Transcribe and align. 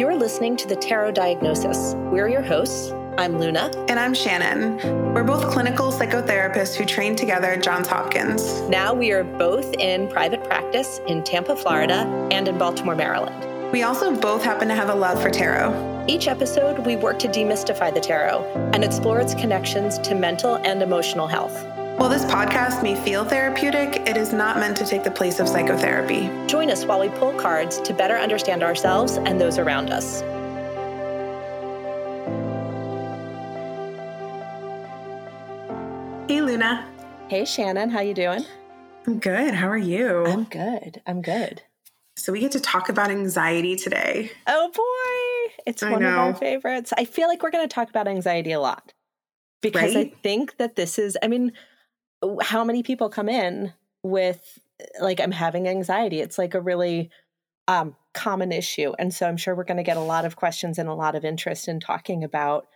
You're 0.00 0.16
listening 0.16 0.56
to 0.56 0.66
the 0.66 0.76
Tarot 0.76 1.12
Diagnosis. 1.12 1.92
We're 1.94 2.26
your 2.26 2.40
hosts. 2.40 2.90
I'm 3.18 3.38
Luna. 3.38 3.70
And 3.86 4.00
I'm 4.00 4.14
Shannon. 4.14 4.78
We're 5.12 5.24
both 5.24 5.52
clinical 5.52 5.92
psychotherapists 5.92 6.74
who 6.74 6.86
trained 6.86 7.18
together 7.18 7.48
at 7.48 7.62
Johns 7.62 7.86
Hopkins. 7.86 8.62
Now 8.62 8.94
we 8.94 9.12
are 9.12 9.22
both 9.22 9.74
in 9.74 10.08
private 10.08 10.42
practice 10.44 11.02
in 11.06 11.22
Tampa, 11.22 11.54
Florida, 11.54 12.06
and 12.32 12.48
in 12.48 12.56
Baltimore, 12.56 12.94
Maryland. 12.94 13.72
We 13.72 13.82
also 13.82 14.16
both 14.16 14.42
happen 14.42 14.68
to 14.68 14.74
have 14.74 14.88
a 14.88 14.94
love 14.94 15.20
for 15.20 15.28
tarot. 15.28 16.06
Each 16.08 16.28
episode, 16.28 16.78
we 16.86 16.96
work 16.96 17.18
to 17.18 17.28
demystify 17.28 17.92
the 17.92 18.00
tarot 18.00 18.70
and 18.72 18.82
explore 18.82 19.20
its 19.20 19.34
connections 19.34 19.98
to 19.98 20.14
mental 20.14 20.56
and 20.64 20.82
emotional 20.82 21.26
health. 21.26 21.62
While 22.00 22.08
this 22.08 22.24
podcast 22.24 22.82
may 22.82 22.94
feel 22.94 23.26
therapeutic, 23.26 24.08
it 24.08 24.16
is 24.16 24.32
not 24.32 24.56
meant 24.56 24.74
to 24.78 24.86
take 24.86 25.04
the 25.04 25.10
place 25.10 25.38
of 25.38 25.46
psychotherapy. 25.46 26.30
Join 26.46 26.70
us 26.70 26.86
while 26.86 26.98
we 26.98 27.10
pull 27.10 27.34
cards 27.34 27.78
to 27.82 27.92
better 27.92 28.14
understand 28.16 28.62
ourselves 28.62 29.18
and 29.18 29.38
those 29.38 29.58
around 29.58 29.90
us. 29.90 30.22
Hey, 36.26 36.40
Luna. 36.40 36.90
Hey, 37.28 37.44
Shannon. 37.44 37.90
How 37.90 38.00
you 38.00 38.14
doing? 38.14 38.46
I'm 39.06 39.18
good. 39.18 39.52
How 39.52 39.68
are 39.68 39.76
you? 39.76 40.24
I'm 40.24 40.44
good. 40.44 41.02
I'm 41.06 41.20
good. 41.20 41.60
So 42.16 42.32
we 42.32 42.40
get 42.40 42.52
to 42.52 42.60
talk 42.60 42.88
about 42.88 43.10
anxiety 43.10 43.76
today. 43.76 44.30
Oh 44.46 44.70
boy, 44.74 45.54
it's 45.66 45.82
I 45.82 45.90
one 45.90 46.00
know. 46.00 46.08
of 46.08 46.16
our 46.16 46.34
favorites. 46.34 46.94
I 46.96 47.04
feel 47.04 47.28
like 47.28 47.42
we're 47.42 47.50
going 47.50 47.68
to 47.68 47.74
talk 47.74 47.90
about 47.90 48.08
anxiety 48.08 48.52
a 48.52 48.60
lot 48.60 48.94
because 49.60 49.94
right? 49.94 50.14
I 50.14 50.22
think 50.22 50.56
that 50.56 50.76
this 50.76 50.98
is, 50.98 51.18
I 51.22 51.28
mean, 51.28 51.52
how 52.42 52.64
many 52.64 52.82
people 52.82 53.08
come 53.08 53.28
in 53.28 53.72
with 54.02 54.58
like 55.00 55.20
I'm 55.20 55.32
having 55.32 55.68
anxiety? 55.68 56.20
It's 56.20 56.38
like 56.38 56.54
a 56.54 56.60
really 56.60 57.10
um, 57.68 57.96
common 58.14 58.52
issue. 58.52 58.92
And 58.98 59.12
so 59.12 59.28
I'm 59.28 59.36
sure 59.36 59.54
we're 59.54 59.64
going 59.64 59.76
to 59.76 59.82
get 59.82 59.96
a 59.96 60.00
lot 60.02 60.24
of 60.24 60.36
questions 60.36 60.78
and 60.78 60.88
a 60.88 60.94
lot 60.94 61.14
of 61.14 61.24
interest 61.24 61.68
in 61.68 61.80
talking 61.80 62.24
about 62.24 62.66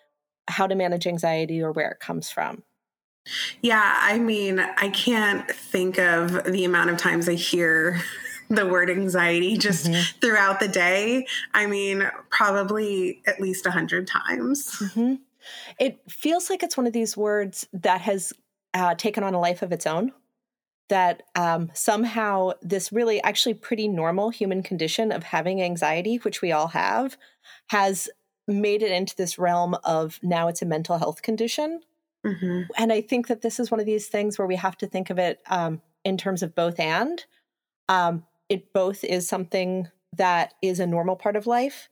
how 0.47 0.67
to 0.67 0.75
manage 0.75 1.07
anxiety 1.07 1.63
or 1.63 1.73
where 1.73 1.91
it 1.91 2.01
comes 2.01 2.31
from. 2.31 2.63
Yeah, 3.63 3.99
I 4.01 4.19
mean, 4.19 4.61
I 4.61 4.91
can't 4.91 5.51
think 5.51 5.99
of 5.99 6.45
the 6.45 6.65
amount 6.65 6.91
of 6.91 6.99
times 6.99 7.29
I 7.29 7.35
hear 7.35 8.01
the 8.51 8.67
word 8.67 8.91
anxiety 8.91 9.57
just 9.57 9.87
mm-hmm. 9.87 10.19
throughout 10.21 10.61
the 10.61 10.69
day. 10.69 11.27
I 11.55 11.67
mean, 11.67 12.09
probably 12.31 13.23
at 13.27 13.41
least 13.41 13.65
a 13.67 13.71
hundred 13.71 14.07
times. 14.07 14.71
Mm-hmm. 14.73 15.15
It 15.79 16.01
feels 16.09 16.51
like 16.51 16.63
it's 16.63 16.77
one 16.77 16.87
of 16.87 16.93
these 16.93 17.17
words 17.17 17.67
that 17.73 18.03
has 18.03 18.33
uh, 18.75 18.95
taken 18.95 19.25
on 19.25 19.35
a 19.35 19.41
life 19.41 19.63
of 19.63 19.73
its 19.73 19.87
own. 19.87 20.13
That 20.91 21.23
um, 21.35 21.71
somehow 21.73 22.53
this 22.61 22.93
really 22.93 23.23
actually 23.23 23.55
pretty 23.55 23.89
normal 23.89 24.29
human 24.29 24.63
condition 24.63 25.13
of 25.13 25.23
having 25.23 25.63
anxiety, 25.63 26.17
which 26.17 26.43
we 26.43 26.53
all 26.53 26.69
have, 26.69 27.17
has 27.71 28.11
made 28.47 28.83
it 28.83 28.93
into 28.93 29.17
this 29.17 29.39
realm 29.39 29.75
of 29.85 30.21
now 30.23 30.49
it's 30.49 30.61
a 30.61 30.67
mental 30.67 30.99
health 30.99 31.23
condition. 31.23 31.81
Mm-hmm. 32.27 32.63
And 32.77 32.93
I 32.93 33.01
think 33.01 33.29
that 33.29 33.41
this 33.41 33.59
is 33.59 33.71
one 33.71 33.81
of 33.81 33.87
these 33.87 34.09
things 34.09 34.39
where 34.39 34.47
we 34.47 34.57
have 34.57 34.77
to 34.79 34.87
think 34.87 35.09
of 35.09 35.19
it 35.19 35.41
um, 35.49 35.81
in 36.05 36.19
terms 36.19 36.43
of 36.43 36.55
both 36.55 36.79
and. 36.79 37.25
Um, 37.89 38.25
it 38.51 38.73
both 38.75 39.05
is 39.05 39.27
something 39.27 39.89
that 40.13 40.53
is 40.61 40.81
a 40.81 40.87
normal 40.87 41.17
part 41.17 41.37
of 41.37 41.47
life 41.47 41.89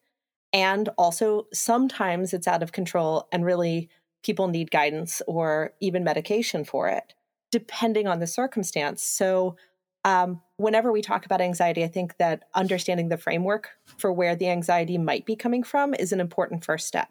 and 0.53 0.89
also 0.99 1.47
sometimes 1.53 2.35
it's 2.35 2.47
out 2.47 2.63
of 2.63 2.73
control 2.73 3.29
and 3.33 3.45
really 3.45 3.89
people 4.23 4.49
need 4.49 4.71
guidance 4.71 5.23
or 5.27 5.73
even 5.81 6.05
medication 6.05 6.65
for 6.65 6.89
it 6.89 7.15
depending 7.51 8.07
on 8.07 8.21
the 8.21 8.27
circumstance 8.27 9.03
so 9.03 9.57
um, 10.05 10.41
whenever 10.57 10.91
we 10.91 11.03
talk 11.03 11.25
about 11.25 11.41
anxiety 11.41 11.85
i 11.85 11.89
think 11.89 12.17
that 12.19 12.45
understanding 12.55 13.09
the 13.09 13.17
framework 13.17 13.71
for 13.99 14.13
where 14.13 14.35
the 14.35 14.49
anxiety 14.49 14.99
might 14.99 15.27
be 15.27 15.37
coming 15.37 15.63
from 15.63 15.95
is 15.95 16.13
an 16.13 16.21
important 16.21 16.65
first 16.65 16.87
step 16.87 17.09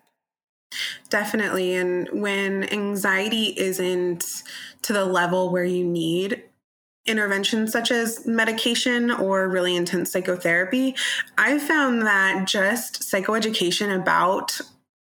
Definitely. 1.10 1.76
And 1.76 2.08
when 2.14 2.72
anxiety 2.72 3.54
isn't 3.58 4.44
to 4.84 4.94
the 4.94 5.06
level 5.06 5.52
where 5.52 5.66
you 5.66 5.86
need 5.86 6.44
interventions 7.06 7.72
such 7.72 7.92
as 7.92 8.26
medication 8.26 9.12
or 9.12 9.50
really 9.50 9.76
intense 9.76 10.12
psychotherapy, 10.12 10.96
I 11.38 11.60
found 11.60 12.04
that 12.04 12.46
just 12.48 13.02
psychoeducation 13.02 13.94
about 13.94 14.62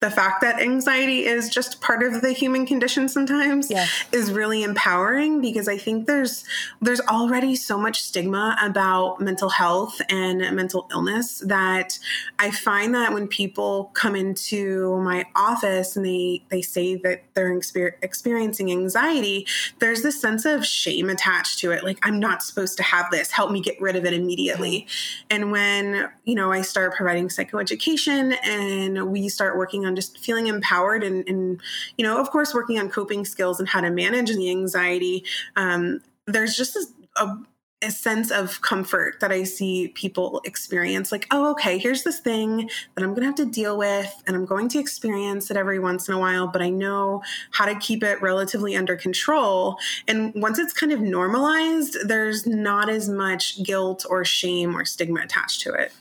the 0.01 0.11
fact 0.11 0.41
that 0.41 0.61
anxiety 0.61 1.27
is 1.27 1.51
just 1.51 1.83
part 1.83 2.03
of 2.03 2.23
the 2.23 2.33
human 2.33 2.65
condition 2.65 3.07
sometimes 3.07 3.71
is 4.13 4.33
really 4.33 4.63
empowering 4.63 5.43
because 5.43 5.69
I 5.69 5.77
think 5.77 6.07
there's 6.07 6.43
there's 6.81 7.03
already 7.03 7.55
so 7.55 7.77
much 7.77 8.01
stigma 8.01 8.57
about 8.63 9.21
mental 9.21 9.51
health 9.51 10.01
and 10.09 10.39
mental 10.57 10.89
illness 10.91 11.41
that 11.41 11.99
I 12.39 12.51
find 12.51 12.95
that 12.95 13.13
when 13.13 13.29
people 13.29 13.91
come 13.93 14.17
into 14.17 14.99
my 15.03 15.27
office 15.37 15.97
and 15.97 16.07
they 16.07 16.43
they 16.49 16.63
say 16.63 16.97
that 16.97 17.25
they're 17.35 17.55
exper- 17.55 17.93
experiencing 18.01 18.73
anxiety, 18.73 19.47
there's 19.81 20.01
this 20.01 20.19
sense 20.19 20.47
of 20.47 20.65
shame 20.65 21.11
attached 21.11 21.59
to 21.59 21.73
it. 21.73 21.85
Like 21.85 21.99
I'm 22.03 22.19
not 22.19 22.43
supposed 22.43 22.79
to 22.79 22.83
have 22.85 23.11
this, 23.11 23.31
help 23.31 23.51
me 23.51 23.61
get 23.61 23.79
rid 23.79 23.97
of 23.97 24.07
it 24.07 24.15
immediately. 24.15 24.87
And 25.29 25.53
when, 25.53 26.09
you 26.25 26.35
know, 26.35 26.51
I 26.53 26.63
start 26.63 26.95
providing 26.95 27.29
psychoeducation 27.29 28.35
and 28.43 29.11
we 29.11 29.29
start 29.29 29.59
working 29.59 29.85
on 29.85 29.90
on 29.91 29.97
just 29.97 30.19
feeling 30.19 30.47
empowered 30.47 31.03
and, 31.03 31.29
and, 31.29 31.61
you 31.99 32.05
know, 32.05 32.19
of 32.21 32.31
course, 32.31 32.55
working 32.55 32.79
on 32.79 32.89
coping 32.89 33.25
skills 33.25 33.59
and 33.59 33.69
how 33.69 33.81
to 33.81 33.91
manage 33.91 34.31
the 34.31 34.51
anxiety. 34.51 35.25
Um, 35.57 36.01
there's 36.27 36.57
just 36.57 36.77
a, 36.77 36.87
a 37.17 37.39
a 37.83 37.91
sense 37.91 38.31
of 38.31 38.61
comfort 38.61 39.21
that 39.21 39.33
I 39.33 39.43
see 39.45 39.89
people 39.89 40.43
experience. 40.45 41.11
Like, 41.11 41.27
oh, 41.31 41.51
okay, 41.53 41.79
here's 41.79 42.03
this 42.03 42.19
thing 42.19 42.69
that 42.95 43.03
I'm 43.03 43.11
going 43.11 43.23
to 43.23 43.27
have 43.27 43.35
to 43.37 43.47
deal 43.47 43.79
with, 43.79 44.23
and 44.27 44.37
I'm 44.37 44.45
going 44.45 44.69
to 44.71 44.79
experience 44.79 45.51
it 45.51 45.57
every 45.57 45.79
once 45.79 46.07
in 46.07 46.15
a 46.15 46.19
while, 46.19 46.47
but 46.47 46.61
I 46.61 46.69
know 46.69 47.23
how 47.53 47.65
to 47.65 47.75
keep 47.77 48.03
it 48.03 48.21
relatively 48.21 48.77
under 48.77 48.97
control. 48.97 49.79
And 50.07 50.33
once 50.35 50.59
it's 50.59 50.75
kind 50.75 50.93
of 50.93 51.01
normalized, 51.01 51.97
there's 52.07 52.47
not 52.47 52.91
as 52.91 53.09
much 53.09 53.63
guilt 53.63 54.05
or 54.09 54.27
shame 54.27 54.77
or 54.77 54.85
stigma 54.85 55.23
attached 55.23 55.63
to 55.63 55.73
it 55.73 55.93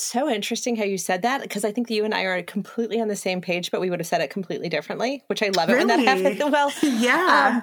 so 0.00 0.28
interesting 0.28 0.76
how 0.76 0.84
you 0.84 0.98
said 0.98 1.22
that 1.22 1.42
because 1.42 1.64
I 1.64 1.72
think 1.72 1.88
that 1.88 1.94
you 1.94 2.04
and 2.04 2.14
I 2.14 2.22
are 2.22 2.42
completely 2.42 3.00
on 3.00 3.08
the 3.08 3.16
same 3.16 3.40
page, 3.40 3.70
but 3.70 3.80
we 3.80 3.90
would 3.90 4.00
have 4.00 4.06
said 4.06 4.20
it 4.20 4.30
completely 4.30 4.68
differently, 4.68 5.22
which 5.26 5.42
I 5.42 5.48
love 5.48 5.68
it 5.68 5.74
really? 5.74 5.86
when 5.86 6.04
that 6.04 6.22
happens. 6.22 6.42
Well, 6.52 6.72
yeah. 6.82 7.62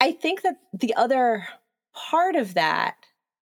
I 0.00 0.12
think 0.12 0.42
that 0.42 0.56
the 0.72 0.94
other 0.94 1.46
part 1.94 2.36
of 2.36 2.54
that, 2.54 2.96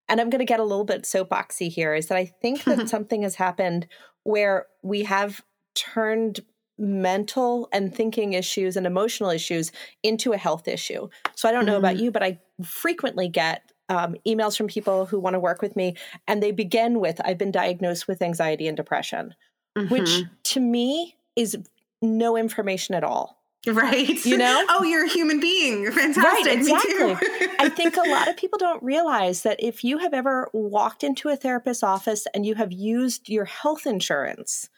and 0.08 0.20
I'm 0.20 0.30
going 0.30 0.40
to 0.40 0.44
get 0.44 0.60
a 0.60 0.64
little 0.64 0.84
bit 0.84 1.02
soapboxy 1.02 1.68
here, 1.68 1.94
is 1.94 2.08
that 2.08 2.18
I 2.18 2.26
think 2.26 2.64
that 2.64 2.88
something 2.90 3.22
has 3.22 3.36
happened 3.36 3.86
where 4.24 4.66
we 4.82 5.04
have 5.04 5.42
turned 5.74 6.40
mental 6.78 7.68
and 7.72 7.94
thinking 7.94 8.32
issues 8.32 8.76
and 8.76 8.86
emotional 8.86 9.30
issues 9.30 9.72
into 10.02 10.32
a 10.32 10.38
health 10.38 10.68
issue. 10.68 11.08
So 11.34 11.48
I 11.48 11.52
don't 11.52 11.66
know 11.66 11.72
mm-hmm. 11.72 11.84
about 11.84 11.98
you, 11.98 12.10
but 12.10 12.22
I 12.22 12.40
frequently 12.64 13.28
get 13.28 13.71
um, 13.88 14.16
emails 14.26 14.56
from 14.56 14.68
people 14.68 15.06
who 15.06 15.18
want 15.18 15.34
to 15.34 15.40
work 15.40 15.62
with 15.62 15.76
me, 15.76 15.96
and 16.26 16.42
they 16.42 16.50
begin 16.50 17.00
with, 17.00 17.20
I've 17.24 17.38
been 17.38 17.52
diagnosed 17.52 18.08
with 18.08 18.22
anxiety 18.22 18.68
and 18.68 18.76
depression, 18.76 19.34
mm-hmm. 19.76 19.92
which 19.92 20.22
to 20.44 20.60
me 20.60 21.16
is 21.36 21.56
no 22.00 22.36
information 22.36 22.94
at 22.94 23.04
all. 23.04 23.42
Right. 23.66 24.24
You 24.24 24.36
know? 24.36 24.64
Oh, 24.68 24.82
you're 24.82 25.04
a 25.04 25.08
human 25.08 25.38
being. 25.38 25.90
Fantastic. 25.92 26.24
Right, 26.24 26.46
exactly. 26.46 27.16
I 27.58 27.68
think 27.68 27.96
a 27.96 28.08
lot 28.08 28.28
of 28.28 28.36
people 28.36 28.58
don't 28.58 28.82
realize 28.82 29.42
that 29.42 29.62
if 29.62 29.84
you 29.84 29.98
have 29.98 30.14
ever 30.14 30.48
walked 30.52 31.04
into 31.04 31.28
a 31.28 31.36
therapist's 31.36 31.82
office 31.82 32.26
and 32.34 32.46
you 32.46 32.54
have 32.54 32.72
used 32.72 33.28
your 33.28 33.44
health 33.44 33.86
insurance, 33.86 34.68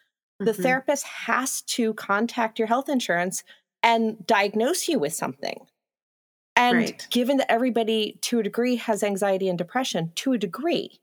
mm-hmm. 0.40 0.46
the 0.46 0.54
therapist 0.54 1.06
has 1.06 1.62
to 1.62 1.94
contact 1.94 2.58
your 2.58 2.68
health 2.68 2.88
insurance 2.88 3.44
and 3.82 4.26
diagnose 4.26 4.88
you 4.88 4.98
with 4.98 5.14
something. 5.14 5.66
And 6.56 6.78
right. 6.78 7.06
given 7.10 7.38
that 7.38 7.50
everybody 7.50 8.18
to 8.22 8.38
a 8.38 8.42
degree 8.42 8.76
has 8.76 9.02
anxiety 9.02 9.48
and 9.48 9.58
depression 9.58 10.12
to 10.16 10.32
a 10.32 10.38
degree, 10.38 11.00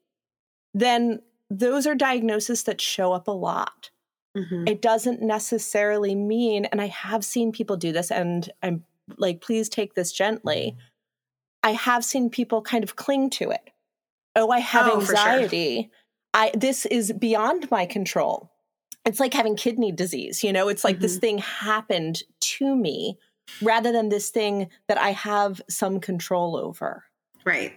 then 0.73 1.21
those 1.49 1.85
are 1.85 1.95
diagnoses 1.95 2.63
that 2.63 2.79
show 2.79 3.11
up 3.11 3.27
a 3.27 3.31
lot. 3.31 3.89
Mm-hmm. 4.37 4.67
It 4.67 4.81
doesn't 4.81 5.21
necessarily 5.21 6.15
mean, 6.15 6.65
and 6.65 6.81
I 6.81 6.87
have 6.87 7.25
seen 7.25 7.51
people 7.51 7.75
do 7.75 7.91
this, 7.91 8.11
and 8.11 8.49
I'm 8.63 8.85
like, 9.17 9.41
please 9.41 9.67
take 9.67 9.93
this 9.93 10.13
gently. 10.13 10.77
I 11.63 11.71
have 11.71 12.05
seen 12.05 12.29
people 12.29 12.61
kind 12.61 12.83
of 12.83 12.95
cling 12.95 13.29
to 13.31 13.51
it. 13.51 13.71
Oh, 14.35 14.49
I 14.49 14.59
have 14.59 14.87
oh, 14.87 15.01
anxiety. 15.01 15.81
Sure. 15.81 15.91
I 16.33 16.51
this 16.55 16.85
is 16.85 17.11
beyond 17.11 17.69
my 17.69 17.85
control. 17.85 18.49
It's 19.03 19.19
like 19.19 19.33
having 19.33 19.57
kidney 19.57 19.91
disease, 19.91 20.43
you 20.43 20.53
know, 20.53 20.69
it's 20.69 20.83
like 20.83 20.95
mm-hmm. 20.95 21.01
this 21.01 21.17
thing 21.17 21.37
happened 21.39 22.21
to 22.39 22.75
me 22.75 23.17
rather 23.61 23.91
than 23.91 24.09
this 24.09 24.29
thing 24.29 24.69
that 24.87 24.97
I 24.97 25.11
have 25.11 25.61
some 25.69 25.99
control 25.99 26.55
over. 26.55 27.05
Right. 27.45 27.73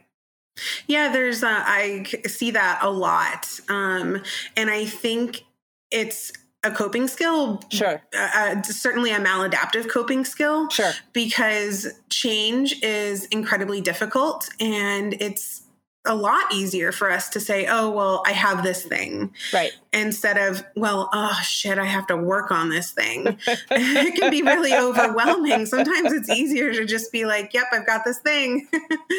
Yeah, 0.87 1.11
there's 1.13 1.43
uh, 1.43 1.49
I 1.51 2.05
see 2.27 2.53
that 2.53 2.79
a 2.83 2.91
lot, 2.91 3.49
um, 3.69 4.23
and 4.57 4.71
I 4.71 4.85
think 4.85 5.45
it's 5.91 6.33
a 6.63 6.71
coping 6.71 7.09
skill. 7.09 7.61
Sure. 7.71 8.01
Uh, 8.17 8.29
uh, 8.35 8.63
certainly 8.63 9.11
a 9.11 9.19
maladaptive 9.19 9.89
coping 9.89 10.25
skill. 10.25 10.69
Sure. 10.71 10.93
Because 11.13 11.89
change 12.09 12.81
is 12.83 13.27
incredibly 13.27 13.81
difficult, 13.81 14.49
and 14.61 15.15
it's 15.21 15.64
a 16.07 16.15
lot 16.15 16.53
easier 16.53 16.93
for 16.93 17.11
us 17.11 17.31
to 17.31 17.41
say, 17.41 17.67
oh, 17.67 17.91
well, 17.91 18.23
I 18.27 18.33
have 18.33 18.63
this 18.63 18.85
thing. 18.85 19.33
Right. 19.53 19.73
Instead 19.93 20.37
of, 20.37 20.63
well, 20.77 21.09
oh 21.13 21.39
shit, 21.43 21.79
I 21.79 21.87
have 21.87 22.07
to 22.09 22.17
work 22.17 22.51
on 22.51 22.69
this 22.69 22.91
thing. 22.91 23.39
it 23.47 24.21
can 24.21 24.31
be 24.31 24.43
really 24.43 24.75
overwhelming. 24.75 25.65
Sometimes 25.67 26.13
it's 26.13 26.29
easier 26.29 26.73
to 26.73 26.85
just 26.85 27.11
be 27.11 27.25
like, 27.25 27.55
yep, 27.55 27.67
I've 27.73 27.87
got 27.87 28.05
this 28.05 28.19
thing. 28.19 28.69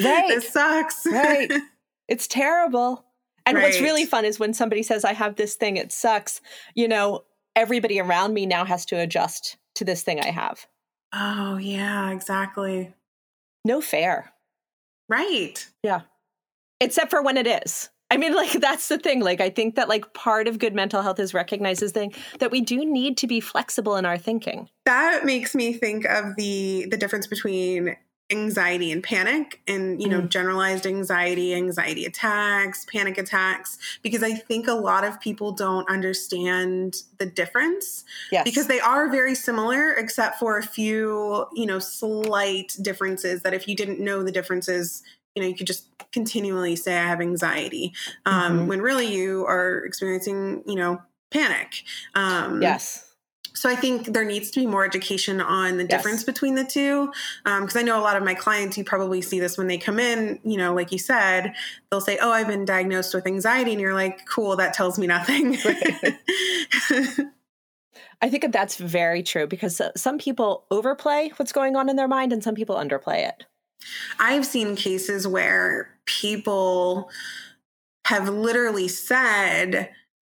Right. 0.04 0.28
this 0.28 0.50
sucks. 0.50 1.06
right. 1.06 1.52
It's 2.08 2.28
terrible. 2.28 3.06
And 3.46 3.58
right. 3.58 3.64
what's 3.64 3.82
really 3.82 4.06
fun 4.06 4.26
is 4.26 4.40
when 4.40 4.54
somebody 4.54 4.84
says, 4.84 5.04
I 5.04 5.14
have 5.14 5.36
this 5.36 5.56
thing, 5.56 5.78
it 5.78 5.92
sucks, 5.92 6.42
you 6.76 6.88
know, 6.88 7.24
everybody 7.56 8.00
around 8.00 8.34
me 8.34 8.46
now 8.46 8.66
has 8.66 8.86
to 8.88 9.00
adjust 9.00 9.58
to 9.76 9.86
this 9.86 10.04
thing 10.04 10.20
I 10.20 10.30
have. 10.30 10.68
Oh, 11.14 11.58
yeah, 11.58 12.12
exactly. 12.12 12.94
No 13.64 13.82
fair. 13.82 14.34
Right. 15.08 15.68
Yeah 15.82 16.02
except 16.80 17.10
for 17.10 17.22
when 17.22 17.38
it 17.38 17.48
is. 17.48 17.89
I 18.12 18.18
mean, 18.18 18.33
like 18.36 18.54
that's 18.54 18.88
the 18.88 18.98
thing. 18.98 19.22
Like, 19.22 19.42
I 19.42 19.50
think 19.50 19.75
that 19.75 19.89
like 19.89 20.13
part 20.13 20.48
of 20.48 20.60
good 20.60 20.74
mental 20.74 21.01
health 21.01 21.19
is 21.19 21.33
recognizes 21.33 21.92
thing 21.92 22.13
that 22.39 22.51
we 22.51 22.62
do 22.62 22.86
need 22.86 23.18
to 23.18 23.27
be 23.27 23.39
flexible 23.39 23.95
in 23.95 24.06
our 24.06 24.18
thinking. 24.18 24.69
That 24.86 25.25
makes 25.25 25.56
me 25.56 25.74
think 25.74 26.06
of 26.06 26.36
the 26.36 26.88
the 26.89 26.98
difference 26.98 27.27
between 27.27 27.95
anxiety 28.31 28.92
and 28.92 29.04
panic 29.04 29.62
and 29.68 30.01
you 30.01 30.10
know 30.10 30.19
mm. 30.19 30.27
generalized 30.27 30.88
anxiety 30.88 31.54
anxiety 31.54 32.06
attacks 32.06 32.83
panic 32.92 33.19
attacks 33.19 33.77
because 34.01 34.24
i 34.24 34.33
think 34.33 34.68
a 34.68 34.74
lot 34.74 35.04
of 35.04 35.22
people 35.22 35.51
don't 35.51 35.88
understand 35.88 36.95
the 37.19 37.25
difference 37.27 38.04
yes. 38.31 38.44
because 38.44 38.66
they 38.66 38.80
are 38.80 39.12
very 39.12 39.36
similar 39.36 39.94
except 39.94 40.39
for 40.39 40.57
a 40.57 40.63
few 40.63 41.45
you 41.54 41.68
know 41.68 41.77
slight 41.77 42.75
differences 42.81 43.44
that 43.44 43.54
if 43.54 43.68
you 43.68 43.75
didn't 43.75 44.00
know 44.00 44.24
the 44.24 44.31
differences 44.31 45.04
you 45.36 45.42
know 45.42 45.48
you 45.48 45.56
could 45.56 45.68
just 45.68 45.88
continually 46.12 46.76
say 46.76 46.98
i 46.98 47.06
have 47.06 47.22
anxiety 47.22 47.94
um, 48.26 48.60
mm-hmm. 48.60 48.68
when 48.68 48.82
really 48.82 49.14
you 49.14 49.46
are 49.46 49.84
experiencing 49.86 50.64
you 50.66 50.76
know 50.76 51.02
panic 51.32 51.84
um, 52.16 52.62
yes 52.62 53.06
so 53.56 53.70
I 53.70 53.76
think 53.76 54.08
there 54.08 54.26
needs 54.26 54.52
to 54.52 54.60
be 54.60 54.68
more 54.68 54.86
education 54.86 55.40
on 55.42 55.78
the 55.78 55.84
yes. 55.84 55.90
difference 55.90 56.24
between 56.24 56.56
the 56.56 56.66
two. 56.66 57.12
Because 57.44 57.76
um, 57.76 57.80
I 57.80 57.84
know 57.84 57.98
a 58.00 58.04
lot 58.04 58.18
of 58.18 58.24
my 58.24 58.34
clients, 58.34 58.78
you 58.78 58.84
probably 58.84 59.22
see 59.22 59.40
this 59.40 59.58
when 59.58 59.68
they 59.68 59.78
come 59.78 59.98
in, 59.98 60.40
you 60.44 60.58
know, 60.58 60.74
like 60.74 60.92
you 60.92 61.00
said, 61.00 61.54
they'll 61.90 62.02
say, 62.02 62.20
Oh, 62.22 62.32
I've 62.32 62.48
been 62.48 62.66
diagnosed 62.66 63.14
with 63.14 63.26
anxiety. 63.26 63.72
And 63.72 63.80
you're 63.80 63.94
like, 63.94 64.26
Cool, 64.28 64.58
that 64.58 64.74
tells 64.74 65.00
me 65.00 65.08
nothing. 65.08 65.58
I 68.22 68.30
think 68.30 68.44
that 68.44 68.52
that's 68.52 68.78
very 68.78 69.24
true 69.24 69.48
because 69.48 69.82
some 69.96 70.18
people 70.18 70.66
overplay 70.70 71.32
what's 71.38 71.52
going 71.52 71.76
on 71.76 71.90
in 71.90 71.96
their 71.96 72.08
mind 72.08 72.34
and 72.34 72.44
some 72.44 72.56
people 72.56 72.76
underplay 72.76 73.28
it. 73.28 73.46
I've 74.19 74.45
seen 74.45 74.75
cases 74.75 75.27
where 75.27 75.89
people 76.06 77.10
have 78.06 78.30
literally 78.30 78.88
said, 78.88 79.89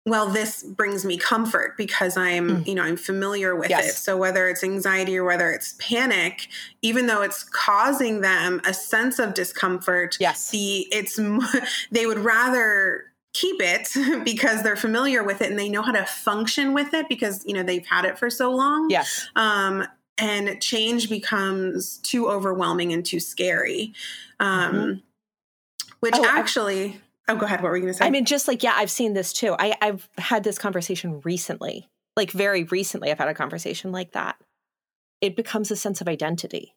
well 0.06 0.28
this 0.28 0.64
brings 0.64 1.06
me 1.06 1.18
comfort 1.18 1.78
because 1.78 2.18
i'm 2.18 2.50
mm. 2.50 2.68
you 2.68 2.74
know 2.74 2.84
i'm 2.84 2.98
familiar 2.98 3.56
with 3.56 3.70
yes. 3.70 3.90
it 3.90 3.94
so 3.94 4.18
whether 4.18 4.50
it's 4.50 4.64
anxiety 4.64 5.18
or 5.18 5.24
whether 5.24 5.52
it's 5.52 5.76
panic 5.80 6.48
even 6.82 7.08
though 7.08 7.22
it's 7.22 7.44
causing 7.44 8.22
them 8.22 8.62
a 8.66 8.74
sense 8.74 9.20
of 9.20 9.34
discomfort 9.34 10.18
yes 10.20 10.50
the 10.50 10.88
it's 10.92 11.20
they 11.92 12.06
would 12.06 12.20
rather 12.20 13.04
keep 13.34 13.62
it 13.62 13.90
because 14.26 14.64
they're 14.64 14.76
familiar 14.76 15.24
with 15.24 15.42
it 15.42 15.50
and 15.50 15.60
they 15.60 15.70
know 15.70 15.82
how 15.82 15.92
to 15.92 16.06
function 16.06 16.74
with 16.74 16.94
it 16.94 17.08
because 17.08 17.44
you 17.46 17.54
know 17.54 17.64
they've 17.64 17.86
had 17.86 18.06
it 18.06 18.18
for 18.18 18.30
so 18.30 18.52
long 18.52 18.90
yes 18.90 19.28
um 19.36 19.86
and 20.20 20.62
change 20.62 21.10
becomes 21.10 21.98
too 21.98 22.30
overwhelming 22.30 22.94
and 22.94 23.06
too 23.06 23.20
scary. 23.20 23.94
Um, 24.40 24.74
mm-hmm. 24.74 25.00
Which 26.02 26.16
oh, 26.16 26.26
actually, 26.26 27.00
I, 27.28 27.34
oh, 27.34 27.36
go 27.36 27.46
ahead. 27.46 27.62
What 27.62 27.70
were 27.70 27.78
you 27.78 27.84
going 27.84 27.94
to 27.94 27.98
say? 27.98 28.06
I 28.06 28.10
mean, 28.10 28.26
just 28.26 28.48
like, 28.48 28.64
yeah, 28.64 28.74
I've 28.76 28.92
seen 28.92 29.14
this 29.14 29.34
too. 29.34 29.56
I, 29.58 29.76
I've 29.82 30.08
had 30.18 30.44
this 30.44 30.58
conversation 30.58 31.22
recently, 31.24 31.90
like 32.16 32.32
very 32.32 32.64
recently, 32.66 33.12
I've 33.12 33.18
had 33.18 33.28
a 33.28 33.34
conversation 33.34 33.92
like 33.92 34.14
that. 34.14 34.38
It 35.22 35.36
becomes 35.36 35.72
a 35.72 35.76
sense 35.76 36.00
of 36.00 36.08
identity. 36.08 36.74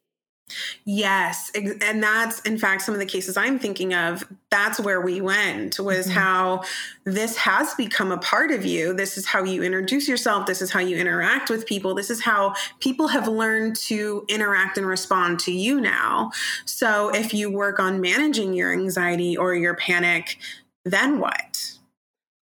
Yes. 0.84 1.50
And 1.54 2.02
that's, 2.02 2.40
in 2.40 2.58
fact, 2.58 2.82
some 2.82 2.94
of 2.94 3.00
the 3.00 3.06
cases 3.06 3.36
I'm 3.38 3.58
thinking 3.58 3.94
of. 3.94 4.24
That's 4.50 4.78
where 4.78 5.00
we 5.00 5.20
went, 5.22 5.80
was 5.80 6.06
mm-hmm. 6.06 6.18
how 6.18 6.64
this 7.04 7.36
has 7.38 7.74
become 7.74 8.12
a 8.12 8.18
part 8.18 8.50
of 8.50 8.66
you. 8.66 8.92
This 8.92 9.16
is 9.16 9.24
how 9.24 9.44
you 9.44 9.62
introduce 9.62 10.06
yourself. 10.08 10.46
This 10.46 10.60
is 10.60 10.70
how 10.70 10.80
you 10.80 10.98
interact 10.98 11.48
with 11.48 11.64
people. 11.64 11.94
This 11.94 12.10
is 12.10 12.20
how 12.20 12.54
people 12.80 13.08
have 13.08 13.28
learned 13.28 13.76
to 13.76 14.26
interact 14.28 14.76
and 14.76 14.86
respond 14.86 15.40
to 15.40 15.52
you 15.52 15.80
now. 15.80 16.32
So 16.66 17.08
if 17.14 17.32
you 17.32 17.50
work 17.50 17.80
on 17.80 18.02
managing 18.02 18.52
your 18.52 18.72
anxiety 18.72 19.36
or 19.36 19.54
your 19.54 19.74
panic, 19.74 20.38
then 20.84 21.18
what? 21.18 21.71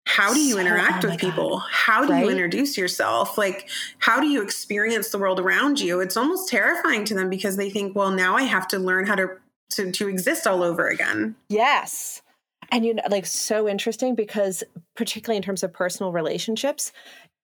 How 0.10 0.34
do 0.34 0.40
you 0.40 0.54
so, 0.54 0.58
oh 0.58 0.62
interact 0.62 1.06
oh 1.06 1.10
with 1.10 1.20
people 1.20 1.50
God. 1.60 1.68
how 1.72 2.06
do 2.06 2.14
right? 2.14 2.24
you 2.24 2.32
introduce 2.32 2.78
yourself 2.78 3.38
like 3.38 3.70
how 4.00 4.20
do 4.20 4.28
you 4.28 4.42
experience 4.42 5.10
the 5.10 5.20
world 5.20 5.40
around 5.40 5.80
you 5.80 6.00
it's 6.02 6.18
almost 6.18 6.50
terrifying 6.50 7.06
to 7.06 7.14
them 7.14 7.30
because 7.30 7.58
they 7.58 7.70
think 7.70 7.96
well 7.96 8.12
now 8.12 8.36
i 8.36 8.42
have 8.42 8.68
to 8.68 8.80
learn 8.80 9.06
how 9.06 9.16
to 9.16 9.30
to, 9.70 9.92
to 9.92 10.08
exist 10.08 10.48
all 10.48 10.64
over 10.64 10.88
again 10.88 11.36
yes 11.50 12.24
and 12.72 12.86
you 12.86 12.96
know 12.96 13.04
like 13.12 13.28
so 13.28 13.70
interesting 13.70 14.16
because 14.16 14.64
particularly 14.96 15.38
in 15.38 15.44
terms 15.44 15.62
of 15.62 15.72
personal 15.72 16.12
relationships 16.12 16.92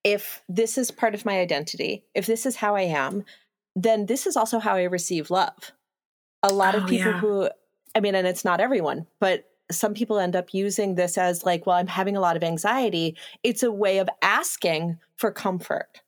if 0.03 0.41
this 0.49 0.77
is 0.77 0.89
part 0.89 1.13
of 1.13 1.23
my 1.23 1.39
identity 1.39 2.03
if 2.15 2.25
this 2.25 2.47
is 2.47 2.55
how 2.55 2.75
i 2.75 2.81
am 2.81 3.23
then 3.75 4.07
this 4.07 4.25
is 4.25 4.35
also 4.35 4.57
how 4.57 4.75
i 4.75 4.83
receive 4.83 5.29
love 5.29 5.71
a 6.41 6.51
lot 6.51 6.73
oh, 6.73 6.79
of 6.79 6.87
people 6.87 7.11
yeah. 7.11 7.19
who 7.19 7.47
i 7.93 7.99
mean 7.99 8.15
and 8.15 8.25
it's 8.25 8.43
not 8.43 8.59
everyone 8.59 9.05
but 9.19 9.45
some 9.71 9.93
people 9.93 10.19
end 10.19 10.35
up 10.35 10.53
using 10.53 10.95
this 10.95 11.17
as 11.17 11.43
like, 11.43 11.65
well, 11.65 11.77
I'm 11.77 11.87
having 11.87 12.15
a 12.15 12.21
lot 12.21 12.35
of 12.35 12.43
anxiety. 12.43 13.17
It's 13.43 13.63
a 13.63 13.71
way 13.71 13.97
of 13.97 14.09
asking 14.21 14.99
for 15.15 15.31
comfort. 15.31 16.01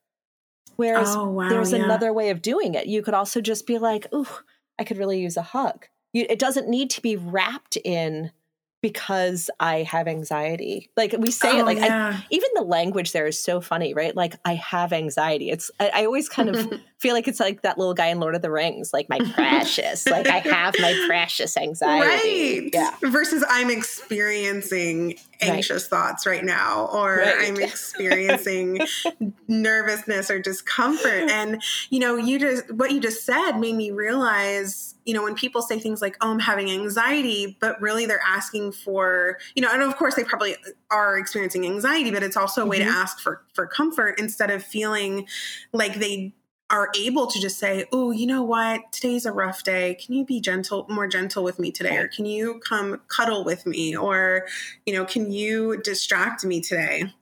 Whereas 0.75 1.15
oh, 1.15 1.29
wow, 1.29 1.49
there's 1.49 1.71
yeah. 1.71 1.83
another 1.83 2.13
way 2.13 2.29
of 2.29 2.41
doing 2.41 2.75
it. 2.75 2.85
You 2.85 3.01
could 3.01 3.15
also 3.15 3.41
just 3.41 3.65
be 3.65 3.79
like, 3.79 4.05
ooh, 4.13 4.27
I 4.77 4.83
could 4.83 4.97
really 4.97 5.19
use 5.19 5.37
a 5.37 5.41
hug. 5.41 5.87
You, 6.13 6.25
it 6.29 6.39
doesn't 6.39 6.69
need 6.69 6.91
to 6.91 7.01
be 7.01 7.15
wrapped 7.15 7.77
in 7.77 8.31
because 8.81 9.49
I 9.59 9.83
have 9.83 10.07
anxiety. 10.07 10.91
Like 10.95 11.15
we 11.17 11.31
say 11.31 11.51
oh, 11.53 11.59
it, 11.59 11.65
like 11.65 11.77
yeah. 11.79 12.19
I, 12.19 12.25
even 12.29 12.49
the 12.53 12.61
language 12.61 13.11
there 13.11 13.25
is 13.25 13.39
so 13.39 13.59
funny, 13.59 13.93
right? 13.93 14.15
Like 14.15 14.35
I 14.45 14.53
have 14.55 14.93
anxiety. 14.93 15.49
It's 15.49 15.71
I, 15.79 15.89
I 15.93 16.05
always 16.05 16.29
kind 16.29 16.49
of 16.49 16.73
feel 16.99 17.13
like 17.13 17.27
it's 17.27 17.39
like 17.39 17.63
that 17.63 17.77
little 17.77 17.95
guy 17.95 18.07
in 18.07 18.19
Lord 18.19 18.35
of 18.35 18.43
the 18.43 18.51
Rings, 18.51 18.93
like 18.93 19.09
my 19.09 19.19
precious. 19.33 20.07
like 20.07 20.27
I 20.27 20.39
have 20.39 20.75
my 20.79 21.05
precious 21.07 21.57
anxiety. 21.57 22.61
Right. 22.61 22.69
Yeah. 22.71 22.91
Versus 23.01 23.43
I'm 23.49 23.71
experiencing 23.71 25.15
anxious 25.41 25.83
right. 25.83 25.89
thoughts 25.89 26.27
right 26.27 26.43
now, 26.43 26.87
or 26.93 27.17
right. 27.17 27.47
I'm 27.47 27.59
experiencing 27.59 28.79
nervousness 29.47 30.29
or 30.29 30.39
discomfort. 30.39 31.31
And 31.31 31.61
you 31.89 31.99
know, 31.99 32.15
you 32.15 32.37
just 32.37 32.71
what 32.71 32.91
you 32.91 32.99
just 32.99 33.25
said 33.25 33.53
made 33.53 33.75
me 33.75 33.89
realize 33.89 34.93
you 35.07 35.13
know, 35.13 35.23
when 35.23 35.35
people 35.35 35.61
say 35.61 35.79
things 35.79 36.01
like, 36.01 36.17
oh, 36.19 36.29
I'm 36.29 36.39
having 36.39 36.69
anxiety, 36.69 37.57
but 37.61 37.81
really 37.81 38.05
they're 38.05 38.21
asking 38.27 38.73
for, 38.73 39.39
you 39.55 39.61
know, 39.61 39.69
and 39.71 39.81
of 39.81 39.95
course 39.95 40.15
they 40.15 40.23
probably 40.25 40.57
are 40.91 41.17
experiencing 41.17 41.65
anxiety, 41.65 42.11
but 42.11 42.23
it's 42.23 42.35
also 42.35 42.63
a 42.63 42.65
way 42.65 42.79
mm-hmm. 42.79 42.89
to 42.89 42.95
ask 42.95 43.19
for 43.19 43.41
for 43.53 43.65
comfort 43.65 44.19
instead 44.19 44.51
of 44.51 44.61
feeling 44.61 45.25
like 45.71 45.95
they 45.95 46.33
are 46.69 46.89
able 46.99 47.27
to 47.27 47.39
just 47.39 47.57
say, 47.57 47.85
"Oh, 47.93 48.11
you 48.11 48.27
know 48.27 48.43
what? 48.43 48.91
Today's 48.91 49.25
a 49.25 49.31
rough 49.31 49.63
day. 49.63 49.95
Can 49.95 50.13
you 50.13 50.25
be 50.25 50.41
gentle, 50.41 50.85
more 50.89 51.07
gentle 51.07 51.41
with 51.41 51.57
me 51.57 51.71
today, 51.71 51.95
or 51.97 52.09
can 52.09 52.25
you 52.25 52.59
come 52.59 52.99
cuddle 53.07 53.45
with 53.45 53.65
me, 53.65 53.95
or 53.95 54.45
you 54.85 54.93
know, 54.93 55.05
can 55.05 55.31
you 55.31 55.81
distract 55.81 56.43
me 56.43 56.59
today?" 56.59 57.13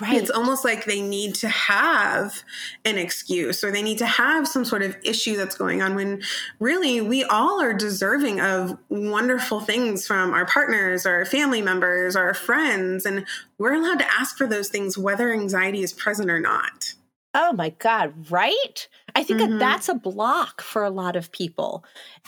Right. 0.00 0.16
It's 0.16 0.30
almost 0.30 0.64
like 0.64 0.84
they 0.84 1.00
need 1.00 1.34
to 1.36 1.48
have 1.48 2.42
an 2.84 2.98
excuse 2.98 3.64
or 3.64 3.70
they 3.70 3.82
need 3.82 3.98
to 3.98 4.06
have 4.06 4.46
some 4.46 4.64
sort 4.64 4.82
of 4.82 4.96
issue 5.02 5.36
that's 5.36 5.56
going 5.56 5.80
on 5.80 5.94
when 5.94 6.22
really 6.60 7.00
we 7.00 7.24
all 7.24 7.62
are 7.62 7.72
deserving 7.72 8.40
of 8.40 8.76
wonderful 8.88 9.60
things 9.60 10.06
from 10.06 10.34
our 10.34 10.44
partners, 10.44 11.06
our 11.06 11.24
family 11.24 11.62
members, 11.62 12.14
our 12.14 12.34
friends. 12.34 13.06
And 13.06 13.26
we're 13.58 13.74
allowed 13.74 13.98
to 14.00 14.12
ask 14.12 14.36
for 14.36 14.46
those 14.46 14.68
things 14.68 14.98
whether 14.98 15.32
anxiety 15.32 15.82
is 15.82 15.92
present 15.92 16.30
or 16.30 16.40
not. 16.40 16.94
Oh 17.32 17.52
my 17.52 17.70
God, 17.70 18.30
right? 18.30 18.88
I 19.14 19.22
think 19.22 19.40
mm-hmm. 19.40 19.52
that 19.52 19.58
that's 19.58 19.88
a 19.88 19.94
block 19.94 20.62
for 20.62 20.84
a 20.84 20.90
lot 20.90 21.16
of 21.16 21.32
people 21.32 21.84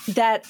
that 0.09 0.47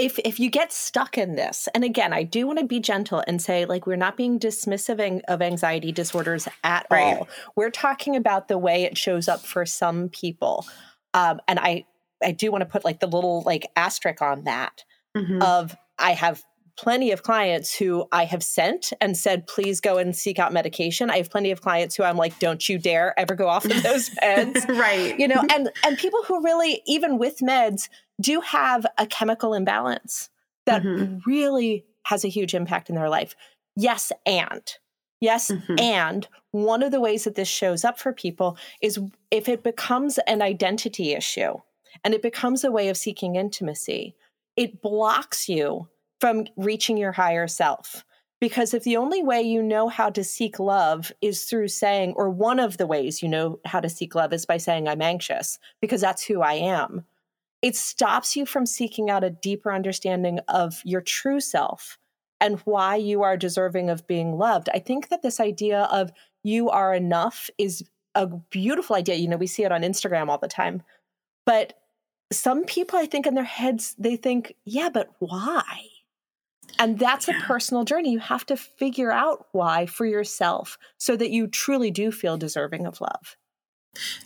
if 0.00 0.18
if 0.20 0.40
you 0.40 0.50
get 0.50 0.72
stuck 0.72 1.18
in 1.18 1.36
this 1.36 1.68
and 1.74 1.84
again 1.84 2.12
i 2.12 2.22
do 2.22 2.46
want 2.46 2.58
to 2.58 2.64
be 2.64 2.80
gentle 2.80 3.22
and 3.26 3.40
say 3.40 3.64
like 3.64 3.86
we're 3.86 3.96
not 3.96 4.16
being 4.16 4.38
dismissive 4.38 5.20
of 5.28 5.42
anxiety 5.42 5.92
disorders 5.92 6.48
at 6.64 6.86
right. 6.90 7.18
all 7.18 7.28
we're 7.56 7.70
talking 7.70 8.16
about 8.16 8.48
the 8.48 8.58
way 8.58 8.84
it 8.84 8.96
shows 8.96 9.28
up 9.28 9.40
for 9.40 9.64
some 9.66 10.08
people 10.08 10.66
um, 11.14 11.40
and 11.46 11.58
i 11.58 11.84
i 12.24 12.32
do 12.32 12.50
want 12.50 12.62
to 12.62 12.66
put 12.66 12.84
like 12.84 13.00
the 13.00 13.06
little 13.06 13.42
like 13.42 13.70
asterisk 13.76 14.22
on 14.22 14.44
that 14.44 14.84
mm-hmm. 15.16 15.42
of 15.42 15.76
i 15.98 16.12
have 16.12 16.42
plenty 16.80 17.12
of 17.12 17.22
clients 17.22 17.74
who 17.74 18.06
I 18.10 18.24
have 18.24 18.42
sent 18.42 18.94
and 19.02 19.14
said, 19.14 19.46
please 19.46 19.82
go 19.82 19.98
and 19.98 20.16
seek 20.16 20.38
out 20.38 20.50
medication. 20.50 21.10
I 21.10 21.18
have 21.18 21.28
plenty 21.28 21.50
of 21.50 21.60
clients 21.60 21.94
who 21.94 22.04
I'm 22.04 22.16
like, 22.16 22.38
don't 22.38 22.66
you 22.70 22.78
dare 22.78 23.12
ever 23.20 23.34
go 23.34 23.48
off 23.48 23.66
of 23.66 23.82
those 23.82 24.08
meds. 24.10 24.66
right. 24.80 25.18
You 25.18 25.28
know, 25.28 25.44
and 25.52 25.70
and 25.84 25.98
people 25.98 26.22
who 26.22 26.42
really, 26.42 26.80
even 26.86 27.18
with 27.18 27.38
meds, 27.40 27.90
do 28.18 28.40
have 28.40 28.86
a 28.96 29.06
chemical 29.06 29.52
imbalance 29.52 30.30
that 30.64 30.82
mm-hmm. 30.82 31.18
really 31.26 31.84
has 32.04 32.24
a 32.24 32.28
huge 32.28 32.54
impact 32.54 32.88
in 32.88 32.94
their 32.94 33.10
life. 33.10 33.36
Yes, 33.76 34.10
and 34.24 34.62
yes, 35.20 35.50
mm-hmm. 35.50 35.78
and 35.78 36.28
one 36.52 36.82
of 36.82 36.92
the 36.92 37.00
ways 37.00 37.24
that 37.24 37.34
this 37.34 37.48
shows 37.48 37.84
up 37.84 37.98
for 37.98 38.14
people 38.14 38.56
is 38.80 38.98
if 39.30 39.50
it 39.50 39.62
becomes 39.62 40.18
an 40.26 40.40
identity 40.40 41.12
issue 41.12 41.56
and 42.02 42.14
it 42.14 42.22
becomes 42.22 42.64
a 42.64 42.70
way 42.70 42.88
of 42.88 42.96
seeking 42.96 43.36
intimacy, 43.36 44.14
it 44.56 44.80
blocks 44.80 45.46
you 45.46 45.88
from 46.20 46.46
reaching 46.56 46.96
your 46.96 47.12
higher 47.12 47.48
self. 47.48 48.04
Because 48.40 48.72
if 48.72 48.84
the 48.84 48.96
only 48.96 49.22
way 49.22 49.42
you 49.42 49.62
know 49.62 49.88
how 49.88 50.08
to 50.10 50.24
seek 50.24 50.58
love 50.58 51.12
is 51.20 51.44
through 51.44 51.68
saying, 51.68 52.14
or 52.16 52.30
one 52.30 52.58
of 52.58 52.78
the 52.78 52.86
ways 52.86 53.22
you 53.22 53.28
know 53.28 53.58
how 53.66 53.80
to 53.80 53.88
seek 53.88 54.14
love 54.14 54.32
is 54.32 54.46
by 54.46 54.56
saying, 54.56 54.88
I'm 54.88 55.02
anxious, 55.02 55.58
because 55.80 56.00
that's 56.00 56.22
who 56.24 56.40
I 56.40 56.54
am, 56.54 57.04
it 57.60 57.76
stops 57.76 58.36
you 58.36 58.46
from 58.46 58.64
seeking 58.64 59.10
out 59.10 59.24
a 59.24 59.30
deeper 59.30 59.72
understanding 59.72 60.38
of 60.48 60.80
your 60.84 61.02
true 61.02 61.40
self 61.40 61.98
and 62.40 62.58
why 62.60 62.96
you 62.96 63.22
are 63.22 63.36
deserving 63.36 63.90
of 63.90 64.06
being 64.06 64.38
loved. 64.38 64.70
I 64.72 64.78
think 64.78 65.08
that 65.08 65.20
this 65.20 65.40
idea 65.40 65.82
of 65.92 66.10
you 66.42 66.70
are 66.70 66.94
enough 66.94 67.50
is 67.58 67.84
a 68.14 68.26
beautiful 68.26 68.96
idea. 68.96 69.16
You 69.16 69.28
know, 69.28 69.36
we 69.36 69.46
see 69.46 69.64
it 69.64 69.72
on 69.72 69.82
Instagram 69.82 70.28
all 70.28 70.38
the 70.38 70.48
time. 70.48 70.82
But 71.44 71.74
some 72.32 72.64
people, 72.64 72.98
I 72.98 73.04
think, 73.04 73.26
in 73.26 73.34
their 73.34 73.44
heads, 73.44 73.94
they 73.98 74.16
think, 74.16 74.54
yeah, 74.64 74.88
but 74.88 75.10
why? 75.18 75.88
And 76.80 76.98
that's 76.98 77.28
a 77.28 77.34
personal 77.34 77.84
journey. 77.84 78.10
You 78.10 78.20
have 78.20 78.46
to 78.46 78.56
figure 78.56 79.12
out 79.12 79.46
why 79.52 79.84
for 79.84 80.06
yourself 80.06 80.78
so 80.96 81.14
that 81.14 81.30
you 81.30 81.46
truly 81.46 81.90
do 81.90 82.10
feel 82.10 82.38
deserving 82.38 82.86
of 82.86 83.02
love. 83.02 83.36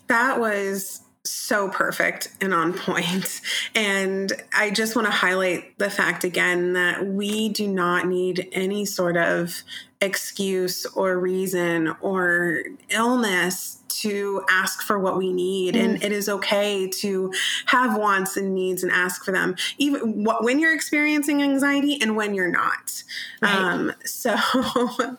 That 0.07 0.39
was 0.39 1.01
so 1.25 1.69
perfect 1.69 2.29
and 2.41 2.55
on 2.55 2.73
point. 2.73 3.41
And 3.77 4.33
I 4.53 4.71
just 4.71 4.95
want 4.95 5.07
to 5.07 5.13
highlight 5.13 5.79
the 5.81 5.91
fact 5.91 6.23
again 6.23 6.75
that 6.75 7.05
we 7.05 7.49
do 7.49 7.67
not 7.67 8.07
need 8.07 8.49
any 8.53 8.85
sort 8.85 9.17
of 9.17 9.65
excuse 10.05 10.87
or 10.87 11.19
reason 11.19 11.95
or 12.01 12.63
illness 12.91 13.79
to 13.89 14.45
ask 14.51 14.83
for 14.83 14.99
what 14.99 15.17
we 15.17 15.33
need 15.33 15.75
mm. 15.75 15.83
and 15.83 16.03
it 16.03 16.13
is 16.13 16.29
okay 16.29 16.89
to 16.89 17.33
have 17.67 17.97
wants 17.97 18.37
and 18.37 18.55
needs 18.55 18.83
and 18.83 18.93
ask 18.93 19.25
for 19.25 19.33
them 19.33 19.55
even 19.79 20.25
when 20.25 20.59
you're 20.59 20.75
experiencing 20.75 21.43
anxiety 21.43 22.01
and 22.01 22.17
when 22.17 22.35
you're 22.35 22.51
not 22.51 23.03
right. 23.41 23.55
um, 23.55 23.93
so 24.05 24.37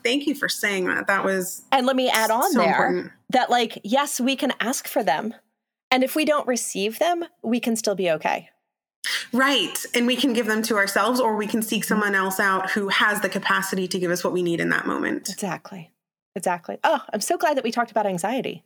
thank 0.03 0.27
you 0.27 0.35
for 0.35 0.49
saying 0.49 0.85
that 0.85 1.07
that 1.07 1.23
was 1.23 1.63
and 1.71 1.85
let 1.85 1.95
me 1.95 2.09
add 2.09 2.31
on 2.31 2.51
so 2.51 2.59
there 2.59 2.87
important. 2.87 3.11
that 3.29 3.49
like 3.49 3.79
yes 3.83 4.19
we 4.19 4.35
can 4.35 4.53
ask 4.59 4.87
for 4.87 5.03
them 5.03 5.33
and 5.89 6.03
if 6.03 6.15
we 6.15 6.25
don't 6.25 6.47
receive 6.47 6.99
them 6.99 7.23
we 7.43 7.59
can 7.59 7.75
still 7.75 7.95
be 7.95 8.11
okay 8.11 8.49
Right. 9.31 9.77
And 9.93 10.07
we 10.07 10.15
can 10.15 10.33
give 10.33 10.47
them 10.47 10.61
to 10.63 10.77
ourselves 10.77 11.19
or 11.19 11.35
we 11.35 11.47
can 11.47 11.61
seek 11.61 11.83
mm-hmm. 11.83 11.87
someone 11.87 12.15
else 12.15 12.39
out 12.39 12.71
who 12.71 12.89
has 12.89 13.21
the 13.21 13.29
capacity 13.29 13.87
to 13.87 13.99
give 13.99 14.11
us 14.11 14.23
what 14.23 14.33
we 14.33 14.43
need 14.43 14.59
in 14.59 14.69
that 14.69 14.85
moment. 14.85 15.29
Exactly. 15.29 15.91
Exactly. 16.35 16.77
Oh, 16.83 17.01
I'm 17.13 17.21
so 17.21 17.37
glad 17.37 17.57
that 17.57 17.63
we 17.63 17.71
talked 17.71 17.91
about 17.91 18.05
anxiety. 18.05 18.63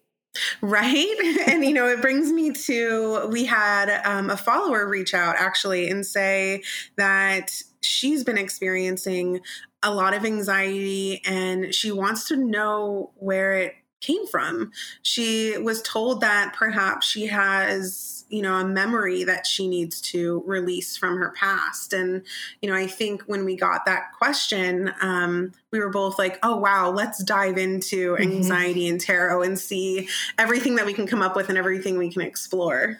Right. 0.61 1.15
and, 1.47 1.63
you 1.63 1.73
know, 1.73 1.87
it 1.87 2.01
brings 2.01 2.31
me 2.31 2.51
to 2.51 3.27
we 3.31 3.45
had 3.45 4.01
um, 4.05 4.29
a 4.29 4.37
follower 4.37 4.87
reach 4.87 5.13
out 5.13 5.35
actually 5.37 5.89
and 5.89 6.05
say 6.05 6.63
that 6.97 7.51
she's 7.81 8.23
been 8.23 8.37
experiencing 8.37 9.41
a 9.81 9.93
lot 9.93 10.13
of 10.13 10.25
anxiety 10.25 11.21
and 11.25 11.73
she 11.73 11.91
wants 11.91 12.27
to 12.27 12.35
know 12.35 13.11
where 13.15 13.53
it 13.53 13.75
came 14.01 14.27
from. 14.27 14.71
She 15.01 15.57
was 15.57 15.81
told 15.81 16.21
that 16.21 16.53
perhaps 16.53 17.07
she 17.07 17.27
has 17.27 18.18
you 18.29 18.41
know 18.41 18.55
a 18.55 18.65
memory 18.65 19.23
that 19.23 19.45
she 19.45 19.67
needs 19.67 19.99
to 19.99 20.43
release 20.45 20.95
from 20.95 21.17
her 21.17 21.31
past 21.31 21.93
and 21.93 22.23
you 22.61 22.69
know 22.69 22.75
i 22.75 22.87
think 22.87 23.21
when 23.23 23.43
we 23.43 23.55
got 23.55 23.85
that 23.85 24.11
question 24.17 24.93
um, 25.01 25.51
we 25.71 25.79
were 25.79 25.89
both 25.89 26.17
like 26.17 26.39
oh 26.43 26.55
wow 26.55 26.89
let's 26.89 27.23
dive 27.23 27.57
into 27.57 28.13
mm-hmm. 28.13 28.23
anxiety 28.23 28.85
mm-hmm. 28.85 28.93
and 28.93 29.01
tarot 29.01 29.41
and 29.41 29.59
see 29.59 30.07
everything 30.37 30.75
that 30.75 30.85
we 30.85 30.93
can 30.93 31.07
come 31.07 31.21
up 31.21 31.35
with 31.35 31.49
and 31.49 31.57
everything 31.57 31.97
we 31.97 32.11
can 32.11 32.21
explore 32.21 32.99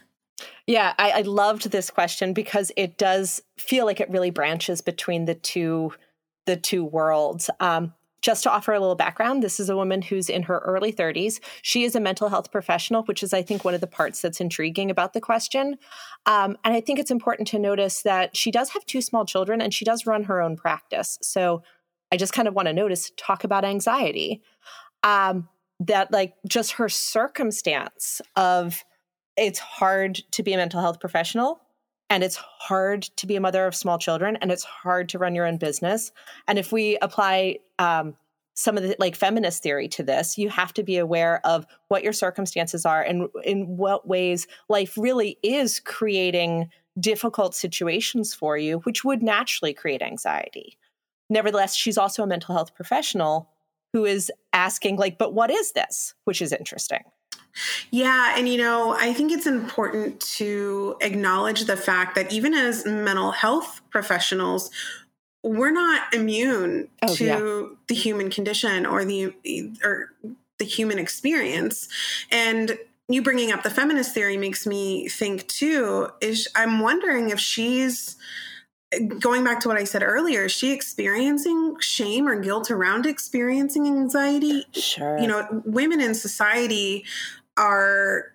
yeah 0.67 0.93
I, 0.97 1.11
I 1.11 1.21
loved 1.21 1.71
this 1.71 1.89
question 1.89 2.33
because 2.33 2.71
it 2.75 2.97
does 2.97 3.41
feel 3.57 3.85
like 3.85 3.99
it 3.99 4.09
really 4.09 4.31
branches 4.31 4.81
between 4.81 5.25
the 5.25 5.35
two 5.35 5.93
the 6.45 6.57
two 6.57 6.83
worlds 6.83 7.49
um, 7.59 7.93
just 8.21 8.43
to 8.43 8.51
offer 8.51 8.73
a 8.73 8.79
little 8.79 8.95
background, 8.95 9.41
this 9.41 9.59
is 9.59 9.69
a 9.69 9.75
woman 9.75 10.01
who's 10.01 10.29
in 10.29 10.43
her 10.43 10.59
early 10.59 10.91
30s. 10.91 11.39
She 11.61 11.83
is 11.83 11.95
a 11.95 11.99
mental 11.99 12.29
health 12.29 12.51
professional, 12.51 13.03
which 13.03 13.23
is, 13.23 13.33
I 13.33 13.41
think, 13.41 13.63
one 13.63 13.73
of 13.73 13.81
the 13.81 13.87
parts 13.87 14.21
that's 14.21 14.41
intriguing 14.41 14.91
about 14.91 15.13
the 15.13 15.21
question. 15.21 15.77
Um, 16.25 16.57
and 16.63 16.73
I 16.73 16.81
think 16.81 16.99
it's 16.99 17.11
important 17.11 17.47
to 17.49 17.59
notice 17.59 18.01
that 18.03 18.35
she 18.35 18.51
does 18.51 18.69
have 18.69 18.85
two 18.85 19.01
small 19.01 19.25
children 19.25 19.61
and 19.61 19.73
she 19.73 19.85
does 19.85 20.05
run 20.05 20.23
her 20.23 20.41
own 20.41 20.57
practice. 20.57 21.17
So 21.21 21.63
I 22.11 22.17
just 22.17 22.33
kind 22.33 22.47
of 22.47 22.53
want 22.53 22.67
to 22.67 22.73
notice, 22.73 23.11
talk 23.17 23.43
about 23.43 23.65
anxiety. 23.65 24.41
Um, 25.03 25.47
that, 25.81 26.11
like, 26.11 26.33
just 26.45 26.73
her 26.73 26.89
circumstance 26.89 28.21
of 28.35 28.83
it's 29.37 29.59
hard 29.59 30.15
to 30.31 30.43
be 30.43 30.51
a 30.51 30.57
mental 30.57 30.81
health 30.81 30.99
professional 30.99 31.61
and 32.09 32.23
it's 32.23 32.35
hard 32.35 33.03
to 33.03 33.27
be 33.27 33.35
a 33.35 33.41
mother 33.41 33.65
of 33.65 33.75
small 33.75 33.97
children 33.97 34.37
and 34.37 34.51
it's 34.51 34.63
hard 34.63 35.09
to 35.09 35.19
run 35.19 35.35
your 35.35 35.45
own 35.45 35.57
business. 35.57 36.11
And 36.47 36.57
if 36.57 36.71
we 36.71 36.97
apply 37.01 37.59
um, 37.77 38.15
some 38.59 38.75
of 38.75 38.83
the 38.83 38.95
like 38.99 39.15
feminist 39.15 39.63
theory 39.63 39.87
to 39.87 40.03
this 40.03 40.37
you 40.37 40.49
have 40.49 40.73
to 40.73 40.83
be 40.83 40.97
aware 40.97 41.39
of 41.45 41.65
what 41.87 42.03
your 42.03 42.11
circumstances 42.11 42.85
are 42.85 43.01
and 43.01 43.29
in 43.43 43.77
what 43.77 44.07
ways 44.07 44.47
life 44.67 44.97
really 44.97 45.37
is 45.43 45.79
creating 45.79 46.69
difficult 46.99 47.55
situations 47.55 48.33
for 48.33 48.57
you 48.57 48.79
which 48.79 49.05
would 49.05 49.23
naturally 49.23 49.73
create 49.73 50.01
anxiety. 50.01 50.77
Nevertheless 51.29 51.73
she's 51.73 51.97
also 51.97 52.23
a 52.23 52.27
mental 52.27 52.53
health 52.53 52.75
professional 52.75 53.49
who 53.93 54.03
is 54.03 54.29
asking 54.51 54.97
like 54.97 55.17
but 55.17 55.33
what 55.33 55.49
is 55.49 55.71
this? 55.71 56.13
which 56.25 56.41
is 56.41 56.51
interesting 56.51 57.03
yeah. 57.91 58.35
And, 58.37 58.47
you 58.47 58.57
know, 58.57 58.95
I 58.97 59.13
think 59.13 59.31
it's 59.31 59.47
important 59.47 60.19
to 60.37 60.95
acknowledge 61.01 61.65
the 61.65 61.77
fact 61.77 62.15
that 62.15 62.31
even 62.31 62.53
as 62.53 62.85
mental 62.85 63.31
health 63.31 63.81
professionals, 63.89 64.71
we're 65.43 65.71
not 65.71 66.13
immune 66.13 66.89
oh, 67.01 67.15
to 67.15 67.25
yeah. 67.25 67.65
the 67.87 67.95
human 67.95 68.29
condition 68.29 68.85
or 68.85 69.05
the 69.05 69.33
or 69.83 70.13
the 70.57 70.65
human 70.65 70.99
experience 70.99 71.87
and 72.31 72.77
you 73.07 73.21
bringing 73.23 73.51
up 73.51 73.63
the 73.63 73.69
feminist 73.69 74.13
theory 74.13 74.37
makes 74.37 74.67
me 74.67 75.07
think 75.07 75.47
too 75.47 76.09
is 76.21 76.47
i'm 76.55 76.79
wondering 76.79 77.29
if 77.29 77.39
she's 77.39 78.17
going 79.19 79.43
back 79.43 79.61
to 79.61 79.69
what 79.69 79.77
i 79.77 79.85
said 79.85 80.03
earlier 80.03 80.45
is 80.45 80.51
she 80.51 80.71
experiencing 80.71 81.77
shame 81.79 82.27
or 82.27 82.39
guilt 82.39 82.69
around 82.69 83.05
experiencing 83.05 83.87
anxiety 83.87 84.65
sure 84.73 85.17
you 85.19 85.27
know 85.27 85.47
women 85.63 86.01
in 86.01 86.13
society 86.13 87.05
are 87.59 88.31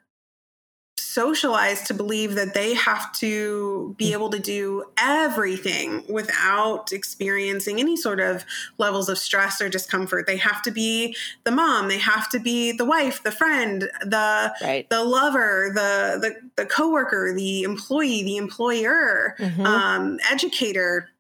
socialized 0.98 1.86
to 1.86 1.94
believe 1.94 2.34
that 2.34 2.54
they 2.54 2.74
have 2.74 3.12
to 3.12 3.94
be 3.96 4.12
able 4.12 4.28
to 4.28 4.40
do 4.40 4.82
everything 4.98 6.02
without 6.08 6.92
experiencing 6.92 7.78
any 7.78 7.96
sort 7.96 8.18
of 8.18 8.44
levels 8.78 9.08
of 9.08 9.16
stress 9.16 9.60
or 9.60 9.68
discomfort. 9.68 10.26
They 10.26 10.38
have 10.38 10.60
to 10.62 10.72
be 10.72 11.16
the 11.44 11.52
mom, 11.52 11.86
they 11.86 11.98
have 11.98 12.28
to 12.30 12.40
be 12.40 12.72
the 12.72 12.84
wife, 12.84 13.22
the 13.22 13.30
friend, 13.30 13.88
the 14.02 14.52
right. 14.60 14.90
the 14.90 15.04
lover, 15.04 15.70
the 15.72 16.18
the 16.20 16.50
the 16.56 16.66
coworker, 16.66 17.32
the 17.32 17.62
employee, 17.62 18.24
the 18.24 18.36
employer, 18.36 19.36
mm-hmm. 19.38 19.64
um, 19.64 20.18
educator 20.28 21.10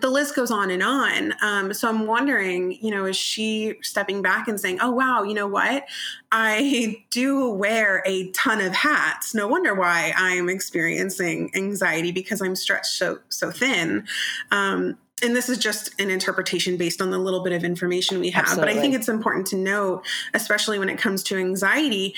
the 0.00 0.08
list 0.08 0.34
goes 0.34 0.50
on 0.50 0.70
and 0.70 0.82
on. 0.82 1.34
Um, 1.42 1.74
so 1.74 1.88
I'm 1.88 2.06
wondering, 2.06 2.78
you 2.80 2.90
know, 2.90 3.04
is 3.04 3.16
she 3.16 3.74
stepping 3.82 4.22
back 4.22 4.48
and 4.48 4.58
saying, 4.58 4.78
"Oh 4.80 4.90
wow, 4.90 5.22
you 5.22 5.34
know 5.34 5.46
what? 5.46 5.84
I 6.30 7.04
do 7.10 7.50
wear 7.50 8.02
a 8.06 8.30
ton 8.30 8.60
of 8.60 8.72
hats. 8.72 9.34
No 9.34 9.46
wonder 9.46 9.74
why 9.74 10.12
I'm 10.16 10.48
experiencing 10.48 11.50
anxiety 11.54 12.12
because 12.12 12.40
I'm 12.40 12.56
stretched 12.56 12.86
so 12.86 13.18
so 13.28 13.50
thin." 13.50 14.06
Um, 14.50 14.98
and 15.22 15.36
this 15.36 15.48
is 15.48 15.58
just 15.58 16.00
an 16.00 16.10
interpretation 16.10 16.76
based 16.76 17.00
on 17.00 17.10
the 17.10 17.18
little 17.18 17.44
bit 17.44 17.52
of 17.52 17.62
information 17.62 18.18
we 18.18 18.30
have. 18.30 18.44
Absolutely. 18.44 18.72
But 18.72 18.78
I 18.78 18.80
think 18.80 18.94
it's 18.94 19.08
important 19.08 19.46
to 19.48 19.56
note, 19.56 20.04
especially 20.34 20.78
when 20.80 20.88
it 20.88 20.98
comes 20.98 21.22
to 21.24 21.36
anxiety, 21.36 22.14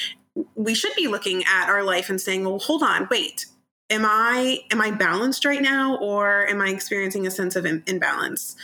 we 0.55 0.75
should 0.75 0.95
be 0.97 1.07
looking 1.07 1.45
at 1.45 1.69
our 1.69 1.83
life 1.83 2.09
and 2.09 2.21
saying, 2.21 2.45
well, 2.45 2.59
hold 2.59 2.83
on, 2.83 3.07
wait, 3.11 3.47
am 3.91 4.05
i 4.05 4.61
am 4.71 4.81
i 4.81 4.91
balanced 4.91 5.45
right 5.45 5.63
now 5.63 5.97
or 5.99 6.47
am 6.49 6.61
i 6.61 6.69
experiencing 6.69 7.27
a 7.27 7.31
sense 7.31 7.57
of 7.57 7.67
imbalance? 7.67 8.57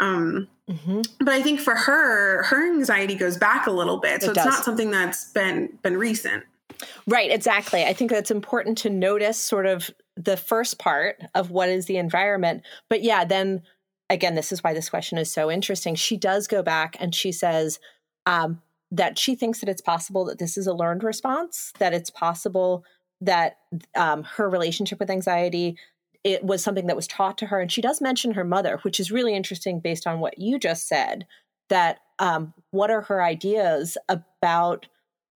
Um, 0.00 0.48
mm-hmm. 0.68 1.02
but 1.18 1.34
i 1.34 1.42
think 1.42 1.60
for 1.60 1.74
her 1.74 2.42
her 2.44 2.74
anxiety 2.74 3.14
goes 3.14 3.36
back 3.36 3.66
a 3.66 3.70
little 3.70 3.98
bit. 3.98 4.22
So 4.22 4.28
it 4.28 4.30
it's 4.36 4.44
does. 4.44 4.46
not 4.46 4.64
something 4.64 4.90
that's 4.90 5.32
been 5.32 5.78
been 5.82 5.96
recent. 5.96 6.44
Right 7.06 7.30
exactly. 7.30 7.84
I 7.84 7.94
think 7.94 8.10
that's 8.10 8.30
important 8.30 8.76
to 8.78 8.90
notice 8.90 9.38
sort 9.38 9.64
of 9.66 9.90
the 10.14 10.36
first 10.36 10.78
part 10.78 11.22
of 11.34 11.50
what 11.50 11.70
is 11.70 11.86
the 11.86 11.96
environment. 11.96 12.62
But 12.88 13.02
yeah 13.02 13.24
then 13.24 13.62
again 14.10 14.34
this 14.34 14.52
is 14.52 14.62
why 14.62 14.74
this 14.74 14.90
question 14.90 15.18
is 15.18 15.32
so 15.32 15.50
interesting. 15.50 15.94
She 15.94 16.16
does 16.16 16.46
go 16.46 16.62
back 16.62 16.96
and 17.00 17.14
she 17.14 17.32
says 17.32 17.78
um, 18.26 18.60
that 18.90 19.18
she 19.18 19.34
thinks 19.34 19.60
that 19.60 19.68
it's 19.68 19.80
possible 19.80 20.24
that 20.26 20.38
this 20.38 20.56
is 20.56 20.66
a 20.66 20.74
learned 20.74 21.02
response 21.02 21.72
that 21.78 21.94
it's 21.94 22.10
possible 22.10 22.84
that 23.20 23.58
um, 23.96 24.22
her 24.22 24.48
relationship 24.48 24.98
with 24.98 25.10
anxiety 25.10 25.76
it 26.26 26.42
was 26.42 26.60
something 26.60 26.88
that 26.88 26.96
was 26.96 27.06
taught 27.06 27.38
to 27.38 27.46
her. 27.46 27.60
And 27.60 27.70
she 27.70 27.80
does 27.80 28.00
mention 28.00 28.34
her 28.34 28.42
mother, 28.42 28.80
which 28.82 28.98
is 28.98 29.12
really 29.12 29.32
interesting 29.32 29.78
based 29.78 30.08
on 30.08 30.18
what 30.18 30.38
you 30.38 30.58
just 30.58 30.88
said. 30.88 31.24
That 31.68 32.00
um, 32.18 32.52
what 32.72 32.90
are 32.90 33.02
her 33.02 33.22
ideas 33.22 33.96
about 34.08 34.88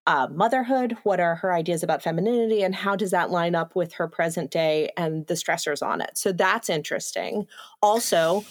uh, 0.08 0.26
motherhood? 0.32 0.96
What 1.04 1.20
are 1.20 1.36
her 1.36 1.52
ideas 1.52 1.84
about 1.84 2.02
femininity? 2.02 2.64
And 2.64 2.74
how 2.74 2.96
does 2.96 3.12
that 3.12 3.30
line 3.30 3.54
up 3.54 3.76
with 3.76 3.92
her 3.94 4.08
present 4.08 4.50
day 4.50 4.90
and 4.96 5.24
the 5.28 5.34
stressors 5.34 5.80
on 5.80 6.00
it? 6.00 6.18
So 6.18 6.32
that's 6.32 6.68
interesting. 6.68 7.46
Also, 7.80 8.44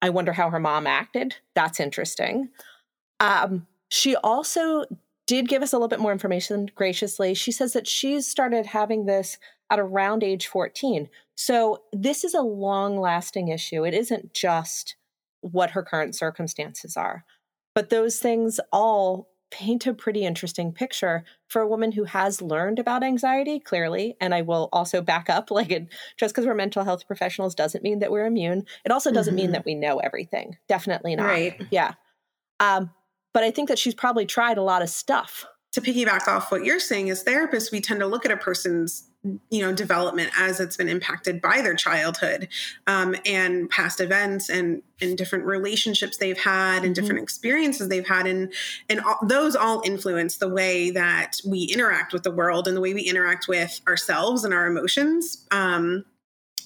I 0.00 0.10
wonder 0.10 0.32
how 0.32 0.48
her 0.50 0.60
mom 0.60 0.86
acted. 0.86 1.34
That's 1.56 1.80
interesting. 1.80 2.50
Um, 3.18 3.66
she 3.88 4.14
also 4.14 4.84
did 5.30 5.46
give 5.46 5.62
us 5.62 5.72
a 5.72 5.76
little 5.76 5.86
bit 5.86 6.00
more 6.00 6.10
information 6.10 6.68
graciously. 6.74 7.34
She 7.34 7.52
says 7.52 7.72
that 7.74 7.86
she's 7.86 8.26
started 8.26 8.66
having 8.66 9.06
this 9.06 9.38
at 9.70 9.78
around 9.78 10.24
age 10.24 10.48
14. 10.48 11.08
So 11.36 11.84
this 11.92 12.24
is 12.24 12.34
a 12.34 12.42
long 12.42 12.98
lasting 12.98 13.46
issue. 13.46 13.84
It 13.86 13.94
isn't 13.94 14.34
just 14.34 14.96
what 15.40 15.70
her 15.70 15.84
current 15.84 16.16
circumstances 16.16 16.96
are. 16.96 17.24
But 17.76 17.90
those 17.90 18.18
things 18.18 18.58
all 18.72 19.28
paint 19.52 19.86
a 19.86 19.94
pretty 19.94 20.24
interesting 20.24 20.72
picture 20.72 21.22
for 21.46 21.62
a 21.62 21.68
woman 21.68 21.92
who 21.92 22.02
has 22.02 22.42
learned 22.42 22.80
about 22.80 23.02
anxiety 23.02 23.58
clearly 23.58 24.16
and 24.20 24.32
i 24.32 24.42
will 24.42 24.68
also 24.72 25.02
back 25.02 25.28
up 25.28 25.50
like 25.50 25.72
it 25.72 25.88
just 26.16 26.32
because 26.32 26.46
we're 26.46 26.54
mental 26.54 26.84
health 26.84 27.04
professionals 27.04 27.52
doesn't 27.52 27.82
mean 27.82 27.98
that 27.98 28.12
we're 28.12 28.26
immune 28.26 28.64
it 28.84 28.92
also 28.92 29.10
doesn't 29.10 29.34
mm-hmm. 29.34 29.46
mean 29.46 29.50
that 29.50 29.64
we 29.64 29.74
know 29.74 29.98
everything 29.98 30.56
definitely 30.68 31.16
not 31.16 31.24
right 31.24 31.60
yeah 31.72 31.94
um, 32.60 32.92
but 33.32 33.42
i 33.42 33.50
think 33.50 33.68
that 33.68 33.78
she's 33.78 33.94
probably 33.94 34.26
tried 34.26 34.58
a 34.58 34.62
lot 34.62 34.82
of 34.82 34.88
stuff 34.88 35.46
to 35.72 35.80
piggyback 35.80 36.26
off 36.26 36.50
what 36.50 36.64
you're 36.64 36.80
saying 36.80 37.10
as 37.10 37.22
therapists 37.24 37.70
we 37.70 37.80
tend 37.80 38.00
to 38.00 38.06
look 38.06 38.24
at 38.24 38.32
a 38.32 38.36
person's 38.36 39.10
you 39.50 39.60
know 39.60 39.72
development 39.72 40.30
as 40.38 40.60
it's 40.60 40.78
been 40.78 40.88
impacted 40.88 41.42
by 41.42 41.60
their 41.60 41.74
childhood 41.74 42.48
um, 42.86 43.14
and 43.26 43.68
past 43.68 44.00
events 44.00 44.48
and 44.48 44.82
and 45.02 45.18
different 45.18 45.44
relationships 45.44 46.16
they've 46.16 46.38
had 46.38 46.76
and 46.76 46.84
mm-hmm. 46.84 46.92
different 46.94 47.22
experiences 47.22 47.88
they've 47.88 48.08
had 48.08 48.26
and 48.26 48.50
and 48.88 49.00
all, 49.00 49.18
those 49.22 49.54
all 49.54 49.82
influence 49.84 50.38
the 50.38 50.48
way 50.48 50.90
that 50.90 51.38
we 51.46 51.64
interact 51.64 52.14
with 52.14 52.22
the 52.22 52.30
world 52.30 52.66
and 52.66 52.74
the 52.74 52.80
way 52.80 52.94
we 52.94 53.02
interact 53.02 53.46
with 53.46 53.80
ourselves 53.86 54.42
and 54.42 54.54
our 54.54 54.66
emotions 54.66 55.46
um, 55.50 56.02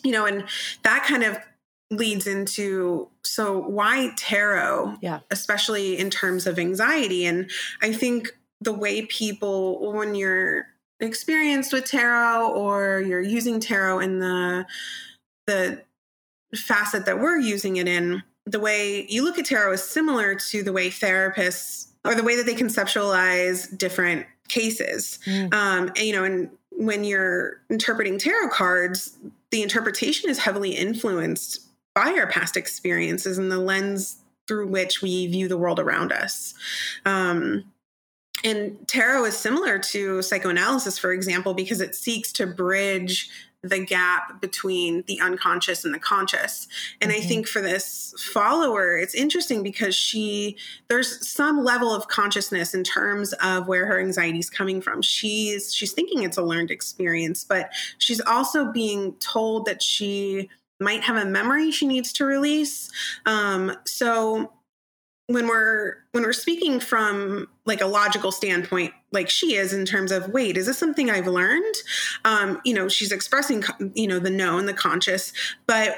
you 0.04 0.12
know 0.12 0.24
and 0.24 0.44
that 0.84 1.04
kind 1.04 1.24
of 1.24 1.36
leads 1.90 2.26
into 2.26 3.08
so 3.22 3.58
why 3.58 4.10
tarot? 4.16 4.96
Yeah. 5.00 5.20
Especially 5.30 5.98
in 5.98 6.10
terms 6.10 6.46
of 6.46 6.58
anxiety. 6.58 7.26
And 7.26 7.50
i 7.82 7.92
think 7.92 8.36
the 8.60 8.72
way 8.72 9.06
people 9.06 9.92
when 9.92 10.14
you're 10.14 10.66
experienced 11.00 11.72
with 11.72 11.84
tarot 11.84 12.52
or 12.52 13.00
you're 13.06 13.20
using 13.20 13.60
tarot 13.60 14.00
in 14.00 14.18
the 14.18 14.66
the 15.46 15.82
facet 16.54 17.04
that 17.04 17.20
we're 17.20 17.38
using 17.38 17.76
it 17.76 17.88
in 17.88 18.22
the 18.46 18.60
way 18.60 19.06
you 19.08 19.24
look 19.24 19.38
at 19.38 19.44
tarot 19.44 19.72
is 19.72 19.82
similar 19.82 20.34
to 20.34 20.62
the 20.62 20.72
way 20.72 20.88
therapists 20.88 21.88
or 22.04 22.14
the 22.14 22.22
way 22.22 22.36
that 22.36 22.46
they 22.46 22.54
conceptualize 22.54 23.76
different 23.76 24.26
cases. 24.48 25.18
Mm. 25.26 25.52
um 25.52 25.88
and, 25.88 25.98
you 25.98 26.12
know 26.12 26.24
and 26.24 26.50
when 26.70 27.04
you're 27.04 27.60
interpreting 27.70 28.18
tarot 28.18 28.48
cards 28.48 29.16
the 29.50 29.62
interpretation 29.62 30.30
is 30.30 30.38
heavily 30.38 30.70
influenced 30.70 31.60
by 31.94 32.14
our 32.18 32.26
past 32.26 32.56
experiences 32.56 33.38
and 33.38 33.50
the 33.50 33.58
lens 33.58 34.18
through 34.46 34.66
which 34.66 35.00
we 35.00 35.26
view 35.26 35.48
the 35.48 35.58
world 35.58 35.78
around 35.78 36.12
us 36.12 36.54
um 37.06 37.64
and 38.42 38.76
tarot 38.86 39.24
is 39.26 39.36
similar 39.36 39.78
to 39.78 40.20
psychoanalysis, 40.20 40.98
for 40.98 41.12
example, 41.12 41.54
because 41.54 41.80
it 41.80 41.94
seeks 41.94 42.32
to 42.32 42.46
bridge 42.46 43.30
the 43.62 43.82
gap 43.82 44.42
between 44.42 45.02
the 45.06 45.18
unconscious 45.20 45.86
and 45.86 45.94
the 45.94 45.98
conscious. 45.98 46.68
And 47.00 47.10
mm-hmm. 47.10 47.22
I 47.22 47.24
think 47.24 47.48
for 47.48 47.62
this 47.62 48.14
follower, 48.18 48.98
it's 48.98 49.14
interesting 49.14 49.62
because 49.62 49.94
she, 49.94 50.58
there's 50.88 51.26
some 51.26 51.64
level 51.64 51.94
of 51.94 52.08
consciousness 52.08 52.74
in 52.74 52.84
terms 52.84 53.32
of 53.34 53.66
where 53.66 53.86
her 53.86 53.98
anxiety 53.98 54.38
is 54.38 54.50
coming 54.50 54.82
from. 54.82 55.00
She's, 55.00 55.74
she's 55.74 55.92
thinking 55.92 56.24
it's 56.24 56.36
a 56.36 56.42
learned 56.42 56.70
experience, 56.70 57.42
but 57.44 57.70
she's 57.96 58.20
also 58.20 58.70
being 58.70 59.14
told 59.14 59.64
that 59.64 59.82
she 59.82 60.50
might 60.80 61.02
have 61.02 61.16
a 61.16 61.24
memory 61.24 61.70
she 61.70 61.86
needs 61.86 62.12
to 62.14 62.24
release. 62.24 62.90
Um, 63.26 63.76
so 63.86 64.52
when 65.26 65.48
we're 65.48 65.96
when 66.12 66.22
we're 66.22 66.32
speaking 66.32 66.78
from 66.78 67.48
like 67.64 67.80
a 67.80 67.86
logical 67.86 68.30
standpoint 68.30 68.92
like 69.12 69.30
she 69.30 69.54
is 69.54 69.72
in 69.72 69.86
terms 69.86 70.12
of 70.12 70.28
wait 70.28 70.56
is 70.56 70.66
this 70.66 70.76
something 70.76 71.10
i've 71.10 71.26
learned 71.26 71.74
um 72.26 72.60
you 72.64 72.74
know 72.74 72.88
she's 72.88 73.10
expressing 73.10 73.64
you 73.94 74.06
know 74.06 74.18
the 74.18 74.30
known 74.30 74.66
the 74.66 74.74
conscious 74.74 75.32
but 75.66 75.96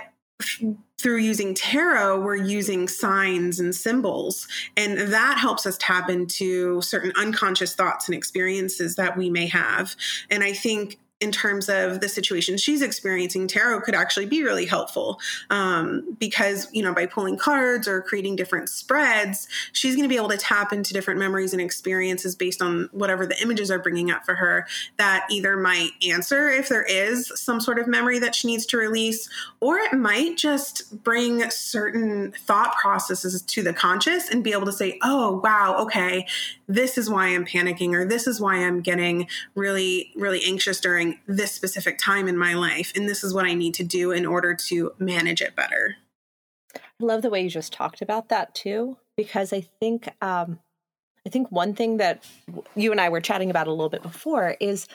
through 0.99 1.17
using 1.17 1.55
tarot 1.55 2.21
we're 2.21 2.37
using 2.37 2.87
signs 2.87 3.59
and 3.59 3.75
symbols 3.75 4.47
and 4.77 4.97
that 5.13 5.39
helps 5.39 5.67
us 5.67 5.77
tap 5.79 6.09
into 6.09 6.81
certain 6.83 7.13
unconscious 7.17 7.75
thoughts 7.75 8.07
and 8.07 8.15
experiences 8.15 8.95
that 8.95 9.17
we 9.17 9.29
may 9.29 9.47
have 9.47 9.97
and 10.31 10.45
i 10.45 10.53
think 10.53 10.99
in 11.21 11.33
terms 11.33 11.71
of 11.71 12.01
the 12.01 12.09
situation 12.09 12.59
she's 12.59 12.83
experiencing, 12.83 13.49
tarot 13.49 13.81
could 13.81 13.95
actually 13.95 14.27
be 14.27 14.43
really 14.43 14.67
helpful 14.67 15.19
um, 15.49 16.17
because, 16.21 16.69
you 16.73 16.83
know, 16.83 16.93
by 16.93 17.07
pulling 17.07 17.39
cards 17.39 17.89
or 17.89 18.03
creating 18.03 18.37
different 18.37 18.69
spreads, 18.69 19.49
she's 19.73 19.95
going 19.95 20.05
to 20.05 20.09
be 20.11 20.17
able 20.17 20.29
to 20.29 20.37
tap 20.37 20.75
into 20.75 20.93
different 20.93 21.19
memories 21.19 21.55
and 21.55 21.63
experiences 21.63 22.37
based 22.37 22.61
on 22.61 22.91
whatever 22.93 23.25
the 23.25 23.41
images 23.41 23.71
are 23.71 23.79
bringing 23.79 24.11
up 24.11 24.27
for 24.27 24.35
her 24.35 24.67
that 24.99 25.27
either 25.31 25.57
might 25.57 25.91
answer 26.07 26.49
if 26.51 26.69
there 26.69 26.85
is 26.85 27.33
some 27.35 27.63
sort 27.63 27.79
of 27.79 27.87
memory 27.87 28.19
that 28.19 28.35
she 28.35 28.47
needs 28.47 28.67
to 28.67 28.77
release, 28.77 29.29
or 29.61 29.79
it 29.79 29.95
might 29.95 30.37
just 30.37 31.03
bring 31.03 31.49
certain 31.51 32.33
thought 32.45 32.77
processes 32.77 33.41
to 33.41 33.63
the 33.63 33.73
conscious 33.73 34.29
and 34.29 34.45
be 34.45 34.53
able 34.53 34.67
to 34.67 34.73
say, 34.73 34.99
oh, 35.03 35.41
wow, 35.43 35.77
okay, 35.79 36.27
this 36.69 36.99
is 36.99 37.09
why 37.09 37.29
I'm 37.29 37.47
panicking 37.47 37.93
or 37.93 38.05
this 38.05 38.27
is 38.27 38.41
why 38.41 38.57
I'm 38.57 38.81
getting 38.81 39.29
really, 39.55 40.13
really 40.17 40.43
anxious 40.45 40.81
during 40.81 41.21
this 41.27 41.53
specific 41.53 41.99
time 41.99 42.29
in 42.29 42.37
my 42.37 42.55
life. 42.55 42.93
And 42.97 43.09
this 43.09 43.23
is 43.23 43.33
what 43.33 43.47
I 43.47 43.55
need 43.55 43.75
to 43.75 43.85
do 43.85 44.11
in 44.11 44.27
order 44.27 44.55
to 44.69 44.93
manage 44.99 45.41
it 45.41 45.55
better. 45.55 45.97
I 46.75 46.81
love 47.01 47.23
the 47.23 47.31
way 47.31 47.43
you 47.43 47.51
just 47.51 47.73
talked 47.73 48.03
about 48.03 48.29
that 48.31 48.55
too, 48.55 48.97
because 49.17 49.53
I 49.53 49.61
think 49.81 50.09
um, 50.21 50.59
I 51.27 51.31
think 51.31 51.51
one 51.51 51.75
thing 51.75 51.97
that 51.97 52.25
you 52.75 52.93
and 52.93 53.01
I 53.01 53.09
were 53.09 53.21
chatting 53.21 53.51
about 53.51 53.67
a 53.67 53.73
little 53.73 53.89
bit 53.89 54.03
before 54.03 54.57
is 54.61 54.87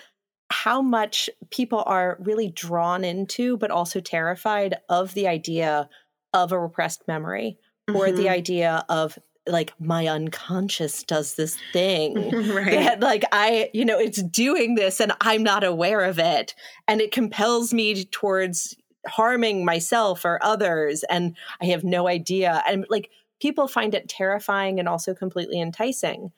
how 0.50 0.82
much 0.82 1.30
people 1.50 1.84
are 1.86 2.18
really 2.20 2.50
drawn 2.50 3.04
into, 3.04 3.58
but 3.58 3.72
also 3.72 4.00
terrified 4.00 4.76
of 4.90 5.14
the 5.14 5.28
idea 5.28 5.90
of 6.34 6.52
a 6.52 6.60
repressed 6.60 7.08
memory 7.08 7.58
mm-hmm. 7.90 7.98
or 7.98 8.12
the 8.12 8.24
mm-hmm. 8.24 8.34
idea 8.34 8.86
of 8.90 9.18
like 9.48 9.74
my 9.80 10.08
unconscious 10.08 11.04
does 11.04 11.36
this 11.36 11.58
thing 11.74 12.16
right. 12.54 12.72
that 12.72 13.00
like 13.00 13.24
i 13.32 13.70
you 13.74 13.84
know 13.84 13.98
it's 13.98 14.22
doing 14.24 14.76
this 14.76 15.00
and 15.00 15.12
i'm 15.22 15.42
not 15.42 15.64
aware 15.64 16.02
of 16.02 16.20
it 16.20 16.54
and 16.88 17.02
it 17.02 17.12
compels 17.12 17.74
me 17.74 18.06
towards 18.06 18.76
harming 19.08 19.66
myself 19.66 20.26
or 20.26 20.38
others 20.44 21.04
and 21.10 21.36
i 21.60 21.66
have 21.66 21.84
no 21.84 22.08
idea 22.08 22.64
and 22.68 22.86
like 22.90 23.10
people 23.42 23.68
find 23.68 23.96
it 23.96 24.08
terrifying 24.08 24.80
and 24.80 24.88
also 24.88 25.14
completely 25.16 25.60
enticing 25.60 26.32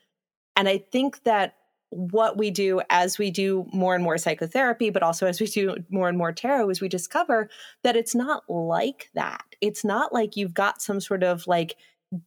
and 0.55 0.69
i 0.69 0.77
think 0.77 1.21
that 1.23 1.55
what 1.93 2.37
we 2.37 2.49
do 2.51 2.81
as 2.89 3.17
we 3.17 3.31
do 3.31 3.67
more 3.71 3.95
and 3.95 4.03
more 4.03 4.17
psychotherapy, 4.17 4.89
but 4.89 5.03
also 5.03 5.27
as 5.27 5.39
we 5.39 5.47
do 5.47 5.75
more 5.89 6.09
and 6.09 6.17
more 6.17 6.31
tarot, 6.31 6.69
is 6.69 6.81
we 6.81 6.89
discover 6.89 7.49
that 7.83 7.95
it's 7.95 8.15
not 8.15 8.43
like 8.49 9.09
that. 9.13 9.43
It's 9.61 9.85
not 9.85 10.11
like 10.11 10.35
you've 10.35 10.53
got 10.53 10.81
some 10.81 10.99
sort 10.99 11.23
of 11.23 11.45
like 11.47 11.75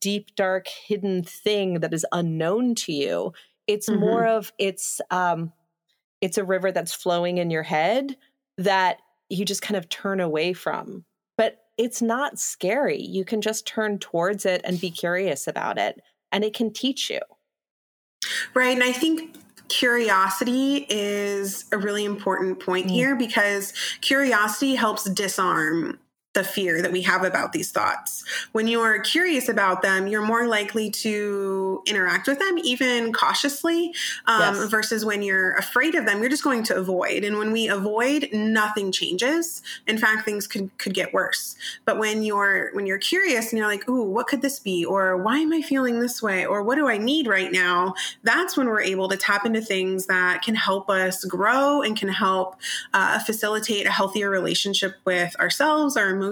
deep 0.01 0.35
dark 0.37 0.68
hidden 0.68 1.22
thing 1.22 1.81
that 1.81 1.94
is 1.94 2.07
unknown 2.12 2.75
to 2.75 2.92
you 2.92 3.33
it's 3.66 3.88
mm-hmm. 3.88 4.01
more 4.01 4.27
of 4.27 4.53
it's 4.59 5.01
um 5.11 5.53
it's 6.20 6.38
a 6.38 6.44
river 6.44 6.72
that's 6.72 6.94
flowing 6.94 7.38
in 7.38 7.51
your 7.51 7.62
head 7.62 8.16
that 8.59 8.99
you 9.29 9.44
just 9.44 9.62
kind 9.62 9.77
of 9.77 9.88
turn 9.88 10.20
away 10.20 10.53
from 10.53 11.05
but 11.37 11.59
it's 11.77 12.01
not 12.01 12.38
scary 12.38 13.01
you 13.01 13.25
can 13.25 13.40
just 13.40 13.66
turn 13.66 13.99
towards 13.99 14.46
it 14.46 14.61
and 14.64 14.81
be 14.81 14.90
curious 14.90 15.46
about 15.46 15.79
it 15.79 16.01
and 16.33 16.44
it 16.44 16.55
can 16.55 16.72
teach 16.72 17.11
you 17.11 17.20
right 18.55 18.75
and 18.75 18.85
i 18.85 18.92
think 18.92 19.37
curiosity 19.68 20.87
is 20.88 21.64
a 21.72 21.79
really 21.79 22.05
important 22.05 22.61
point 22.61 22.87
mm. 22.87 22.90
here 22.90 23.16
because 23.16 23.72
curiosity 24.01 24.75
helps 24.75 25.05
disarm 25.11 25.99
the 26.37 26.44
fear 26.44 26.83
that 26.83 26.92
we 26.92 27.01
have 27.01 27.25
about 27.25 27.55
these 27.55 27.72
thoughts. 27.72 28.22
When 28.53 28.68
you're 28.68 29.01
curious 29.01 29.49
about 29.49 29.81
them, 29.81 30.07
you're 30.07 30.25
more 30.25 30.46
likely 30.46 30.90
to 30.90 31.83
interact 31.87 32.29
with 32.29 32.38
them, 32.38 32.59
even 32.62 33.11
cautiously, 33.14 33.94
um, 34.27 34.55
yes. 34.55 34.68
versus 34.68 35.03
when 35.03 35.22
you're 35.22 35.55
afraid 35.55 35.94
of 35.94 36.05
them, 36.05 36.20
you're 36.20 36.29
just 36.29 36.44
going 36.44 36.62
to 36.64 36.77
avoid. 36.77 37.25
And 37.25 37.38
when 37.38 37.53
we 37.53 37.68
avoid, 37.68 38.29
nothing 38.35 38.92
changes. 38.92 39.62
In 39.87 39.96
fact, 39.96 40.27
things 40.27 40.46
could, 40.46 40.77
could 40.77 40.92
get 40.92 41.14
worse. 41.14 41.57
But 41.87 41.99
when 41.99 42.22
you're 42.22 42.70
when 42.75 42.85
you're 42.85 42.99
curious 42.99 43.51
and 43.51 43.59
you're 43.59 43.66
like, 43.66 43.88
"Ooh, 43.88 44.05
what 44.05 44.27
could 44.27 44.42
this 44.42 44.59
be?" 44.59 44.85
or 44.85 45.16
"Why 45.16 45.38
am 45.38 45.55
I 45.55 45.62
feeling 45.62 46.01
this 46.01 46.22
way?" 46.22 46.44
or 46.44 46.62
"What 46.62 46.75
do 46.75 46.87
I 46.87 46.99
need 46.99 47.27
right 47.27 47.51
now?" 47.51 47.94
That's 48.25 48.59
when 48.59 48.66
we're 48.66 48.83
able 48.83 49.09
to 49.09 49.16
tap 49.16 49.46
into 49.46 49.62
things 49.62 50.05
that 50.07 50.42
can 50.42 50.55
help 50.55 50.90
us 50.90 51.25
grow 51.25 51.81
and 51.81 51.96
can 51.96 52.11
help 52.11 52.57
uh, 52.92 53.20
facilitate 53.20 53.87
a 53.87 53.90
healthier 53.90 54.29
relationship 54.29 54.96
with 55.07 55.35
ourselves, 55.40 55.96
our 55.96 56.11
emotions 56.11 56.26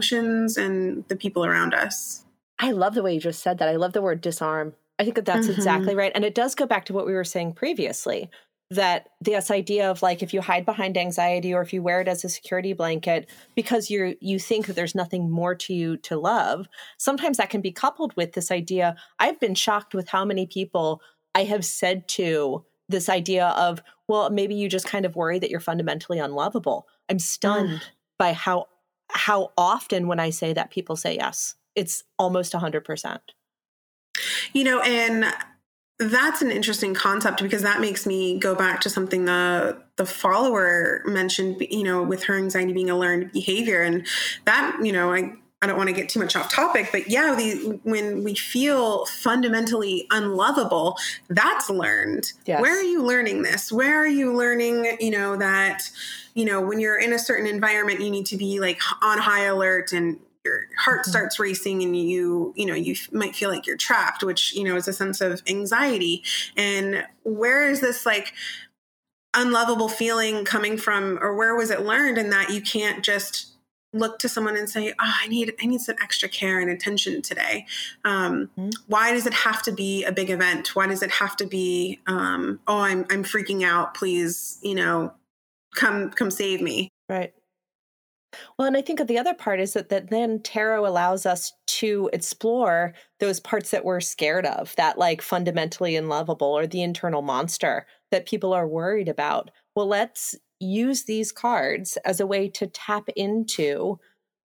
and 0.56 1.04
the 1.08 1.16
people 1.16 1.44
around 1.44 1.74
us. 1.74 2.24
I 2.58 2.70
love 2.70 2.94
the 2.94 3.02
way 3.02 3.14
you 3.14 3.20
just 3.20 3.42
said 3.42 3.58
that. 3.58 3.68
I 3.68 3.76
love 3.76 3.92
the 3.92 4.02
word 4.02 4.20
disarm. 4.20 4.74
I 4.98 5.04
think 5.04 5.16
that 5.16 5.24
that's 5.24 5.46
mm-hmm. 5.46 5.56
exactly 5.56 5.94
right. 5.96 6.12
And 6.14 6.24
it 6.24 6.34
does 6.34 6.54
go 6.54 6.66
back 6.66 6.84
to 6.86 6.92
what 6.92 7.06
we 7.06 7.14
were 7.14 7.24
saying 7.24 7.54
previously 7.54 8.30
that 8.70 9.08
this 9.20 9.50
idea 9.50 9.90
of 9.90 10.02
like 10.02 10.22
if 10.22 10.32
you 10.32 10.40
hide 10.40 10.64
behind 10.64 10.96
anxiety 10.96 11.52
or 11.52 11.60
if 11.60 11.72
you 11.72 11.82
wear 11.82 12.00
it 12.00 12.08
as 12.08 12.24
a 12.24 12.28
security 12.28 12.72
blanket 12.72 13.28
because 13.54 13.90
you're 13.90 14.14
you 14.20 14.38
think 14.38 14.66
that 14.66 14.74
there's 14.74 14.94
nothing 14.94 15.30
more 15.30 15.54
to 15.54 15.74
you 15.74 15.96
to 15.98 16.16
love 16.16 16.66
sometimes 16.96 17.36
that 17.36 17.50
can 17.50 17.60
be 17.60 17.70
coupled 17.70 18.16
with 18.16 18.32
this 18.32 18.50
idea 18.50 18.96
i've 19.18 19.38
been 19.38 19.54
shocked 19.54 19.94
with 19.94 20.08
how 20.08 20.24
many 20.24 20.46
people 20.46 21.02
i 21.34 21.44
have 21.44 21.64
said 21.64 22.08
to 22.08 22.64
this 22.88 23.08
idea 23.08 23.48
of 23.48 23.82
well 24.08 24.30
maybe 24.30 24.54
you 24.54 24.68
just 24.68 24.86
kind 24.86 25.04
of 25.04 25.14
worry 25.14 25.38
that 25.38 25.50
you're 25.50 25.60
fundamentally 25.60 26.18
unlovable 26.18 26.86
i'm 27.10 27.18
stunned 27.18 27.68
mm. 27.68 27.82
by 28.18 28.32
how 28.32 28.66
how 29.14 29.52
often 29.56 30.06
when 30.06 30.20
I 30.20 30.30
say 30.30 30.52
that 30.52 30.70
people 30.70 30.96
say 30.96 31.16
yes. 31.16 31.54
It's 31.74 32.04
almost 32.18 32.52
100%. 32.52 33.18
You 34.52 34.64
know, 34.64 34.80
and 34.80 35.24
that's 35.98 36.42
an 36.42 36.50
interesting 36.50 36.94
concept 36.94 37.42
because 37.42 37.62
that 37.62 37.80
makes 37.80 38.06
me 38.06 38.38
go 38.38 38.54
back 38.54 38.80
to 38.80 38.90
something 38.90 39.24
the 39.26 39.80
the 39.96 40.04
follower 40.04 41.02
mentioned 41.06 41.56
you 41.70 41.84
know 41.84 42.02
with 42.02 42.24
her 42.24 42.36
anxiety 42.36 42.72
being 42.72 42.90
a 42.90 42.98
learned 42.98 43.30
behavior 43.30 43.80
and 43.80 44.04
that 44.44 44.76
you 44.82 44.90
know 44.90 45.12
i 45.14 45.32
I 45.64 45.66
don't 45.66 45.78
want 45.78 45.88
to 45.88 45.94
get 45.94 46.10
too 46.10 46.20
much 46.20 46.36
off 46.36 46.52
topic, 46.52 46.90
but 46.92 47.08
yeah, 47.08 47.34
the, 47.34 47.80
when 47.84 48.22
we 48.22 48.34
feel 48.34 49.06
fundamentally 49.06 50.06
unlovable, 50.10 50.98
that's 51.30 51.70
learned. 51.70 52.30
Yes. 52.44 52.60
Where 52.60 52.78
are 52.78 52.82
you 52.82 53.02
learning 53.02 53.44
this? 53.44 53.72
Where 53.72 53.96
are 54.02 54.06
you 54.06 54.36
learning, 54.36 54.98
you 55.00 55.10
know, 55.10 55.38
that, 55.38 55.90
you 56.34 56.44
know, 56.44 56.60
when 56.60 56.80
you're 56.80 56.98
in 56.98 57.14
a 57.14 57.18
certain 57.18 57.46
environment, 57.46 58.00
you 58.00 58.10
need 58.10 58.26
to 58.26 58.36
be 58.36 58.60
like 58.60 58.78
on 59.02 59.16
high 59.16 59.44
alert 59.44 59.94
and 59.94 60.20
your 60.44 60.66
heart 60.78 61.00
mm-hmm. 61.00 61.10
starts 61.10 61.38
racing 61.38 61.82
and 61.82 61.96
you 61.96 62.52
you 62.54 62.66
know 62.66 62.74
you 62.74 62.94
might 63.12 63.34
feel 63.34 63.48
like 63.48 63.66
you're 63.66 63.78
trapped 63.78 64.22
which 64.22 64.54
you 64.54 64.62
know 64.62 64.76
is 64.76 64.86
a 64.86 64.92
sense 64.92 65.22
of 65.22 65.40
anxiety 65.48 66.22
and 66.54 67.02
where 67.22 67.66
is 67.66 67.80
this 67.80 68.04
like 68.04 68.34
unlovable 69.32 69.88
feeling 69.88 70.44
coming 70.44 70.76
from 70.76 71.18
or 71.22 71.34
where 71.34 71.56
was 71.56 71.70
it 71.70 71.80
learned 71.80 72.18
and 72.18 72.30
that 72.30 72.50
you 72.50 72.60
can't 72.60 73.02
just 73.02 73.53
look 73.94 74.18
to 74.18 74.28
someone 74.28 74.56
and 74.56 74.68
say, 74.68 74.90
"Oh, 74.90 75.12
I 75.22 75.28
need 75.28 75.54
I 75.62 75.66
need 75.66 75.80
some 75.80 75.96
extra 76.02 76.28
care 76.28 76.60
and 76.60 76.70
attention 76.70 77.22
today." 77.22 77.66
Um, 78.04 78.50
mm-hmm. 78.58 78.70
Why 78.88 79.12
does 79.12 79.26
it 79.26 79.34
have 79.34 79.62
to 79.62 79.72
be 79.72 80.04
a 80.04 80.12
big 80.12 80.30
event? 80.30 80.74
Why 80.74 80.86
does 80.86 81.02
it 81.02 81.10
have 81.12 81.36
to 81.36 81.46
be, 81.46 82.00
um, 82.06 82.60
"Oh, 82.66 82.78
I'm 82.78 83.06
I'm 83.10 83.24
freaking 83.24 83.64
out. 83.64 83.94
Please, 83.94 84.58
you 84.62 84.74
know, 84.74 85.14
come 85.74 86.10
come 86.10 86.30
save 86.30 86.60
me." 86.60 86.88
Right. 87.08 87.32
Well, 88.58 88.66
and 88.66 88.76
I 88.76 88.82
think 88.82 89.06
the 89.06 89.18
other 89.18 89.34
part 89.34 89.60
is 89.60 89.74
that 89.74 89.88
that 89.90 90.10
then 90.10 90.40
tarot 90.40 90.86
allows 90.86 91.24
us 91.24 91.52
to 91.66 92.10
explore 92.12 92.94
those 93.20 93.40
parts 93.40 93.70
that 93.70 93.84
we're 93.84 94.00
scared 94.00 94.46
of, 94.46 94.74
that 94.76 94.98
like 94.98 95.22
fundamentally 95.22 95.96
unlovable 95.96 96.48
or 96.48 96.66
the 96.66 96.82
internal 96.82 97.22
monster 97.22 97.86
that 98.10 98.26
people 98.26 98.52
are 98.52 98.66
worried 98.66 99.08
about. 99.08 99.50
Well, 99.74 99.86
let's 99.88 100.34
use 100.60 101.04
these 101.04 101.32
cards 101.32 101.96
as 102.04 102.20
a 102.20 102.26
way 102.26 102.48
to 102.48 102.66
tap 102.66 103.08
into 103.16 103.98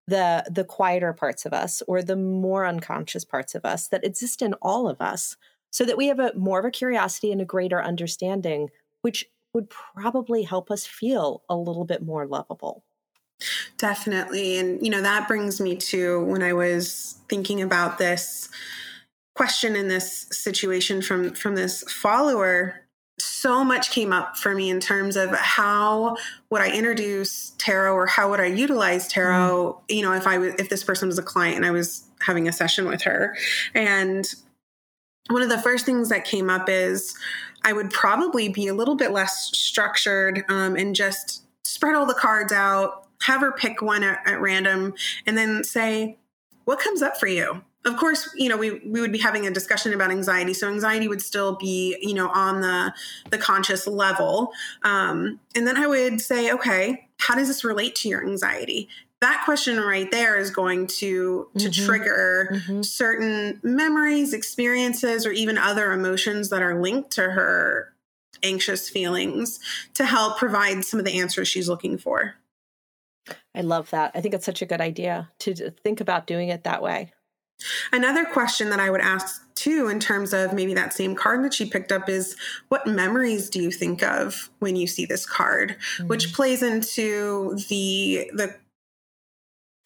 the 0.08 0.46
the 0.50 0.64
quieter 0.64 1.14
parts 1.14 1.46
of 1.46 1.54
us 1.54 1.84
or 1.88 2.02
the 2.02 2.16
more 2.16 2.66
unconscious 2.66 3.26
parts 3.26 3.56
of 3.56 3.66
us 3.66 3.90
that 3.90 4.06
exist 4.06 4.42
in 4.42 4.54
all 4.62 4.88
of 4.88 5.02
us 5.02 5.36
so 5.70 5.84
that 5.84 5.98
we 5.98 6.08
have 6.08 6.20
a 6.20 6.34
more 6.36 6.60
of 6.60 6.66
a 6.66 6.72
curiosity 6.72 7.32
and 7.32 7.42
a 7.42 7.46
greater 7.46 7.82
understanding 7.82 8.70
which 9.02 9.26
would 9.54 9.70
probably 9.70 10.44
help 10.44 10.72
us 10.72 10.86
feel 10.86 11.44
a 11.50 11.56
little 11.56 11.86
bit 11.86 12.02
more 12.02 12.26
lovable. 12.26 12.84
Definitely 13.78 14.58
and 14.58 14.84
you 14.84 14.90
know 14.90 15.02
that 15.02 15.28
brings 15.28 15.62
me 15.62 15.76
to 15.76 16.24
when 16.26 16.42
i 16.42 16.54
was 16.54 17.20
thinking 17.30 17.62
about 17.62 18.00
this 18.00 18.50
question 19.36 19.76
in 19.76 19.88
this 19.88 20.28
situation 20.32 21.04
from 21.04 21.36
from 21.36 21.54
this 21.54 21.84
follower 21.84 22.87
so 23.38 23.64
much 23.64 23.92
came 23.92 24.12
up 24.12 24.36
for 24.36 24.56
me 24.56 24.70
in 24.70 24.80
terms 24.80 25.16
of 25.16 25.30
how 25.32 26.18
would 26.50 26.62
I 26.62 26.72
introduce 26.72 27.52
tarot 27.60 27.94
or 27.94 28.08
how 28.08 28.32
would 28.32 28.40
I 28.40 28.48
utilize 28.48 29.08
tarot, 29.08 29.80
mm. 29.88 29.96
you 29.96 30.02
know, 30.02 30.14
if 30.14 30.26
I 30.26 30.40
was 30.40 30.56
if 30.58 30.70
this 30.70 30.84
person 30.84 31.08
was 31.08 31.20
a 31.20 31.24
client 31.24 31.58
and 31.58 31.66
I 31.66 31.72
was 31.72 32.04
having 32.20 32.48
a 32.48 32.52
session 32.52 32.88
with 32.88 33.04
her. 33.04 33.38
And 33.76 34.28
one 35.30 35.44
of 35.44 35.50
the 35.50 35.60
first 35.60 35.86
things 35.86 36.10
that 36.10 36.26
came 36.26 36.50
up 36.50 36.68
is 36.68 37.16
I 37.64 37.74
would 37.74 37.92
probably 37.92 38.50
be 38.50 38.68
a 38.68 38.74
little 38.74 38.96
bit 38.96 39.12
less 39.12 39.56
structured 39.56 40.44
um, 40.50 40.76
and 40.76 40.96
just 40.96 41.44
spread 41.64 41.96
all 41.96 42.06
the 42.06 42.14
cards 42.14 42.52
out, 42.52 43.08
have 43.22 43.42
her 43.42 43.52
pick 43.52 43.82
one 43.82 44.04
at, 44.04 44.20
at 44.26 44.42
random, 44.42 44.96
and 45.28 45.38
then 45.38 45.64
say, 45.64 46.18
What 46.66 46.80
comes 46.80 47.04
up 47.04 47.20
for 47.20 47.28
you? 47.28 47.62
Of 47.88 47.98
course, 47.98 48.30
you 48.36 48.50
know, 48.50 48.58
we, 48.58 48.82
we 48.86 49.00
would 49.00 49.12
be 49.12 49.18
having 49.18 49.48
a 49.48 49.52
discussion 49.52 49.94
about 49.94 50.12
anxiety. 50.12 50.54
So 50.54 50.68
anxiety 50.68 51.08
would 51.08 51.22
still 51.22 51.56
be, 51.56 51.98
you 52.02 52.14
know, 52.14 52.30
on 52.30 52.62
the, 52.62 52.94
the 53.30 53.38
conscious 53.38 53.88
level. 53.88 54.52
Um, 54.84 55.40
and 55.56 55.66
then 55.66 55.78
I 55.78 55.88
would 55.88 56.20
say, 56.20 56.52
okay, 56.52 57.08
how 57.20 57.36
does 57.36 57.48
this 57.48 57.64
relate 57.64 57.96
to 57.96 58.10
your 58.10 58.26
anxiety? 58.26 58.90
That 59.22 59.42
question 59.46 59.80
right 59.80 60.12
there 60.12 60.38
is 60.38 60.52
going 60.52 60.88
to 60.88 61.48
to 61.58 61.70
mm-hmm. 61.70 61.86
trigger 61.86 62.50
mm-hmm. 62.54 62.82
certain 62.84 63.60
memories, 63.64 64.34
experiences, 64.34 65.26
or 65.26 65.32
even 65.32 65.58
other 65.58 65.92
emotions 65.92 66.50
that 66.50 66.62
are 66.62 66.80
linked 66.80 67.12
to 67.12 67.24
her 67.24 67.94
anxious 68.44 68.90
feelings 68.90 69.60
to 69.96 70.06
help 70.06 70.38
provide 70.38 70.86
some 70.86 71.00
of 71.00 71.06
the 71.06 71.20
answers 71.20 71.48
she's 71.48 71.68
looking 71.68 71.98
for. 71.98 72.36
I 73.56 73.62
love 73.62 73.90
that. 73.90 74.12
I 74.14 74.22
think 74.22 74.36
it's 74.36 74.46
such 74.46 74.62
a 74.62 74.68
good 74.68 74.82
idea 74.82 75.30
to 75.40 75.72
think 75.72 76.00
about 76.00 76.28
doing 76.28 76.50
it 76.50 76.64
that 76.66 76.84
way. 76.84 77.12
Another 77.92 78.26
question 78.26 78.70
that 78.70 78.80
I 78.80 78.90
would 78.90 79.02
ask 79.02 79.44
too, 79.56 79.88
in 79.90 80.00
terms 80.00 80.34
of 80.34 80.54
maybe 80.54 80.74
that 80.76 80.94
same 80.94 81.16
card 81.16 81.44
that 81.44 81.54
she 81.54 81.66
picked 81.66 81.92
up, 81.92 82.08
is 82.08 82.36
what 82.70 82.86
memories 82.86 83.50
do 83.50 83.62
you 83.62 83.72
think 83.72 84.04
of 84.04 84.50
when 84.60 84.76
you 84.76 84.88
see 84.88 85.06
this 85.06 85.26
card? 85.26 85.76
Mm-hmm. 85.98 86.08
Which 86.08 86.34
plays 86.34 86.62
into 86.62 87.56
the 87.68 88.30
the 88.34 88.56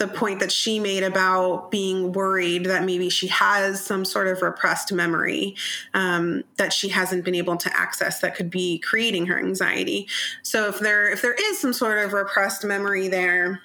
the 0.01 0.07
point 0.07 0.39
that 0.39 0.51
she 0.51 0.79
made 0.79 1.03
about 1.03 1.69
being 1.69 2.11
worried 2.11 2.65
that 2.65 2.83
maybe 2.83 3.07
she 3.07 3.27
has 3.27 3.85
some 3.85 4.03
sort 4.03 4.27
of 4.27 4.41
repressed 4.41 4.91
memory 4.91 5.55
um, 5.93 6.43
that 6.57 6.73
she 6.73 6.89
hasn't 6.89 7.23
been 7.23 7.35
able 7.35 7.55
to 7.55 7.71
access 7.77 8.19
that 8.19 8.33
could 8.33 8.49
be 8.49 8.79
creating 8.79 9.27
her 9.27 9.37
anxiety. 9.37 10.07
So 10.41 10.67
if 10.67 10.79
there 10.79 11.11
if 11.11 11.21
there 11.21 11.35
is 11.39 11.59
some 11.59 11.71
sort 11.71 11.99
of 11.99 12.13
repressed 12.13 12.65
memory 12.65 13.09
there, 13.09 13.61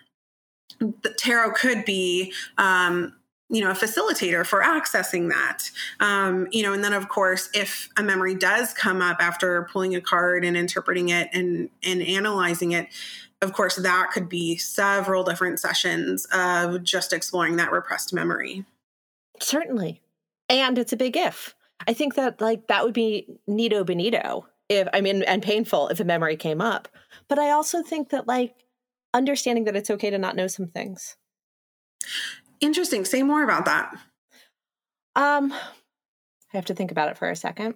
the 0.78 1.14
tarot 1.18 1.52
could 1.52 1.86
be 1.86 2.34
um, 2.58 3.14
you 3.48 3.60
know 3.60 3.70
a 3.70 3.74
facilitator 3.74 4.44
for 4.44 4.60
accessing 4.62 5.28
that. 5.30 5.70
Um, 6.00 6.48
you 6.50 6.62
know 6.62 6.72
and 6.72 6.82
then 6.82 6.92
of 6.92 7.08
course 7.08 7.48
if 7.54 7.88
a 7.96 8.02
memory 8.02 8.34
does 8.34 8.72
come 8.72 9.00
up 9.00 9.18
after 9.20 9.68
pulling 9.72 9.94
a 9.94 10.00
card 10.00 10.44
and 10.44 10.56
interpreting 10.56 11.10
it 11.10 11.28
and 11.32 11.70
and 11.82 12.02
analyzing 12.02 12.72
it 12.72 12.88
of 13.42 13.52
course 13.52 13.76
that 13.76 14.10
could 14.12 14.28
be 14.28 14.56
several 14.56 15.22
different 15.22 15.60
sessions 15.60 16.26
of 16.32 16.82
just 16.82 17.12
exploring 17.12 17.56
that 17.56 17.72
repressed 17.72 18.12
memory. 18.12 18.64
Certainly. 19.40 20.00
And 20.48 20.78
it's 20.78 20.92
a 20.92 20.96
big 20.96 21.16
if. 21.16 21.54
I 21.86 21.92
think 21.92 22.14
that 22.14 22.40
like 22.40 22.68
that 22.68 22.84
would 22.84 22.94
be 22.94 23.26
nito 23.46 23.84
benito 23.84 24.46
if 24.68 24.88
i 24.92 25.00
mean 25.00 25.22
and 25.22 25.42
painful 25.42 25.88
if 25.88 26.00
a 26.00 26.04
memory 26.04 26.36
came 26.36 26.60
up. 26.60 26.88
But 27.28 27.38
i 27.38 27.50
also 27.50 27.82
think 27.82 28.08
that 28.10 28.26
like 28.26 28.54
understanding 29.14 29.64
that 29.64 29.76
it's 29.76 29.90
okay 29.90 30.10
to 30.10 30.18
not 30.18 30.36
know 30.36 30.46
some 30.46 30.66
things 30.66 31.16
Interesting. 32.60 33.04
Say 33.04 33.22
more 33.22 33.42
about 33.42 33.64
that. 33.66 33.94
Um, 35.14 35.52
I 35.52 36.56
have 36.56 36.66
to 36.66 36.74
think 36.74 36.90
about 36.90 37.10
it 37.10 37.18
for 37.18 37.30
a 37.30 37.36
second. 37.36 37.74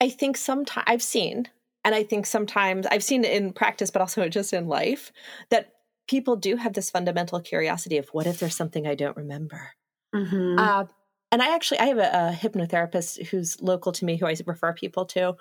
I 0.00 0.08
think 0.08 0.36
sometimes 0.36 0.84
I've 0.86 1.02
seen, 1.02 1.48
and 1.84 1.94
I 1.94 2.02
think 2.02 2.26
sometimes 2.26 2.86
I've 2.86 3.04
seen 3.04 3.24
it 3.24 3.32
in 3.32 3.52
practice, 3.52 3.90
but 3.90 4.00
also 4.00 4.28
just 4.30 4.52
in 4.52 4.66
life, 4.66 5.12
that 5.50 5.72
people 6.08 6.36
do 6.36 6.56
have 6.56 6.72
this 6.72 6.90
fundamental 6.90 7.40
curiosity 7.40 7.98
of 7.98 8.08
what 8.08 8.26
if 8.26 8.38
there's 8.38 8.56
something 8.56 8.86
I 8.86 8.94
don't 8.94 9.16
remember. 9.16 9.72
Mm-hmm. 10.14 10.58
Uh, 10.58 10.84
and 11.32 11.42
I 11.42 11.54
actually 11.54 11.78
I 11.78 11.86
have 11.86 11.98
a, 11.98 12.02
a 12.02 12.36
hypnotherapist 12.36 13.28
who's 13.28 13.60
local 13.60 13.92
to 13.92 14.04
me 14.04 14.16
who 14.16 14.26
I 14.26 14.34
refer 14.44 14.72
people 14.72 15.04
to. 15.06 15.36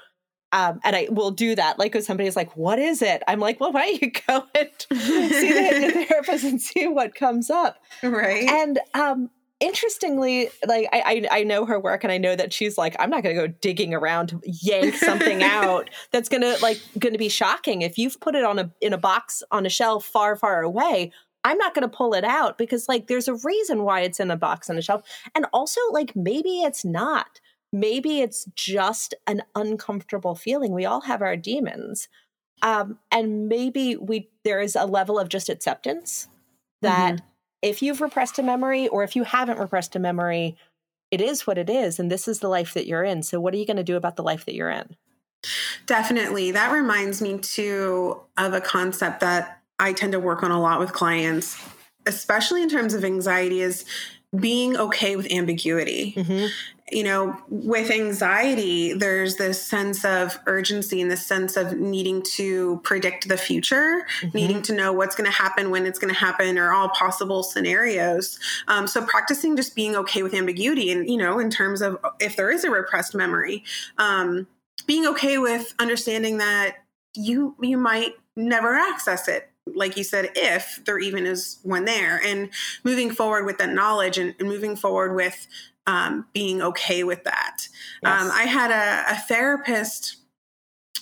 Um, 0.52 0.80
and 0.84 0.96
I 0.96 1.08
will 1.12 1.32
do 1.32 1.56
that. 1.56 1.78
Like 1.78 1.94
when 1.94 2.04
somebody's 2.04 2.36
like, 2.36 2.56
"What 2.58 2.80
is 2.80 3.02
it?" 3.02 3.22
I'm 3.28 3.40
like, 3.40 3.60
"Well, 3.60 3.72
why 3.72 3.86
don't 3.86 4.02
you 4.02 4.12
go 4.28 4.46
and 4.56 4.70
see 4.92 5.52
the 5.52 6.06
therapist 6.10 6.44
and 6.44 6.62
see 6.62 6.88
what 6.88 7.14
comes 7.14 7.50
up?" 7.50 7.78
Right. 8.02 8.48
And 8.50 8.80
um, 8.94 9.30
interestingly, 9.60 10.50
like 10.66 10.88
I, 10.92 11.28
I, 11.32 11.40
I 11.40 11.44
know 11.44 11.66
her 11.66 11.80
work, 11.80 12.04
and 12.04 12.12
I 12.12 12.18
know 12.18 12.36
that 12.36 12.52
she's 12.52 12.78
like, 12.78 12.96
I'm 13.00 13.10
not 13.10 13.24
going 13.24 13.36
to 13.36 13.48
go 13.48 13.54
digging 13.62 13.94
around 13.94 14.28
to 14.28 14.42
yank 14.44 14.96
something 14.96 15.44
out 15.44 15.90
that's 16.12 16.30
going 16.30 16.42
to 16.42 16.58
like 16.62 16.82
going 16.98 17.14
to 17.14 17.20
be 17.20 17.30
shocking. 17.30 17.82
If 17.82 17.98
you've 17.98 18.20
put 18.20 18.36
it 18.36 18.44
on 18.44 18.60
a 18.60 18.72
in 18.82 18.94
a 18.94 18.98
box 18.98 19.44
on 19.52 19.66
a 19.66 19.70
shelf 19.70 20.06
far, 20.06 20.36
far 20.36 20.62
away, 20.62 21.12
I'm 21.44 21.58
not 21.58 21.74
going 21.74 21.90
to 21.90 21.96
pull 21.96 22.14
it 22.14 22.24
out 22.24 22.58
because 22.58 22.90
like 22.90 23.08
there's 23.08 23.28
a 23.28 23.36
reason 23.36 23.84
why 23.84 24.02
it's 24.02 24.20
in 24.20 24.32
a 24.32 24.38
box 24.38 24.70
on 24.70 24.78
a 24.78 24.82
shelf. 24.82 25.04
And 25.36 25.46
also 25.54 25.82
like 25.92 26.16
maybe 26.16 26.62
it's 26.62 26.84
not. 26.84 27.40
Maybe 27.72 28.22
it's 28.22 28.46
just 28.56 29.14
an 29.28 29.44
uncomfortable 29.56 30.36
feeling. 30.36 30.74
We 30.74 30.86
all 30.86 31.02
have 31.02 31.22
our 31.22 31.36
demons. 31.38 32.08
Um, 32.62 33.00
and 33.12 33.48
maybe 33.48 33.96
we 33.96 34.30
there 34.44 34.60
is 34.60 34.76
a 34.76 34.86
level 34.86 35.18
of 35.18 35.30
just 35.30 35.50
acceptance 35.50 36.28
that 36.82 37.16
mm-hmm 37.16 37.26
if 37.62 37.82
you've 37.82 38.02
repressed 38.02 38.40
a 38.40 38.44
memory 38.44 38.88
or 38.88 39.04
if 39.04 39.16
you 39.16 39.24
haven't 39.24 39.60
repressed 39.60 39.96
a 39.96 40.00
memory, 40.00 40.58
it 41.12 41.22
is 41.22 41.46
what 41.48 41.58
it 41.58 41.70
is. 41.70 42.00
And 42.00 42.12
this 42.12 42.28
is 42.28 42.40
the 42.40 42.48
life 42.48 42.74
that 42.74 42.88
you're 42.88 43.04
in. 43.04 43.24
So, 43.24 43.40
what 43.40 43.54
are 43.54 43.58
you 43.58 43.66
going 43.66 43.78
to 43.78 43.84
do 43.84 43.96
about 43.96 44.16
the 44.16 44.24
life 44.24 44.46
that 44.46 44.56
you're 44.56 44.70
in? 44.70 44.96
Definitely. 45.86 46.52
That 46.52 46.72
reminds 46.72 47.22
me 47.22 47.40
too 47.40 48.22
of 48.38 48.54
a 48.54 48.62
concept 48.62 49.22
that 49.22 49.62
I 49.80 49.94
tend 49.94 50.12
to 50.12 50.20
work 50.20 50.44
on 50.44 50.52
a 50.52 50.60
lot 50.60 50.80
with 50.80 50.92
clients, 50.92 51.58
especially 52.06 52.62
in 52.62 52.70
terms 52.70 52.94
of 52.94 53.04
anxiety, 53.04 53.62
is 53.62 53.86
being 54.36 54.78
okay 54.78 55.16
with 55.16 55.32
ambiguity. 55.32 56.14
Mm-hmm 56.16 56.48
you 56.92 57.04
know, 57.04 57.38
with 57.50 57.92
anxiety, 57.92 58.94
there's 58.94 59.36
this 59.36 59.62
sense 59.62 60.04
of 60.04 60.40
urgency 60.46 61.02
and 61.02 61.10
this 61.10 61.26
sense 61.26 61.58
of 61.58 61.78
needing 61.78 62.22
to 62.36 62.80
predict 62.84 63.28
the 63.28 63.38
future, 63.38 64.06
mm-hmm. 64.22 64.38
needing 64.38 64.62
to 64.64 64.74
know 64.74 64.92
what's 64.94 65.16
going 65.16 65.30
to 65.30 65.36
happen, 65.36 65.70
when 65.70 65.86
it's 65.86 66.00
going 66.00 66.14
to 66.14 66.20
happen, 66.20 66.58
or 66.58 66.72
all 66.72 66.90
possible 66.90 67.44
scenarios. 67.44 68.40
Um, 68.68 68.88
so, 68.88 69.06
practicing 69.06 69.56
just 69.56 69.76
being 69.76 69.96
okay 69.96 70.24
with 70.24 70.34
ambiguity, 70.34 70.92
and 70.92 71.10
you 71.10 71.18
know, 71.18 71.40
in 71.40 71.50
terms 71.50 71.82
of 71.82 71.98
if 72.20 72.36
there 72.36 72.52
is 72.52 72.64
a 72.64 72.72
repressed 72.72 73.16
memory, 73.16 73.64
um, 73.98 74.48
being 74.88 75.06
okay 75.08 75.38
with 75.38 75.74
understanding 75.80 76.38
that 76.38 76.78
you 77.16 77.56
you 77.62 77.78
might 77.78 78.14
never 78.36 78.76
access 78.76 79.28
it 79.28 79.49
like 79.76 79.98
you 79.98 80.04
said, 80.04 80.32
if 80.36 80.82
there 80.86 81.00
even 81.00 81.26
is 81.26 81.60
one 81.64 81.86
there, 81.86 82.20
and 82.24 82.50
moving 82.84 83.12
forward 83.12 83.46
with 83.46 83.58
that 83.58 83.70
knowledge 83.70 84.18
and, 84.18 84.36
and 84.40 84.48
moving 84.48 84.76
forward 84.76 85.16
with 85.16 85.48
um, 85.88 86.26
being 86.34 86.62
okay 86.62 87.04
with 87.04 87.24
that. 87.24 87.68
Yes. 88.04 88.22
Um, 88.22 88.32
I 88.32 88.44
had 88.44 88.72
a, 88.72 89.14
a 89.14 89.16
therapist 89.16 90.18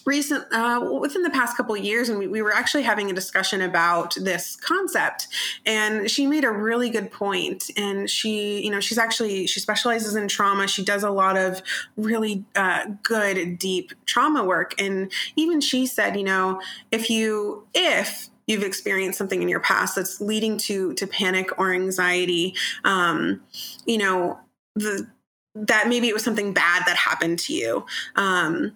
recent 0.07 0.45
uh, 0.53 0.89
within 1.01 1.21
the 1.21 1.29
past 1.29 1.57
couple 1.57 1.75
of 1.75 1.83
years 1.83 2.07
and 2.07 2.17
we, 2.17 2.27
we, 2.27 2.41
were 2.41 2.53
actually 2.53 2.81
having 2.81 3.11
a 3.11 3.13
discussion 3.13 3.59
about 3.59 4.15
this 4.15 4.55
concept 4.55 5.27
and 5.65 6.09
she 6.09 6.25
made 6.25 6.45
a 6.45 6.49
really 6.49 6.89
good 6.89 7.11
point 7.11 7.69
and 7.75 8.09
she 8.09 8.63
you 8.63 8.71
know 8.71 8.79
she's 8.79 8.97
actually 8.97 9.45
she 9.45 9.59
specializes 9.59 10.15
in 10.15 10.29
trauma 10.29 10.65
she 10.65 10.81
does 10.81 11.03
a 11.03 11.09
lot 11.09 11.37
of 11.37 11.61
really 11.97 12.45
uh, 12.55 12.85
good 13.03 13.59
deep 13.59 13.91
trauma 14.05 14.45
work 14.45 14.73
and 14.79 15.11
even 15.35 15.59
she 15.59 15.85
said 15.85 16.15
you 16.15 16.23
know 16.23 16.61
if 16.89 17.09
you 17.09 17.67
if 17.73 18.29
you've 18.47 18.63
experienced 18.63 19.17
something 19.17 19.41
in 19.41 19.49
your 19.49 19.59
past 19.59 19.95
that's 19.95 20.19
leading 20.19 20.57
to 20.57 20.93
to 20.95 21.05
panic 21.05 21.57
or 21.59 21.73
anxiety 21.73 22.55
um, 22.83 23.41
you 23.85 23.97
know 23.97 24.39
the 24.75 25.07
that 25.65 25.87
maybe 25.87 26.07
it 26.07 26.13
was 26.13 26.23
something 26.23 26.53
bad 26.53 26.83
that 26.85 26.95
happened 26.95 27.39
to 27.39 27.53
you. 27.53 27.85
Um, 28.15 28.75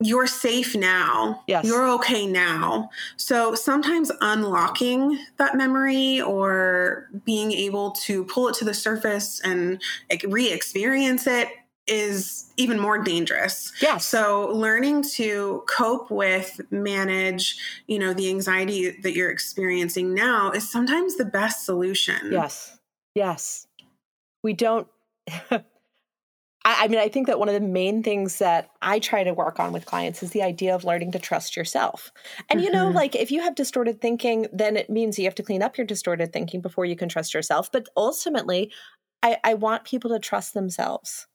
you're 0.00 0.26
safe 0.26 0.76
now. 0.76 1.42
Yes. 1.46 1.64
You're 1.64 1.88
okay 1.94 2.26
now. 2.26 2.90
So 3.16 3.54
sometimes 3.54 4.12
unlocking 4.20 5.18
that 5.38 5.56
memory 5.56 6.20
or 6.20 7.08
being 7.24 7.52
able 7.52 7.92
to 7.92 8.24
pull 8.24 8.48
it 8.48 8.54
to 8.56 8.64
the 8.64 8.74
surface 8.74 9.40
and 9.40 9.80
like, 10.10 10.24
re 10.28 10.50
experience 10.50 11.26
it 11.26 11.48
is 11.86 12.52
even 12.56 12.80
more 12.80 13.02
dangerous. 13.02 13.72
Yeah. 13.80 13.98
So 13.98 14.48
learning 14.48 15.02
to 15.14 15.62
cope 15.68 16.10
with, 16.10 16.60
manage, 16.70 17.56
you 17.86 17.98
know, 17.98 18.12
the 18.12 18.28
anxiety 18.28 18.90
that 19.02 19.14
you're 19.14 19.30
experiencing 19.30 20.14
now 20.14 20.50
is 20.50 20.70
sometimes 20.70 21.16
the 21.16 21.24
best 21.24 21.64
solution. 21.64 22.32
Yes. 22.32 22.78
Yes. 23.14 23.66
We 24.42 24.52
don't 24.52 24.88
I, 26.66 26.84
I 26.84 26.88
mean, 26.88 26.98
I 26.98 27.08
think 27.08 27.28
that 27.28 27.38
one 27.38 27.48
of 27.48 27.54
the 27.54 27.60
main 27.60 28.02
things 28.02 28.38
that 28.38 28.70
I 28.82 28.98
try 28.98 29.22
to 29.22 29.32
work 29.32 29.60
on 29.60 29.72
with 29.72 29.86
clients 29.86 30.22
is 30.24 30.32
the 30.32 30.42
idea 30.42 30.74
of 30.74 30.84
learning 30.84 31.12
to 31.12 31.18
trust 31.20 31.56
yourself. 31.56 32.12
And, 32.50 32.58
mm-hmm. 32.58 32.66
you 32.66 32.72
know, 32.72 32.86
mm-hmm. 32.86 32.96
like 32.96 33.14
if 33.14 33.30
you 33.30 33.40
have 33.42 33.54
distorted 33.54 34.00
thinking, 34.00 34.48
then 34.52 34.76
it 34.76 34.90
means 34.90 35.16
you 35.16 35.26
have 35.26 35.34
to 35.36 35.44
clean 35.44 35.62
up 35.62 35.78
your 35.78 35.86
distorted 35.86 36.32
thinking 36.32 36.60
before 36.60 36.84
you 36.84 36.96
can 36.96 37.08
trust 37.08 37.32
yourself. 37.34 37.70
But 37.70 37.88
ultimately, 37.96 38.72
I, 39.22 39.36
I 39.44 39.54
want 39.54 39.84
people 39.84 40.10
to 40.10 40.18
trust 40.18 40.54
themselves. 40.54 41.28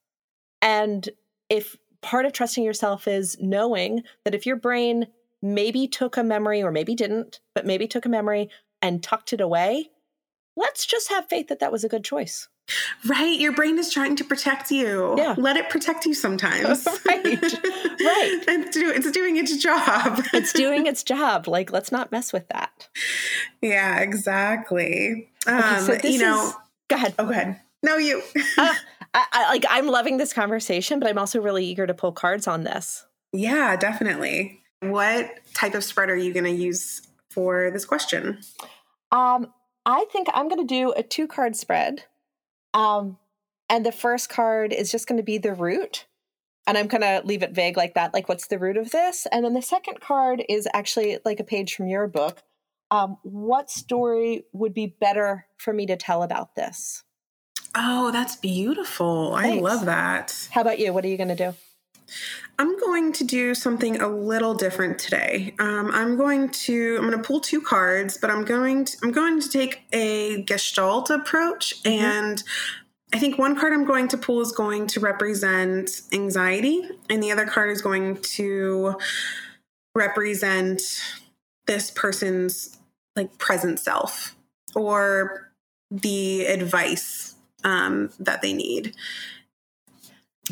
And 0.61 1.09
if 1.49 1.77
part 2.01 2.25
of 2.25 2.33
trusting 2.33 2.63
yourself 2.63 3.07
is 3.07 3.37
knowing 3.39 4.03
that 4.23 4.35
if 4.35 4.45
your 4.45 4.55
brain 4.55 5.07
maybe 5.41 5.87
took 5.87 6.17
a 6.17 6.23
memory 6.23 6.61
or 6.61 6.71
maybe 6.71 6.95
didn't, 6.95 7.39
but 7.53 7.65
maybe 7.65 7.87
took 7.87 8.05
a 8.05 8.09
memory 8.09 8.49
and 8.81 9.03
tucked 9.03 9.33
it 9.33 9.41
away, 9.41 9.89
let's 10.55 10.85
just 10.85 11.09
have 11.09 11.27
faith 11.29 11.47
that 11.47 11.59
that 11.59 11.71
was 11.71 11.83
a 11.83 11.89
good 11.89 12.03
choice. 12.03 12.47
Right. 13.05 13.39
Your 13.39 13.51
brain 13.51 13.77
is 13.79 13.91
trying 13.91 14.15
to 14.17 14.23
protect 14.23 14.71
you. 14.71 15.15
Yeah. 15.17 15.35
Let 15.37 15.57
it 15.57 15.69
protect 15.69 16.05
you 16.05 16.13
sometimes. 16.13 16.87
right. 17.05 17.25
Right. 17.25 17.41
it's, 17.43 18.77
do, 18.77 18.89
it's 18.89 19.11
doing 19.11 19.37
its 19.37 19.57
job. 19.57 20.23
it's 20.33 20.53
doing 20.53 20.85
its 20.85 21.03
job. 21.03 21.47
Like, 21.47 21.71
let's 21.71 21.91
not 21.91 22.11
mess 22.11 22.31
with 22.31 22.47
that. 22.49 22.87
Yeah, 23.61 23.99
exactly. 23.99 25.29
Okay, 25.47 25.79
so 25.79 25.93
um, 25.93 25.99
you 26.03 26.19
know, 26.19 26.47
is, 26.47 26.53
go 26.87 26.95
ahead. 26.95 27.15
Oh, 27.19 27.25
go 27.25 27.31
ahead. 27.31 27.59
No, 27.83 27.97
you. 27.97 28.21
uh, 28.57 28.75
I, 29.13 29.25
I, 29.31 29.49
like, 29.49 29.65
I'm 29.69 29.87
loving 29.87 30.17
this 30.17 30.33
conversation, 30.33 30.99
but 30.99 31.09
I'm 31.09 31.17
also 31.17 31.41
really 31.41 31.65
eager 31.65 31.85
to 31.85 31.93
pull 31.93 32.11
cards 32.11 32.47
on 32.47 32.63
this. 32.63 33.05
Yeah, 33.33 33.75
definitely. 33.75 34.61
What 34.81 35.39
type 35.53 35.75
of 35.75 35.83
spread 35.83 36.09
are 36.09 36.15
you 36.15 36.33
going 36.33 36.45
to 36.45 36.51
use 36.51 37.01
for 37.29 37.71
this 37.71 37.85
question? 37.85 38.39
Um, 39.11 39.53
I 39.85 40.05
think 40.11 40.27
I'm 40.33 40.47
going 40.47 40.65
to 40.65 40.73
do 40.73 40.93
a 40.93 41.03
two 41.03 41.27
card 41.27 41.55
spread. 41.55 42.05
Um, 42.73 43.17
and 43.69 43.85
the 43.85 43.91
first 43.91 44.29
card 44.29 44.73
is 44.73 44.91
just 44.91 45.07
going 45.07 45.17
to 45.17 45.23
be 45.23 45.37
the 45.37 45.53
root. 45.53 46.05
And 46.67 46.77
I'm 46.77 46.87
going 46.87 47.01
to 47.01 47.21
leave 47.25 47.43
it 47.43 47.55
vague 47.55 47.75
like 47.77 47.95
that. 47.95 48.13
Like, 48.13 48.29
what's 48.29 48.47
the 48.47 48.59
root 48.59 48.77
of 48.77 48.91
this? 48.91 49.27
And 49.31 49.43
then 49.43 49.53
the 49.53 49.61
second 49.61 49.99
card 49.99 50.43
is 50.47 50.67
actually 50.73 51.17
like 51.25 51.39
a 51.39 51.43
page 51.43 51.75
from 51.75 51.87
your 51.87 52.07
book. 52.07 52.43
Um, 52.91 53.17
what 53.23 53.71
story 53.71 54.43
would 54.53 54.73
be 54.73 54.95
better 54.99 55.47
for 55.57 55.73
me 55.73 55.85
to 55.87 55.95
tell 55.95 56.23
about 56.23 56.55
this? 56.55 57.03
Oh, 57.75 58.11
that's 58.11 58.35
beautiful. 58.35 59.35
Thanks. 59.35 59.57
I 59.57 59.61
love 59.61 59.85
that. 59.85 60.47
How 60.51 60.61
about 60.61 60.79
you? 60.79 60.91
What 60.93 61.05
are 61.05 61.07
you 61.07 61.17
going 61.17 61.29
to 61.29 61.35
do? 61.35 61.55
I'm 62.59 62.77
going 62.79 63.13
to 63.13 63.23
do 63.23 63.55
something 63.55 64.01
a 64.01 64.07
little 64.07 64.53
different 64.53 64.99
today. 64.99 65.55
Um, 65.59 65.89
I'm 65.91 66.17
going 66.17 66.49
to 66.49 66.97
I'm 66.97 67.09
going 67.09 67.17
to 67.17 67.27
pull 67.27 67.39
two 67.39 67.61
cards, 67.61 68.17
but 68.17 68.29
I'm 68.29 68.43
going 68.43 68.85
to 68.85 68.97
I'm 69.03 69.11
going 69.11 69.39
to 69.39 69.49
take 69.49 69.83
a 69.93 70.43
Gestalt 70.43 71.09
approach, 71.09 71.81
mm-hmm. 71.83 72.03
and 72.03 72.43
I 73.13 73.19
think 73.19 73.37
one 73.37 73.59
card 73.59 73.73
I'm 73.73 73.85
going 73.85 74.07
to 74.09 74.17
pull 74.17 74.41
is 74.41 74.51
going 74.51 74.87
to 74.87 74.99
represent 74.99 76.01
anxiety, 76.11 76.87
and 77.09 77.23
the 77.23 77.31
other 77.31 77.45
card 77.45 77.71
is 77.71 77.81
going 77.81 78.17
to 78.17 78.95
represent 79.95 80.81
this 81.67 81.91
person's 81.91 82.77
like 83.15 83.37
present 83.37 83.79
self 83.79 84.35
or 84.75 85.51
the 85.89 86.45
advice 86.45 87.30
um, 87.63 88.11
that 88.19 88.41
they 88.41 88.53
need. 88.53 88.95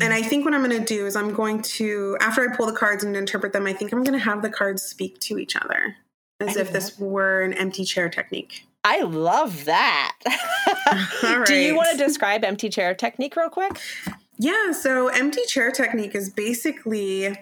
And 0.00 0.14
I 0.14 0.22
think 0.22 0.44
what 0.44 0.54
I'm 0.54 0.64
going 0.64 0.78
to 0.78 0.84
do 0.84 1.06
is 1.06 1.16
I'm 1.16 1.34
going 1.34 1.62
to, 1.62 2.16
after 2.20 2.48
I 2.48 2.56
pull 2.56 2.66
the 2.66 2.72
cards 2.72 3.04
and 3.04 3.16
interpret 3.16 3.52
them, 3.52 3.66
I 3.66 3.72
think 3.72 3.92
I'm 3.92 4.02
going 4.02 4.18
to 4.18 4.24
have 4.24 4.40
the 4.40 4.50
cards 4.50 4.82
speak 4.82 5.18
to 5.20 5.38
each 5.38 5.56
other 5.56 5.96
as 6.40 6.56
if 6.56 6.72
this 6.72 6.98
were 6.98 7.42
an 7.42 7.52
empty 7.52 7.84
chair 7.84 8.08
technique. 8.08 8.66
I 8.82 9.02
love 9.02 9.66
that. 9.66 10.16
right. 11.22 11.46
Do 11.46 11.54
you 11.54 11.76
want 11.76 11.90
to 11.90 12.02
describe 12.02 12.44
empty 12.44 12.70
chair 12.70 12.94
technique 12.94 13.36
real 13.36 13.50
quick? 13.50 13.78
Yeah, 14.38 14.72
so 14.72 15.08
empty 15.08 15.42
chair 15.46 15.70
technique 15.70 16.14
is 16.14 16.30
basically 16.30 17.36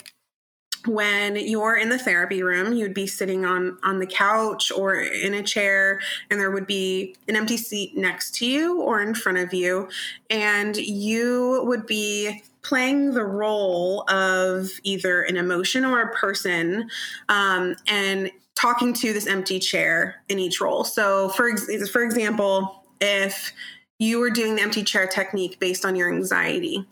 when 0.88 1.36
you're 1.36 1.76
in 1.76 1.88
the 1.88 1.98
therapy 1.98 2.42
room 2.42 2.72
you'd 2.72 2.94
be 2.94 3.06
sitting 3.06 3.44
on 3.44 3.78
on 3.82 3.98
the 3.98 4.06
couch 4.06 4.72
or 4.72 4.94
in 4.94 5.34
a 5.34 5.42
chair 5.42 6.00
and 6.30 6.40
there 6.40 6.50
would 6.50 6.66
be 6.66 7.14
an 7.28 7.36
empty 7.36 7.56
seat 7.56 7.96
next 7.96 8.34
to 8.34 8.46
you 8.46 8.80
or 8.80 9.00
in 9.00 9.14
front 9.14 9.38
of 9.38 9.52
you 9.52 9.88
and 10.30 10.76
you 10.76 11.62
would 11.64 11.86
be 11.86 12.42
playing 12.62 13.14
the 13.14 13.24
role 13.24 14.02
of 14.10 14.70
either 14.82 15.22
an 15.22 15.36
emotion 15.36 15.84
or 15.84 16.00
a 16.02 16.14
person 16.14 16.90
um, 17.28 17.74
and 17.86 18.30
talking 18.54 18.92
to 18.92 19.12
this 19.12 19.26
empty 19.26 19.58
chair 19.58 20.22
in 20.28 20.38
each 20.38 20.60
role. 20.60 20.84
So 20.84 21.28
for 21.30 21.56
for 21.56 22.02
example 22.02 22.84
if 23.00 23.52
you 23.98 24.20
were 24.20 24.30
doing 24.30 24.54
the 24.54 24.62
empty 24.62 24.84
chair 24.84 25.06
technique 25.06 25.58
based 25.58 25.84
on 25.84 25.96
your 25.96 26.12
anxiety. 26.12 26.86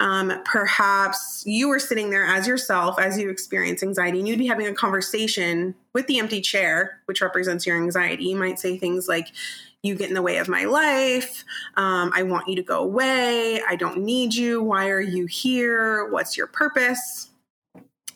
Um, 0.00 0.32
perhaps 0.44 1.44
you 1.46 1.68
were 1.68 1.78
sitting 1.78 2.10
there 2.10 2.26
as 2.26 2.46
yourself 2.46 2.98
as 2.98 3.16
you 3.18 3.30
experience 3.30 3.82
anxiety, 3.82 4.18
and 4.18 4.26
you'd 4.26 4.38
be 4.38 4.48
having 4.48 4.66
a 4.66 4.74
conversation 4.74 5.74
with 5.92 6.06
the 6.08 6.18
empty 6.18 6.40
chair, 6.40 7.00
which 7.06 7.20
represents 7.20 7.66
your 7.66 7.76
anxiety. 7.76 8.24
You 8.24 8.36
might 8.36 8.58
say 8.58 8.78
things 8.78 9.08
like, 9.08 9.28
you 9.82 9.94
get 9.94 10.08
in 10.08 10.14
the 10.14 10.22
way 10.22 10.36
of 10.36 10.48
my 10.48 10.64
life. 10.64 11.44
Um, 11.76 12.10
I 12.14 12.22
want 12.22 12.48
you 12.48 12.56
to 12.56 12.62
go 12.62 12.82
away. 12.82 13.62
I 13.66 13.76
don't 13.76 13.98
need 13.98 14.34
you. 14.34 14.62
Why 14.62 14.90
are 14.90 15.00
you 15.00 15.26
here? 15.26 16.10
What's 16.10 16.36
your 16.36 16.48
purpose? 16.48 17.30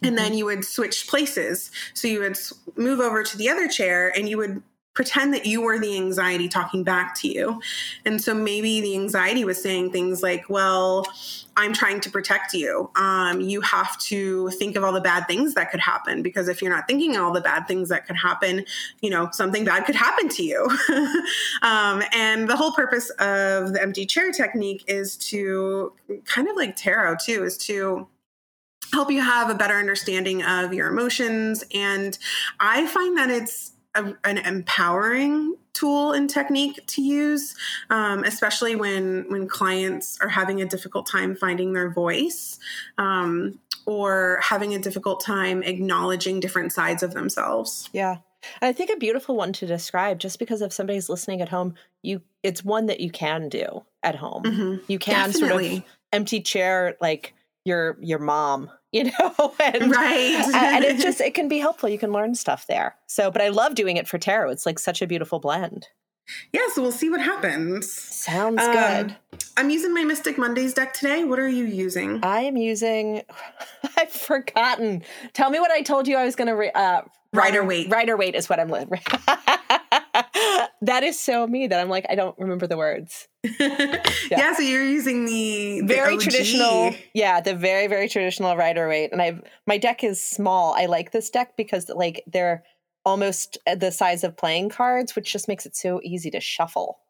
And 0.02 0.18
then 0.18 0.26
mm-hmm. 0.26 0.34
you 0.34 0.44
would 0.44 0.64
switch 0.64 1.06
places. 1.06 1.70
So 1.94 2.06
you 2.06 2.20
would 2.20 2.36
move 2.76 3.00
over 3.00 3.22
to 3.22 3.36
the 3.38 3.48
other 3.48 3.68
chair 3.68 4.12
and 4.14 4.28
you 4.28 4.36
would 4.36 4.62
pretend 4.94 5.34
that 5.34 5.44
you 5.44 5.60
were 5.60 5.78
the 5.78 5.96
anxiety 5.96 6.48
talking 6.48 6.84
back 6.84 7.16
to 7.16 7.28
you. 7.28 7.60
And 8.04 8.22
so 8.22 8.32
maybe 8.32 8.80
the 8.80 8.94
anxiety 8.94 9.44
was 9.44 9.60
saying 9.60 9.90
things 9.90 10.22
like, 10.22 10.48
well, 10.48 11.06
I'm 11.56 11.72
trying 11.72 12.00
to 12.00 12.10
protect 12.10 12.54
you. 12.54 12.90
Um, 12.94 13.40
you 13.40 13.60
have 13.60 13.98
to 14.02 14.50
think 14.50 14.76
of 14.76 14.84
all 14.84 14.92
the 14.92 15.00
bad 15.00 15.26
things 15.26 15.54
that 15.54 15.70
could 15.70 15.80
happen 15.80 16.22
because 16.22 16.48
if 16.48 16.62
you're 16.62 16.74
not 16.74 16.86
thinking 16.86 17.16
all 17.16 17.32
the 17.32 17.40
bad 17.40 17.66
things 17.66 17.88
that 17.88 18.06
could 18.06 18.16
happen, 18.16 18.64
you 19.00 19.10
know, 19.10 19.28
something 19.32 19.64
bad 19.64 19.84
could 19.84 19.96
happen 19.96 20.28
to 20.28 20.42
you. 20.44 20.64
um, 21.62 22.02
and 22.12 22.48
the 22.48 22.56
whole 22.56 22.72
purpose 22.72 23.10
of 23.18 23.72
the 23.72 23.82
empty 23.82 24.06
chair 24.06 24.30
technique 24.30 24.84
is 24.86 25.16
to 25.16 25.92
kind 26.24 26.48
of 26.48 26.56
like 26.56 26.76
tarot 26.76 27.16
too, 27.24 27.42
is 27.42 27.58
to 27.58 28.06
help 28.92 29.10
you 29.10 29.20
have 29.20 29.50
a 29.50 29.54
better 29.54 29.74
understanding 29.74 30.42
of 30.44 30.72
your 30.72 30.88
emotions. 30.88 31.64
And 31.74 32.16
I 32.60 32.86
find 32.86 33.18
that 33.18 33.28
it's 33.28 33.73
a, 33.94 34.14
an 34.24 34.38
empowering 34.38 35.56
tool 35.72 36.12
and 36.12 36.30
technique 36.30 36.86
to 36.86 37.02
use, 37.02 37.54
um, 37.90 38.24
especially 38.24 38.76
when 38.76 39.26
when 39.28 39.48
clients 39.48 40.18
are 40.20 40.28
having 40.28 40.62
a 40.62 40.66
difficult 40.66 41.06
time 41.06 41.34
finding 41.36 41.72
their 41.72 41.90
voice 41.90 42.58
um, 42.98 43.58
or 43.86 44.40
having 44.42 44.74
a 44.74 44.78
difficult 44.78 45.22
time 45.22 45.62
acknowledging 45.62 46.40
different 46.40 46.72
sides 46.72 47.02
of 47.02 47.12
themselves. 47.12 47.90
Yeah. 47.92 48.18
And 48.60 48.68
I 48.68 48.72
think 48.72 48.90
a 48.90 48.96
beautiful 48.96 49.36
one 49.36 49.52
to 49.54 49.66
describe, 49.66 50.18
just 50.18 50.38
because 50.38 50.60
if 50.62 50.72
somebody's 50.72 51.08
listening 51.08 51.40
at 51.40 51.48
home, 51.48 51.74
you 52.02 52.22
it's 52.42 52.64
one 52.64 52.86
that 52.86 53.00
you 53.00 53.10
can 53.10 53.48
do 53.48 53.84
at 54.02 54.16
home. 54.16 54.42
Mm-hmm. 54.42 54.84
You 54.86 54.98
can 54.98 55.30
Definitely. 55.30 55.68
sort 55.70 55.82
of 55.82 55.84
empty 56.12 56.40
chair 56.40 56.96
like 57.00 57.34
your 57.64 57.96
your 58.00 58.18
mom 58.18 58.70
you 58.92 59.04
know 59.04 59.54
and, 59.60 59.90
right. 59.90 60.52
and 60.54 60.84
it 60.84 61.00
just 61.00 61.20
it 61.20 61.34
can 61.34 61.48
be 61.48 61.58
helpful. 61.58 61.88
You 61.88 61.98
can 61.98 62.12
learn 62.12 62.34
stuff 62.34 62.66
there. 62.66 62.96
So 63.06 63.30
but 63.30 63.42
i 63.42 63.48
love 63.48 63.74
doing 63.74 63.96
it 63.96 64.06
for 64.08 64.18
tarot. 64.18 64.50
It's 64.50 64.66
like 64.66 64.78
such 64.78 65.02
a 65.02 65.06
beautiful 65.06 65.40
blend. 65.40 65.88
Yeah 66.52 66.68
so 66.72 66.82
we'll 66.82 66.92
see 66.92 67.10
what 67.10 67.20
happens. 67.20 67.92
Sounds 67.92 68.62
um, 68.62 68.72
good. 68.72 69.16
I'm 69.56 69.70
using 69.70 69.92
my 69.92 70.04
mystic 70.04 70.38
mondays 70.38 70.74
deck 70.74 70.94
today. 70.94 71.24
What 71.24 71.38
are 71.38 71.48
you 71.48 71.64
using? 71.64 72.20
I 72.22 72.40
am 72.40 72.56
using 72.56 73.22
i've 73.96 74.10
forgotten. 74.10 75.02
Tell 75.32 75.50
me 75.50 75.58
what 75.60 75.70
i 75.70 75.82
told 75.82 76.06
you 76.06 76.16
i 76.16 76.24
was 76.24 76.36
going 76.36 76.48
to 76.48 76.54
re- 76.54 76.72
uh, 76.72 77.02
rider 77.32 77.64
waite. 77.64 77.90
Rider 77.90 78.16
waite 78.16 78.34
is 78.34 78.48
what 78.48 78.60
i'm 78.60 78.68
that 80.82 81.02
is 81.02 81.18
so 81.18 81.46
me 81.46 81.66
that 81.66 81.80
I'm 81.80 81.88
like, 81.88 82.06
I 82.08 82.14
don't 82.14 82.38
remember 82.38 82.66
the 82.66 82.76
words. 82.76 83.28
Yeah, 83.60 84.38
yeah 84.38 84.54
so 84.54 84.62
you're 84.62 84.82
using 84.84 85.26
the, 85.26 85.82
the 85.82 85.86
very 85.86 86.14
OG. 86.14 86.20
traditional, 86.22 86.94
yeah, 87.12 87.40
the 87.42 87.54
very, 87.54 87.86
very 87.88 88.08
traditional 88.08 88.56
rider 88.56 88.88
waite. 88.88 89.12
And 89.12 89.20
I've 89.20 89.42
my 89.66 89.76
deck 89.76 90.02
is 90.02 90.22
small. 90.22 90.74
I 90.74 90.86
like 90.86 91.12
this 91.12 91.28
deck 91.28 91.54
because 91.56 91.88
like 91.90 92.24
they're 92.26 92.64
almost 93.04 93.58
uh, 93.66 93.74
the 93.74 93.92
size 93.92 94.24
of 94.24 94.34
playing 94.36 94.70
cards, 94.70 95.14
which 95.14 95.30
just 95.30 95.46
makes 95.46 95.66
it 95.66 95.76
so 95.76 96.00
easy 96.02 96.30
to 96.30 96.40
shuffle. 96.40 97.00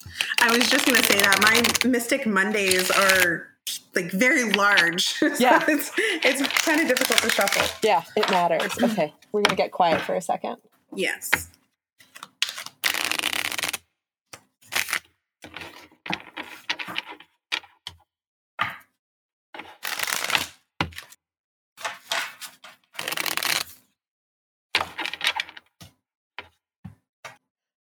I 0.41 0.51
was 0.57 0.69
just 0.69 0.87
gonna 0.87 1.03
say 1.05 1.19
that 1.21 1.39
my 1.41 1.89
Mystic 1.89 2.27
Mondays 2.27 2.91
are 2.91 3.47
like 3.95 4.11
very 4.11 4.51
large. 4.53 5.15
Yeah. 5.39 5.65
so 5.65 5.73
it's 5.73 5.93
it's 5.97 6.43
kind 6.65 6.81
of 6.81 6.89
difficult 6.89 7.21
to 7.21 7.31
shuffle. 7.31 7.67
Yeah, 7.83 8.03
it 8.17 8.29
matters. 8.31 8.73
Okay. 8.83 9.15
We're 9.33 9.43
gonna 9.43 9.57
get 9.57 9.71
quiet 9.71 10.01
for 10.01 10.15
a 10.17 10.21
second. 10.21 10.57
Yes. 10.95 11.49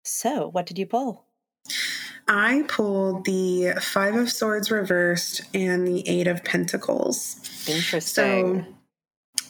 So, 0.03 0.49
what 0.49 0.65
did 0.65 0.77
you 0.77 0.85
pull? 0.85 1.25
I 2.27 2.63
pulled 2.67 3.25
the 3.25 3.73
Five 3.81 4.15
of 4.15 4.31
Swords 4.31 4.71
reversed 4.71 5.41
and 5.53 5.87
the 5.87 6.07
Eight 6.07 6.27
of 6.27 6.43
Pentacles. 6.43 7.37
Interesting. 7.67 8.65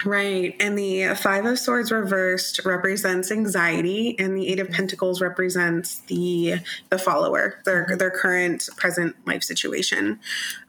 So, 0.04 0.10
right. 0.10 0.56
And 0.60 0.78
the 0.78 1.16
Five 1.16 1.46
of 1.46 1.60
Swords 1.60 1.92
reversed 1.92 2.62
represents 2.66 3.32
anxiety, 3.32 4.18
and 4.18 4.36
the 4.36 4.48
Eight 4.48 4.60
of 4.60 4.70
Pentacles 4.70 5.22
represents 5.22 6.00
the 6.02 6.56
the 6.90 6.98
follower, 6.98 7.60
their 7.66 7.86
mm-hmm. 7.86 7.98
their 7.98 8.12
current 8.12 8.68
present 8.78 9.16
life 9.28 9.44
situation. 9.44 10.20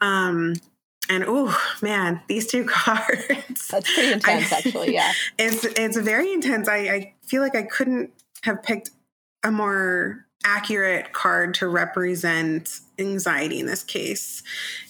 Um, 0.01 0.55
and 1.09 1.23
oh 1.27 1.59
man, 1.81 2.21
these 2.27 2.47
two 2.47 2.65
cards. 2.69 3.67
That's 3.69 3.93
pretty 3.93 4.13
intense, 4.13 4.51
I, 4.51 4.57
actually. 4.57 4.93
Yeah, 4.93 5.11
it's 5.39 5.63
it's 5.63 5.97
very 5.97 6.31
intense. 6.33 6.67
I, 6.67 6.77
I 6.77 7.13
feel 7.23 7.41
like 7.41 7.55
I 7.55 7.63
couldn't 7.63 8.11
have 8.43 8.61
picked 8.61 8.91
a 9.45 9.51
more 9.51 10.25
accurate 10.43 11.13
card 11.13 11.53
to 11.55 11.67
represent 11.67 12.81
anxiety 12.99 13.59
in 13.59 13.65
this 13.65 13.83
case. 13.83 14.43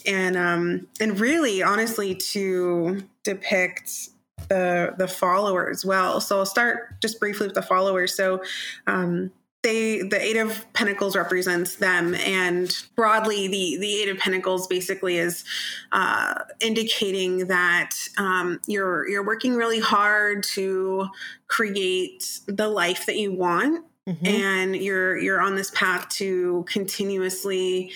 And 0.06 0.36
um 0.36 0.88
and 1.00 1.20
really 1.20 1.62
honestly 1.62 2.16
to 2.16 3.04
depict 3.24 4.10
the 4.50 4.96
the 4.98 5.08
follower 5.08 5.70
as 5.70 5.86
well. 5.86 6.20
So 6.20 6.40
i'll 6.40 6.46
start 6.46 7.02
just 7.02 7.20
briefly 7.20 7.48
with 7.48 7.56
the 7.56 7.62
followers. 7.62 8.16
So 8.16 8.42
um 8.88 9.32
they 9.64 10.04
the 10.04 10.22
eight 10.22 10.38
of 10.38 10.72
pentacles 10.74 11.16
represents 11.16 11.78
them. 11.78 12.14
And 12.16 12.76
broadly 12.96 13.48
the 13.48 13.78
the 13.80 14.02
eight 14.02 14.10
of 14.10 14.18
pentacles 14.18 14.68
basically 14.68 15.18
is 15.18 15.44
uh, 15.92 16.36
indicating 16.60 17.48
that 17.48 17.92
um, 18.18 18.62
you're 18.68 19.10
you're 19.10 19.26
working 19.26 19.56
really 19.56 19.80
hard 19.80 20.44
to 20.54 21.08
create 21.48 22.42
the 22.46 22.68
life 22.68 23.08
that 23.08 23.18
you 23.18 23.32
want 23.34 23.84
mm-hmm. 24.08 24.26
and 24.26 24.76
you're 24.76 25.18
you're 25.18 25.42
on 25.42 25.56
this 25.56 25.72
path 25.72 26.08
to 26.10 26.66
continuously 26.68 27.92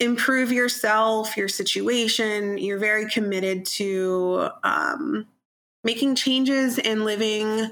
improve 0.00 0.52
yourself 0.52 1.36
your 1.36 1.48
situation 1.48 2.58
you're 2.58 2.78
very 2.78 3.08
committed 3.08 3.64
to 3.64 4.48
um, 4.62 5.26
making 5.84 6.14
changes 6.14 6.78
and 6.78 7.04
living 7.04 7.70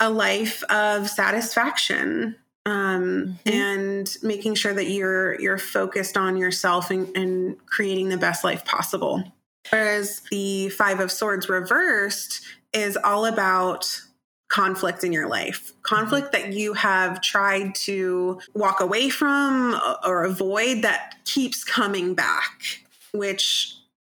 a 0.00 0.10
life 0.10 0.62
of 0.64 1.08
satisfaction 1.08 2.34
um, 2.66 3.38
mm-hmm. 3.44 3.48
and 3.48 4.16
making 4.22 4.54
sure 4.54 4.74
that 4.74 4.88
you're 4.88 5.40
you're 5.40 5.58
focused 5.58 6.16
on 6.16 6.36
yourself 6.36 6.90
and, 6.90 7.14
and 7.16 7.64
creating 7.66 8.08
the 8.08 8.16
best 8.16 8.42
life 8.42 8.64
possible 8.64 9.22
whereas 9.70 10.22
the 10.30 10.70
five 10.70 10.98
of 10.98 11.12
swords 11.12 11.48
reversed 11.48 12.42
is 12.72 12.98
all 13.04 13.26
about 13.26 14.00
conflict 14.48 15.04
in 15.04 15.12
your 15.12 15.28
life, 15.28 15.72
conflict 15.82 16.32
that 16.32 16.52
you 16.52 16.74
have 16.74 17.20
tried 17.20 17.74
to 17.74 18.40
walk 18.54 18.80
away 18.80 19.08
from 19.08 19.80
or 20.04 20.24
avoid 20.24 20.82
that 20.82 21.16
keeps 21.24 21.64
coming 21.64 22.14
back, 22.14 22.82
which 23.12 23.74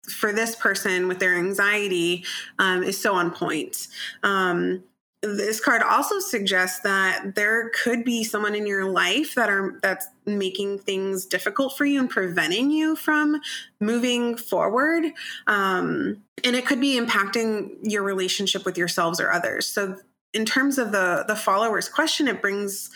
for 0.09 0.31
this 0.31 0.55
person 0.55 1.07
with 1.07 1.19
their 1.19 1.35
anxiety 1.35 2.23
um, 2.59 2.83
is 2.83 2.99
so 2.99 3.13
on 3.13 3.31
point. 3.31 3.87
Um, 4.23 4.83
this 5.25 5.59
card 5.59 5.81
also 5.81 6.19
suggests 6.19 6.79
that 6.81 7.33
there 7.35 7.69
could 7.69 8.03
be 8.03 8.23
someone 8.23 8.53
in 8.53 8.67
your 8.67 8.89
life 8.89 9.35
that 9.35 9.49
are 9.49 9.79
that's 9.81 10.07
making 10.25 10.79
things 10.79 11.25
difficult 11.25 11.75
for 11.75 11.85
you 11.85 11.99
and 11.99 12.09
preventing 12.09 12.69
you 12.69 12.95
from 12.95 13.41
moving 13.79 14.37
forward 14.37 15.05
um, 15.47 16.21
and 16.43 16.55
it 16.55 16.65
could 16.65 16.79
be 16.79 16.99
impacting 16.99 17.71
your 17.81 18.03
relationship 18.03 18.65
with 18.65 18.77
yourselves 18.77 19.19
or 19.19 19.31
others 19.31 19.65
so 19.65 19.97
in 20.35 20.45
terms 20.45 20.77
of 20.77 20.91
the 20.91 21.23
the 21.27 21.35
followers 21.35 21.89
question 21.89 22.27
it 22.27 22.41
brings 22.41 22.91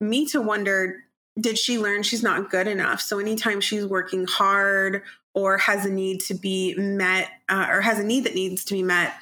me 0.00 0.26
to 0.26 0.42
wonder 0.42 1.04
did 1.40 1.56
she 1.56 1.78
learn 1.78 2.02
she's 2.02 2.22
not 2.22 2.50
good 2.50 2.66
enough 2.66 3.00
so 3.00 3.18
anytime 3.18 3.60
she's 3.60 3.86
working 3.86 4.26
hard 4.26 5.02
or 5.32 5.56
has 5.56 5.86
a 5.86 5.90
need 5.90 6.20
to 6.20 6.34
be 6.34 6.74
met 6.74 7.28
uh, 7.48 7.66
or 7.70 7.80
has 7.80 7.98
a 7.98 8.04
need 8.04 8.24
that 8.24 8.34
needs 8.34 8.64
to 8.64 8.74
be 8.74 8.82
met 8.82 9.14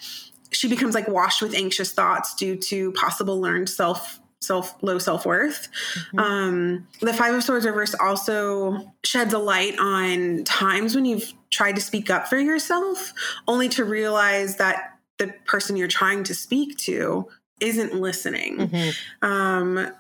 she 0.50 0.66
becomes 0.66 0.94
like 0.94 1.06
washed 1.06 1.42
with 1.42 1.54
anxious 1.54 1.92
thoughts 1.92 2.34
due 2.34 2.56
to 2.56 2.90
possible 2.92 3.40
learned 3.40 3.68
self 3.68 4.18
self 4.40 4.74
low 4.82 4.98
self-worth 4.98 5.68
mm-hmm. 5.94 6.18
um 6.20 6.86
the 7.00 7.12
five 7.12 7.34
of 7.34 7.42
swords 7.42 7.66
reverse 7.66 7.94
also 8.00 8.92
sheds 9.04 9.34
a 9.34 9.38
light 9.38 9.78
on 9.78 10.42
times 10.44 10.94
when 10.94 11.04
you've 11.04 11.32
tried 11.50 11.74
to 11.74 11.82
speak 11.82 12.08
up 12.08 12.28
for 12.28 12.38
yourself 12.38 13.12
only 13.46 13.68
to 13.68 13.84
realize 13.84 14.56
that 14.56 14.98
the 15.18 15.34
person 15.44 15.76
you're 15.76 15.88
trying 15.88 16.22
to 16.24 16.34
speak 16.34 16.76
to 16.78 17.28
isn't 17.60 17.94
listening. 17.94 18.58
Mm-hmm. 18.58 19.26
Um, 19.26 19.90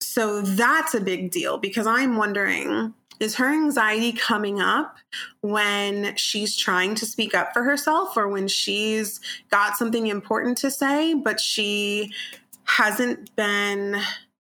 so 0.00 0.42
that's 0.42 0.94
a 0.94 1.00
big 1.00 1.30
deal 1.30 1.58
because 1.58 1.86
I'm 1.86 2.16
wondering 2.16 2.94
is 3.20 3.34
her 3.36 3.52
anxiety 3.52 4.12
coming 4.12 4.60
up 4.60 4.96
when 5.40 6.14
she's 6.16 6.56
trying 6.56 6.94
to 6.94 7.04
speak 7.04 7.34
up 7.34 7.52
for 7.52 7.64
herself 7.64 8.16
or 8.16 8.28
when 8.28 8.46
she's 8.46 9.20
got 9.50 9.76
something 9.76 10.06
important 10.06 10.56
to 10.58 10.70
say, 10.70 11.14
but 11.14 11.40
she 11.40 12.12
hasn't 12.64 13.34
been 13.34 14.00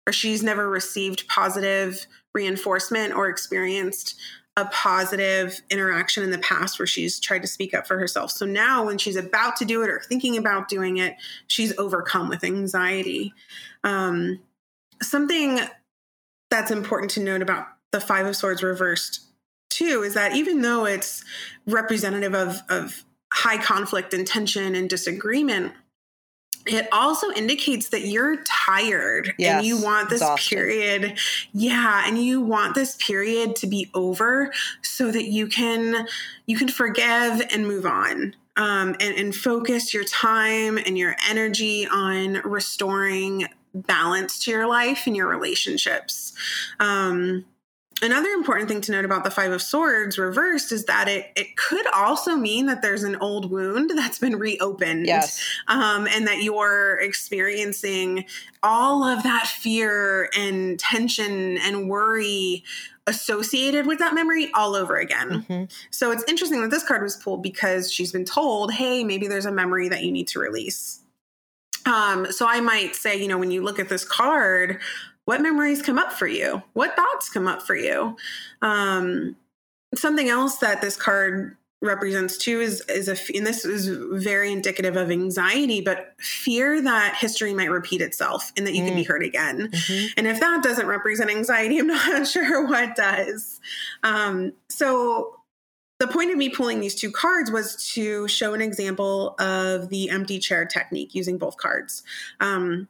or 0.08 0.14
she's 0.14 0.44
never 0.44 0.70
received 0.70 1.28
positive 1.28 2.06
reinforcement 2.34 3.14
or 3.14 3.28
experienced 3.28 4.20
a 4.62 4.70
positive 4.72 5.62
interaction 5.70 6.24
in 6.24 6.32
the 6.32 6.38
past 6.38 6.80
where 6.80 6.86
she's 6.86 7.20
tried 7.20 7.42
to 7.42 7.48
speak 7.48 7.74
up 7.74 7.88
for 7.88 7.98
herself. 7.98 8.32
So 8.32 8.46
now, 8.46 8.86
when 8.86 8.98
she's 8.98 9.16
about 9.16 9.56
to 9.58 9.66
do 9.66 9.82
it 9.82 9.90
or 9.90 10.00
thinking 10.00 10.38
about 10.38 10.70
doing 10.70 10.98
it, 10.98 11.16
she's 11.48 11.78
overcome 11.78 12.30
with 12.30 12.44
anxiety. 12.44 13.34
Um, 13.84 14.40
something 15.02 15.60
that's 16.50 16.72
important 16.72 17.12
to 17.12 17.20
note 17.22 17.42
about 17.42 17.68
the 17.92 18.00
Five 18.00 18.26
of 18.26 18.36
Swords 18.36 18.64
reversed, 18.64 19.22
too, 19.70 20.04
is 20.04 20.14
that 20.14 20.36
even 20.36 20.62
though 20.62 20.86
it's 20.86 21.24
representative 21.66 22.36
of, 22.36 22.62
of 22.70 23.04
high 23.34 23.58
conflict 23.58 24.14
and 24.14 24.28
tension 24.28 24.76
and 24.76 24.90
disagreement, 24.90 25.74
it 26.66 26.88
also 26.92 27.32
indicates 27.32 27.90
that 27.90 28.02
you're 28.02 28.44
tired 28.44 29.34
yes, 29.38 29.58
and 29.58 29.66
you 29.66 29.82
want 29.82 30.10
this 30.10 30.22
exhausted. 30.22 30.56
period 30.56 31.18
yeah 31.54 32.04
and 32.06 32.18
you 32.18 32.42
want 32.42 32.76
this 32.76 32.96
period 32.96 33.56
to 33.56 33.68
be 33.68 33.90
over 33.94 34.52
so 34.82 35.12
that 35.12 35.26
you 35.26 35.48
can 35.48 36.08
you 36.46 36.58
can 36.58 36.68
forgive 36.68 37.42
and 37.52 37.68
move 37.68 37.86
on 37.86 38.36
um, 38.58 38.96
and, 39.00 39.16
and 39.16 39.36
focus 39.36 39.94
your 39.94 40.04
time 40.04 40.78
and 40.78 40.98
your 40.98 41.16
energy 41.30 41.88
on 41.88 42.42
restoring 42.44 43.46
balance 43.74 44.44
to 44.44 44.52
your 44.52 44.68
life 44.68 45.08
and 45.08 45.16
your 45.16 45.28
relationships 45.28 46.34
um, 46.80 47.46
another 48.02 48.30
important 48.30 48.68
thing 48.68 48.82
to 48.82 48.92
note 48.92 49.06
about 49.06 49.24
the 49.24 49.32
five 49.32 49.52
of 49.52 49.62
swords 49.62 50.18
reversed 50.18 50.72
is 50.72 50.86
that 50.86 51.08
it 51.08 51.32
it 51.36 51.56
could 51.56 51.86
also 51.88 52.36
mean 52.36 52.66
that 52.66 52.82
there's 52.82 53.04
an 53.04 53.16
old 53.18 53.52
wound 53.52 53.92
that's 53.96 54.20
been 54.20 54.38
reopened 54.38 55.06
yes. 55.06 55.42
um, 55.68 56.08
and 56.08 56.28
that 56.28 56.44
you're 56.44 57.00
experiencing 57.00 58.26
all 58.64 59.04
of 59.04 59.24
that 59.24 59.48
fear 59.48 60.30
and 60.38 60.80
tension 60.80 61.58
and 61.60 61.90
worry 61.90 62.64
associated 63.08 63.88
with 63.88 64.00
that 64.00 64.14
memory 64.14 64.52
all 64.54 64.76
over 64.76 64.96
again 64.98 65.44
mm-hmm. 65.44 65.64
so 65.90 66.12
it's 66.12 66.24
interesting 66.28 66.62
that 66.62 66.70
this 66.70 66.84
card 66.84 67.02
was 67.02 67.16
pulled 67.18 67.42
because 67.42 67.92
she's 67.92 68.12
been 68.12 68.26
told 68.26 68.72
hey 68.72 69.04
maybe 69.04 69.28
there's 69.28 69.46
a 69.46 69.52
memory 69.52 69.90
that 69.90 70.04
you 70.04 70.12
need 70.12 70.28
to 70.28 70.40
release 70.40 71.02
um, 71.86 72.32
so 72.32 72.48
I 72.48 72.62
might 72.62 72.96
say, 72.96 73.20
you 73.20 73.28
know, 73.28 73.38
when 73.38 73.52
you 73.52 73.64
look 73.64 73.80
at 73.80 73.90
this 73.90 74.06
card, 74.06 74.80
what 75.26 75.42
memories 75.42 75.82
come 75.82 75.98
up 75.98 76.12
for 76.12 76.28
you? 76.28 76.62
What 76.74 76.96
thoughts 76.96 77.30
come 77.30 77.48
up 77.48 77.62
for 77.62 77.76
you? 77.76 78.18
Um, 78.62 79.36
something 79.96 80.30
else 80.30 80.58
that 80.58 80.82
this 80.82 80.96
card 80.96 81.58
represents 81.82 82.38
too 82.38 82.62
is 82.62 82.82
is 82.82 83.08
a 83.08 83.18
and 83.36 83.46
this 83.46 83.66
is 83.66 83.88
very 84.24 84.52
indicative 84.52 84.96
of 84.96 85.10
anxiety 85.10 85.82
but 85.82 86.14
fear 86.20 86.80
that 86.80 87.16
history 87.18 87.56
might 87.56 87.72
repeat 87.72 88.02
itself 88.02 88.52
and 88.56 88.68
that 88.68 88.76
you 88.76 88.84
mm. 88.84 88.88
can 88.88 88.96
be 88.96 89.04
mm. 89.04 89.08
hurt 89.08 89.24
again 89.24 89.68
mm-hmm. 89.68 90.08
and 90.16 90.28
if 90.28 90.40
that 90.40 90.62
doesn't 90.62 90.86
represent 90.86 91.32
anxiety 91.32 91.80
i'm 91.80 91.88
not 91.88 92.28
sure 92.28 92.68
what 92.68 92.96
does 92.96 93.60
um, 94.04 94.54
so 94.70 95.36
the 96.00 96.08
point 96.08 96.32
of 96.32 96.38
me 96.38 96.50
pulling 96.50 96.80
these 96.80 96.96
two 96.96 97.12
cards 97.12 97.50
was 97.52 97.92
to 97.94 98.28
show 98.28 98.54
an 98.54 98.62
example 98.62 99.36
of 99.40 99.90
the 99.90 100.10
empty 100.12 100.38
chair 100.38 100.66
technique 100.66 101.16
using 101.16 101.40
both 101.40 101.58
cards 101.58 102.04
um, 102.42 102.88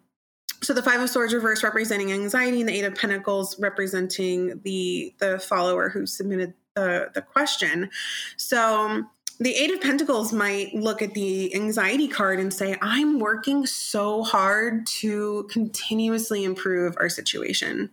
so 0.64 0.74
the 0.74 0.84
five 0.84 1.01
of 1.01 1.09
swords 1.09 1.34
reverse 1.34 1.64
representing 1.64 2.12
anxiety 2.12 2.59
and 2.59 2.70
the 2.70 2.74
eight 2.74 2.86
of 2.86 2.95
pentacles 2.95 3.59
representing 3.59 4.59
the 4.64 5.14
the 5.20 5.39
follower 5.39 5.89
who 5.89 6.05
submitted 6.05 6.53
the 6.76 7.09
the 7.14 7.22
question. 7.22 7.89
So 8.38 8.86
um, 8.86 9.09
the 9.39 9.55
eight 9.55 9.72
of 9.72 9.82
pentacles 9.82 10.32
might 10.32 10.74
look 10.76 11.01
at 11.01 11.16
the 11.16 11.53
anxiety 11.55 12.07
card 12.07 12.39
and 12.39 12.53
say 12.53 12.78
i'm 12.82 13.18
working 13.18 13.66
so 13.66 14.24
hard 14.24 14.86
to 14.86 15.47
continuously 15.49 16.43
improve 16.43 16.95
our 16.99 17.09
situation. 17.09 17.89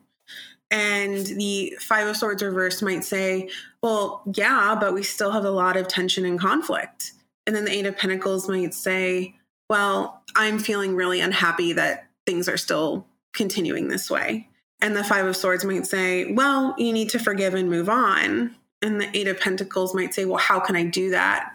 And 0.70 1.24
the 1.24 1.74
five 1.80 2.06
of 2.06 2.18
swords 2.18 2.42
reverse 2.42 2.82
might 2.82 3.04
say 3.04 3.48
well 3.82 4.22
yeah 4.34 4.76
but 4.78 4.92
we 4.92 5.02
still 5.02 5.30
have 5.30 5.46
a 5.46 5.50
lot 5.50 5.78
of 5.78 5.88
tension 5.88 6.26
and 6.26 6.38
conflict. 6.38 7.12
And 7.46 7.56
then 7.56 7.64
the 7.64 7.72
eight 7.72 7.86
of 7.86 7.96
pentacles 7.96 8.46
might 8.46 8.74
say 8.74 9.34
well 9.70 10.22
i'm 10.36 10.58
feeling 10.58 10.94
really 10.94 11.20
unhappy 11.20 11.72
that 11.72 12.07
things 12.28 12.46
are 12.46 12.58
still 12.58 13.06
continuing 13.32 13.88
this 13.88 14.10
way. 14.10 14.46
And 14.82 14.94
the 14.94 15.02
Five 15.02 15.24
of 15.24 15.34
Swords 15.34 15.64
might 15.64 15.86
say, 15.86 16.30
well, 16.30 16.74
you 16.76 16.92
need 16.92 17.08
to 17.10 17.18
forgive 17.18 17.54
and 17.54 17.70
move 17.70 17.88
on. 17.88 18.54
And 18.82 19.00
the 19.00 19.08
Eight 19.16 19.28
of 19.28 19.40
Pentacles 19.40 19.94
might 19.94 20.12
say, 20.12 20.26
well, 20.26 20.36
how 20.36 20.60
can 20.60 20.76
I 20.76 20.84
do 20.84 21.08
that? 21.10 21.54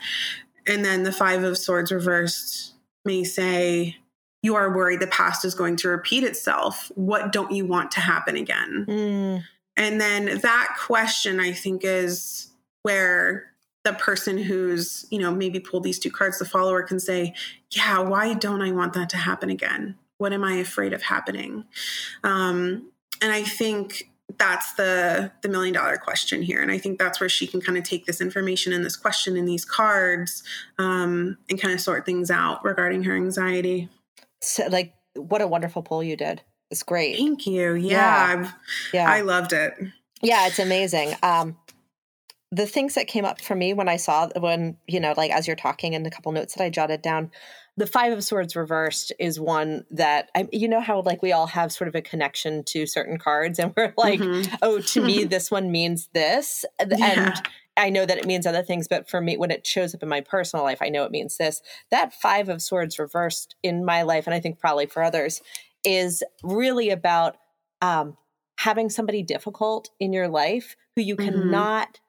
And 0.65 0.83
then 0.83 1.03
the 1.03 1.11
Five 1.11 1.43
of 1.43 1.59
Swords 1.59 1.91
reversed 1.91 2.73
may 3.05 3.23
say, 3.23 3.97
you 4.41 4.55
are 4.55 4.75
worried 4.75 4.99
the 4.99 5.07
past 5.07 5.45
is 5.45 5.53
going 5.53 5.75
to 5.77 5.89
repeat 5.89 6.23
itself. 6.23 6.91
What 6.95 7.31
don't 7.31 7.51
you 7.51 7.67
want 7.67 7.91
to 7.91 7.99
happen 7.99 8.35
again? 8.35 8.85
Mm. 8.89 9.43
And 9.77 10.01
then 10.01 10.39
that 10.39 10.75
question, 10.79 11.39
I 11.39 11.53
think, 11.53 11.83
is 11.83 12.49
where 12.81 13.51
the 13.83 13.93
person 13.93 14.39
who's, 14.39 15.05
you 15.11 15.19
know, 15.19 15.31
maybe 15.31 15.59
pulled 15.59 15.83
these 15.83 15.99
two 15.99 16.11
cards, 16.11 16.39
the 16.39 16.45
follower 16.45 16.81
can 16.81 16.99
say, 16.99 17.35
yeah, 17.69 17.99
why 17.99 18.33
don't 18.33 18.63
I 18.63 18.71
want 18.71 18.93
that 18.93 19.09
to 19.09 19.17
happen 19.17 19.51
again? 19.51 19.97
What 20.17 20.33
am 20.33 20.43
i 20.43 20.55
afraid 20.55 20.93
of 20.93 21.01
happening? 21.01 21.65
Um, 22.23 22.91
and 23.21 23.31
i 23.31 23.43
think 23.43 24.09
that's 24.37 24.73
the 24.73 25.31
the 25.41 25.49
million 25.49 25.73
dollar 25.73 25.97
question 25.97 26.41
here. 26.41 26.61
And 26.61 26.71
i 26.71 26.77
think 26.77 26.99
that's 26.99 27.19
where 27.19 27.29
she 27.29 27.47
can 27.47 27.61
kind 27.61 27.77
of 27.77 27.83
take 27.83 28.05
this 28.05 28.21
information 28.21 28.73
and 28.73 28.83
this 28.83 28.95
question 28.95 29.37
in 29.37 29.45
these 29.45 29.65
cards 29.65 30.43
um, 30.79 31.37
and 31.49 31.59
kind 31.61 31.73
of 31.73 31.81
sort 31.81 32.05
things 32.05 32.31
out 32.31 32.63
regarding 32.63 33.03
her 33.03 33.15
anxiety. 33.15 33.89
So 34.41 34.67
like 34.67 34.93
what 35.15 35.41
a 35.41 35.47
wonderful 35.47 35.83
poll 35.83 36.03
you 36.03 36.15
did. 36.15 36.41
It's 36.71 36.83
great. 36.83 37.17
Thank 37.17 37.45
you. 37.45 37.73
Yeah 37.73 38.41
yeah, 38.41 38.51
yeah. 38.93 39.11
i 39.11 39.21
loved 39.21 39.53
it. 39.53 39.73
Yeah 40.21 40.47
it's 40.47 40.59
amazing. 40.59 41.13
Um 41.21 41.57
the 42.51 42.67
things 42.67 42.93
that 42.93 43.07
came 43.07 43.25
up 43.25 43.41
for 43.41 43.55
me 43.55 43.73
when 43.73 43.89
i 43.89 43.97
saw 43.97 44.29
when 44.39 44.77
you 44.87 44.99
know 44.99 45.13
like 45.17 45.31
as 45.31 45.47
you're 45.47 45.55
talking 45.55 45.95
and 45.95 46.05
a 46.05 46.11
couple 46.11 46.31
notes 46.31 46.53
that 46.53 46.63
i 46.63 46.69
jotted 46.69 47.01
down 47.01 47.31
the 47.75 47.87
five 47.87 48.13
of 48.13 48.23
swords 48.23 48.55
reversed 48.55 49.11
is 49.19 49.39
one 49.39 49.85
that 49.89 50.29
I, 50.35 50.47
you 50.51 50.67
know 50.67 50.81
how 50.81 51.01
like 51.01 51.21
we 51.21 51.31
all 51.31 51.47
have 51.47 51.71
sort 51.71 51.87
of 51.87 51.95
a 51.95 52.01
connection 52.01 52.63
to 52.65 52.85
certain 52.85 53.17
cards 53.17 53.59
and 53.59 53.73
we're 53.77 53.93
like 53.97 54.19
mm-hmm. 54.19 54.55
oh 54.61 54.79
to 54.79 55.01
me 55.01 55.23
this 55.23 55.49
one 55.49 55.71
means 55.71 56.09
this 56.13 56.65
yeah. 56.79 57.25
and 57.29 57.41
i 57.77 57.89
know 57.89 58.05
that 58.05 58.17
it 58.17 58.25
means 58.25 58.45
other 58.45 58.63
things 58.63 58.87
but 58.87 59.09
for 59.09 59.21
me 59.21 59.37
when 59.37 59.51
it 59.51 59.65
shows 59.65 59.95
up 59.95 60.03
in 60.03 60.09
my 60.09 60.21
personal 60.21 60.63
life 60.63 60.79
i 60.81 60.89
know 60.89 61.03
it 61.03 61.11
means 61.11 61.37
this 61.37 61.61
that 61.89 62.13
five 62.13 62.49
of 62.49 62.61
swords 62.61 62.99
reversed 62.99 63.55
in 63.63 63.83
my 63.83 64.03
life 64.03 64.27
and 64.27 64.33
i 64.33 64.39
think 64.39 64.59
probably 64.59 64.85
for 64.85 65.03
others 65.03 65.41
is 65.83 66.23
really 66.43 66.89
about 66.89 67.35
um, 67.81 68.15
having 68.59 68.89
somebody 68.89 69.23
difficult 69.23 69.89
in 69.99 70.13
your 70.13 70.29
life 70.29 70.77
who 70.95 71.01
you 71.01 71.17
mm-hmm. 71.17 71.31
cannot 71.31 71.99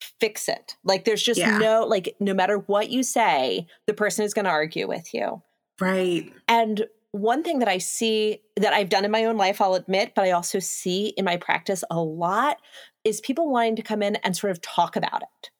fix 0.00 0.48
it. 0.48 0.76
Like 0.84 1.04
there's 1.04 1.22
just 1.22 1.40
yeah. 1.40 1.58
no 1.58 1.84
like 1.84 2.14
no 2.20 2.34
matter 2.34 2.58
what 2.58 2.90
you 2.90 3.02
say, 3.02 3.66
the 3.86 3.94
person 3.94 4.24
is 4.24 4.34
going 4.34 4.44
to 4.44 4.50
argue 4.50 4.88
with 4.88 5.12
you. 5.14 5.42
Right. 5.80 6.32
And 6.48 6.86
one 7.12 7.42
thing 7.42 7.58
that 7.58 7.68
I 7.68 7.78
see 7.78 8.40
that 8.56 8.72
I've 8.72 8.88
done 8.88 9.04
in 9.04 9.10
my 9.10 9.24
own 9.24 9.36
life, 9.36 9.60
I'll 9.60 9.74
admit, 9.74 10.12
but 10.14 10.24
I 10.24 10.30
also 10.30 10.58
see 10.58 11.08
in 11.16 11.24
my 11.24 11.36
practice 11.36 11.82
a 11.90 12.00
lot 12.00 12.58
is 13.04 13.20
people 13.20 13.50
wanting 13.50 13.76
to 13.76 13.82
come 13.82 14.02
in 14.02 14.16
and 14.16 14.36
sort 14.36 14.50
of 14.50 14.60
talk 14.60 14.96
about 14.96 15.22
it. 15.22 15.50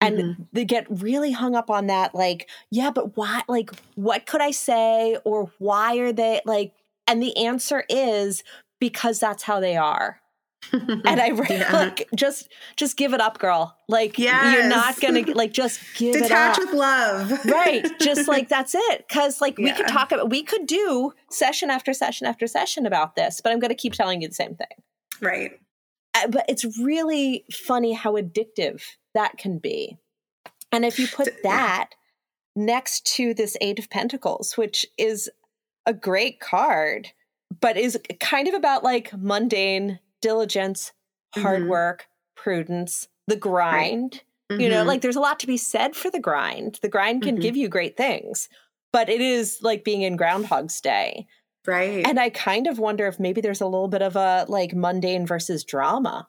And 0.00 0.18
mm-hmm. 0.18 0.42
they 0.52 0.64
get 0.64 0.86
really 0.88 1.32
hung 1.32 1.54
up 1.54 1.70
on 1.70 1.86
that, 1.86 2.14
like, 2.14 2.48
yeah, 2.70 2.90
but 2.90 3.16
why? 3.16 3.42
Like, 3.48 3.70
what 3.94 4.26
could 4.26 4.42
I 4.42 4.50
say? 4.50 5.16
Or 5.24 5.50
why 5.58 5.96
are 5.96 6.12
they 6.12 6.40
like? 6.44 6.72
And 7.06 7.22
the 7.22 7.36
answer 7.36 7.84
is 7.88 8.44
because 8.80 9.18
that's 9.18 9.42
how 9.42 9.60
they 9.60 9.76
are 9.76 10.20
and 10.72 11.20
I 11.20 11.26
yeah. 11.50 11.72
like 11.72 12.08
just 12.14 12.48
just 12.76 12.96
give 12.96 13.12
it 13.12 13.20
up, 13.20 13.38
girl. 13.38 13.76
Like 13.88 14.18
yes. 14.18 14.54
you're 14.54 14.68
not 14.68 15.00
gonna 15.00 15.22
like 15.34 15.52
just 15.52 15.80
give 15.96 16.14
Detach 16.14 16.58
it 16.58 16.62
up 16.62 16.70
with 16.70 16.78
love, 16.78 17.44
right? 17.46 17.86
Just 18.00 18.28
like 18.28 18.48
that's 18.48 18.74
it. 18.74 19.04
Because 19.08 19.40
like 19.40 19.58
yeah. 19.58 19.64
we 19.64 19.72
could 19.72 19.88
talk 19.88 20.12
about, 20.12 20.30
we 20.30 20.42
could 20.42 20.66
do 20.66 21.12
session 21.30 21.70
after 21.70 21.92
session 21.92 22.26
after 22.26 22.46
session 22.46 22.86
about 22.86 23.16
this, 23.16 23.40
but 23.40 23.52
I'm 23.52 23.58
going 23.58 23.70
to 23.70 23.74
keep 23.74 23.92
telling 23.92 24.22
you 24.22 24.28
the 24.28 24.34
same 24.34 24.54
thing, 24.54 24.66
right? 25.20 25.52
Uh, 26.14 26.28
but 26.28 26.44
it's 26.48 26.64
really 26.78 27.44
funny 27.52 27.92
how 27.92 28.14
addictive 28.14 28.82
that 29.14 29.36
can 29.38 29.58
be, 29.58 29.98
and 30.72 30.84
if 30.84 30.98
you 30.98 31.08
put 31.08 31.28
that 31.42 31.90
next 32.56 33.06
to 33.16 33.34
this 33.34 33.56
Eight 33.60 33.78
of 33.78 33.90
Pentacles, 33.90 34.56
which 34.56 34.86
is 34.98 35.28
a 35.86 35.92
great 35.92 36.40
card, 36.40 37.10
but 37.60 37.76
is 37.76 37.98
kind 38.20 38.48
of 38.48 38.54
about 38.54 38.84
like 38.84 39.12
mundane 39.16 39.98
diligence, 40.24 40.92
hard 41.34 41.60
mm-hmm. 41.60 41.68
work, 41.68 42.06
prudence, 42.34 43.08
the 43.26 43.36
grind. 43.36 44.22
Right. 44.50 44.60
You 44.60 44.70
know, 44.70 44.78
mm-hmm. 44.78 44.88
like 44.88 45.00
there's 45.02 45.16
a 45.16 45.20
lot 45.20 45.38
to 45.40 45.46
be 45.46 45.58
said 45.58 45.94
for 45.94 46.10
the 46.10 46.18
grind. 46.18 46.78
The 46.80 46.88
grind 46.88 47.22
can 47.22 47.34
mm-hmm. 47.34 47.42
give 47.42 47.56
you 47.56 47.68
great 47.68 47.96
things, 47.98 48.48
but 48.90 49.10
it 49.10 49.20
is 49.20 49.58
like 49.60 49.84
being 49.84 50.00
in 50.00 50.16
Groundhog's 50.16 50.80
Day. 50.80 51.26
Right. 51.66 52.06
And 52.06 52.18
I 52.18 52.30
kind 52.30 52.66
of 52.66 52.78
wonder 52.78 53.06
if 53.06 53.20
maybe 53.20 53.42
there's 53.42 53.60
a 53.60 53.66
little 53.66 53.88
bit 53.88 54.02
of 54.02 54.16
a 54.16 54.46
like 54.48 54.74
mundane 54.74 55.26
versus 55.26 55.62
drama. 55.62 56.26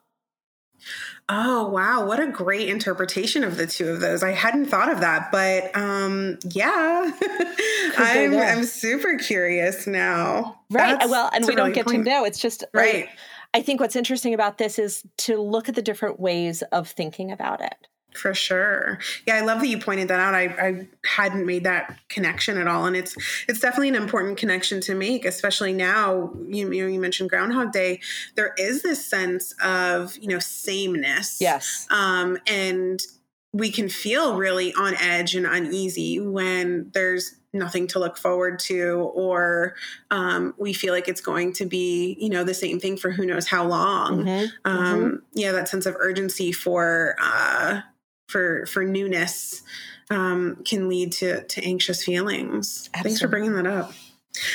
Oh 1.30 1.70
wow, 1.70 2.06
what 2.06 2.20
a 2.20 2.28
great 2.28 2.68
interpretation 2.70 3.44
of 3.44 3.58
the 3.58 3.66
two 3.66 3.90
of 3.90 4.02
those. 4.02 4.24
I 4.24 4.32
hadn't 4.32 4.66
thought 4.66 4.92
of 4.92 5.00
that, 5.00 5.32
but 5.32 5.76
um 5.76 6.38
yeah. 6.44 7.12
I'm 7.98 8.38
I'm 8.38 8.64
super 8.66 9.18
curious 9.18 9.88
now. 9.88 10.60
Right. 10.70 11.00
That's, 11.00 11.10
well, 11.10 11.30
and 11.34 11.46
we 11.46 11.56
don't 11.56 11.74
get 11.74 11.88
point. 11.88 12.04
to 12.04 12.10
know. 12.10 12.26
It's 12.26 12.40
just 12.40 12.66
right. 12.74 13.08
Like, 13.08 13.10
I 13.56 13.62
think 13.62 13.80
what's 13.80 13.96
interesting 13.96 14.34
about 14.34 14.58
this 14.58 14.78
is 14.78 15.02
to 15.20 15.42
look 15.42 15.70
at 15.70 15.76
the 15.76 15.82
different 15.82 16.20
ways 16.20 16.62
of 16.74 16.90
thinking 16.90 17.32
about 17.32 17.62
it. 17.62 17.88
For 18.14 18.34
sure. 18.34 19.00
Yeah, 19.26 19.36
I 19.36 19.42
love 19.42 19.62
that 19.62 19.68
you 19.70 19.80
pointed 19.80 20.10
that 20.10 20.20
out. 20.20 20.36
I, 20.36 20.44
I 20.44 20.88
hadn't 21.06 21.46
made 21.46 21.64
that 21.64 21.98
connection 22.10 22.58
at 22.58 22.68
all. 22.68 22.86
And 22.86 22.98
it's 22.98 23.16
it's 23.48 23.62
definitely 23.62 23.88
an 23.88 23.96
important 23.96 24.38
connection 24.38 24.82
to 24.82 24.94
make, 24.94 25.24
especially 25.24 25.72
now. 25.72 26.34
You, 26.50 26.70
you 26.70 26.84
know, 26.84 26.92
you 26.92 27.00
mentioned 27.00 27.30
Groundhog 27.30 27.72
Day. 27.72 28.02
There 28.36 28.54
is 28.58 28.84
this 28.84 29.06
sense 29.06 29.54
of, 29.64 30.18
you 30.18 30.28
know, 30.28 30.40
sameness. 30.40 31.40
Yes. 31.40 31.88
Um, 31.90 32.38
and 32.48 33.02
we 33.54 33.72
can 33.72 33.88
feel 33.88 34.36
really 34.36 34.74
on 34.74 34.96
edge 34.96 35.34
and 35.34 35.46
uneasy 35.46 36.20
when 36.20 36.92
there's 36.94 37.36
nothing 37.56 37.88
to 37.88 38.00
look 38.00 38.18
forward 38.18 38.60
to 38.60 39.12
or 39.14 39.76
um, 40.12 40.54
we 40.58 40.74
feel 40.74 40.94
like 40.94 41.08
it's 41.08 41.22
going 41.22 41.54
to 41.54 41.66
be 41.66 42.18
you 42.20 42.30
know 42.30 42.44
the 42.44 42.54
same 42.54 42.80
thing 42.80 42.98
for 42.98 43.12
who 43.12 43.26
knows 43.26 43.48
how 43.48 43.66
long 43.66 44.26
mm-hmm. 44.26 44.46
Um, 44.66 45.04
mm-hmm. 45.04 45.16
yeah 45.34 45.52
that 45.52 45.68
sense 45.68 45.86
of 45.86 45.96
urgency 45.98 46.52
for 46.52 47.16
uh, 47.20 47.82
for 48.28 48.66
for 48.66 48.84
newness 48.84 49.64
um, 50.10 50.58
can 50.66 50.90
lead 50.90 51.12
to 51.14 51.44
to 51.44 51.64
anxious 51.64 52.04
feelings. 52.04 52.90
Absolutely. 52.94 53.10
Thanks 53.10 53.22
for 53.22 53.28
bringing 53.28 53.54
that 53.54 53.68
up. 53.68 53.94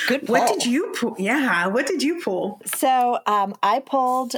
Good. 0.09 0.26
Pull. 0.26 0.34
What 0.34 0.48
did 0.48 0.66
you 0.66 0.92
pull? 0.98 1.16
Yeah, 1.18 1.66
what 1.68 1.86
did 1.86 2.03
you 2.03 2.20
pull? 2.20 2.61
So 2.66 3.18
um, 3.26 3.55
I 3.62 3.80
pulled 3.80 4.36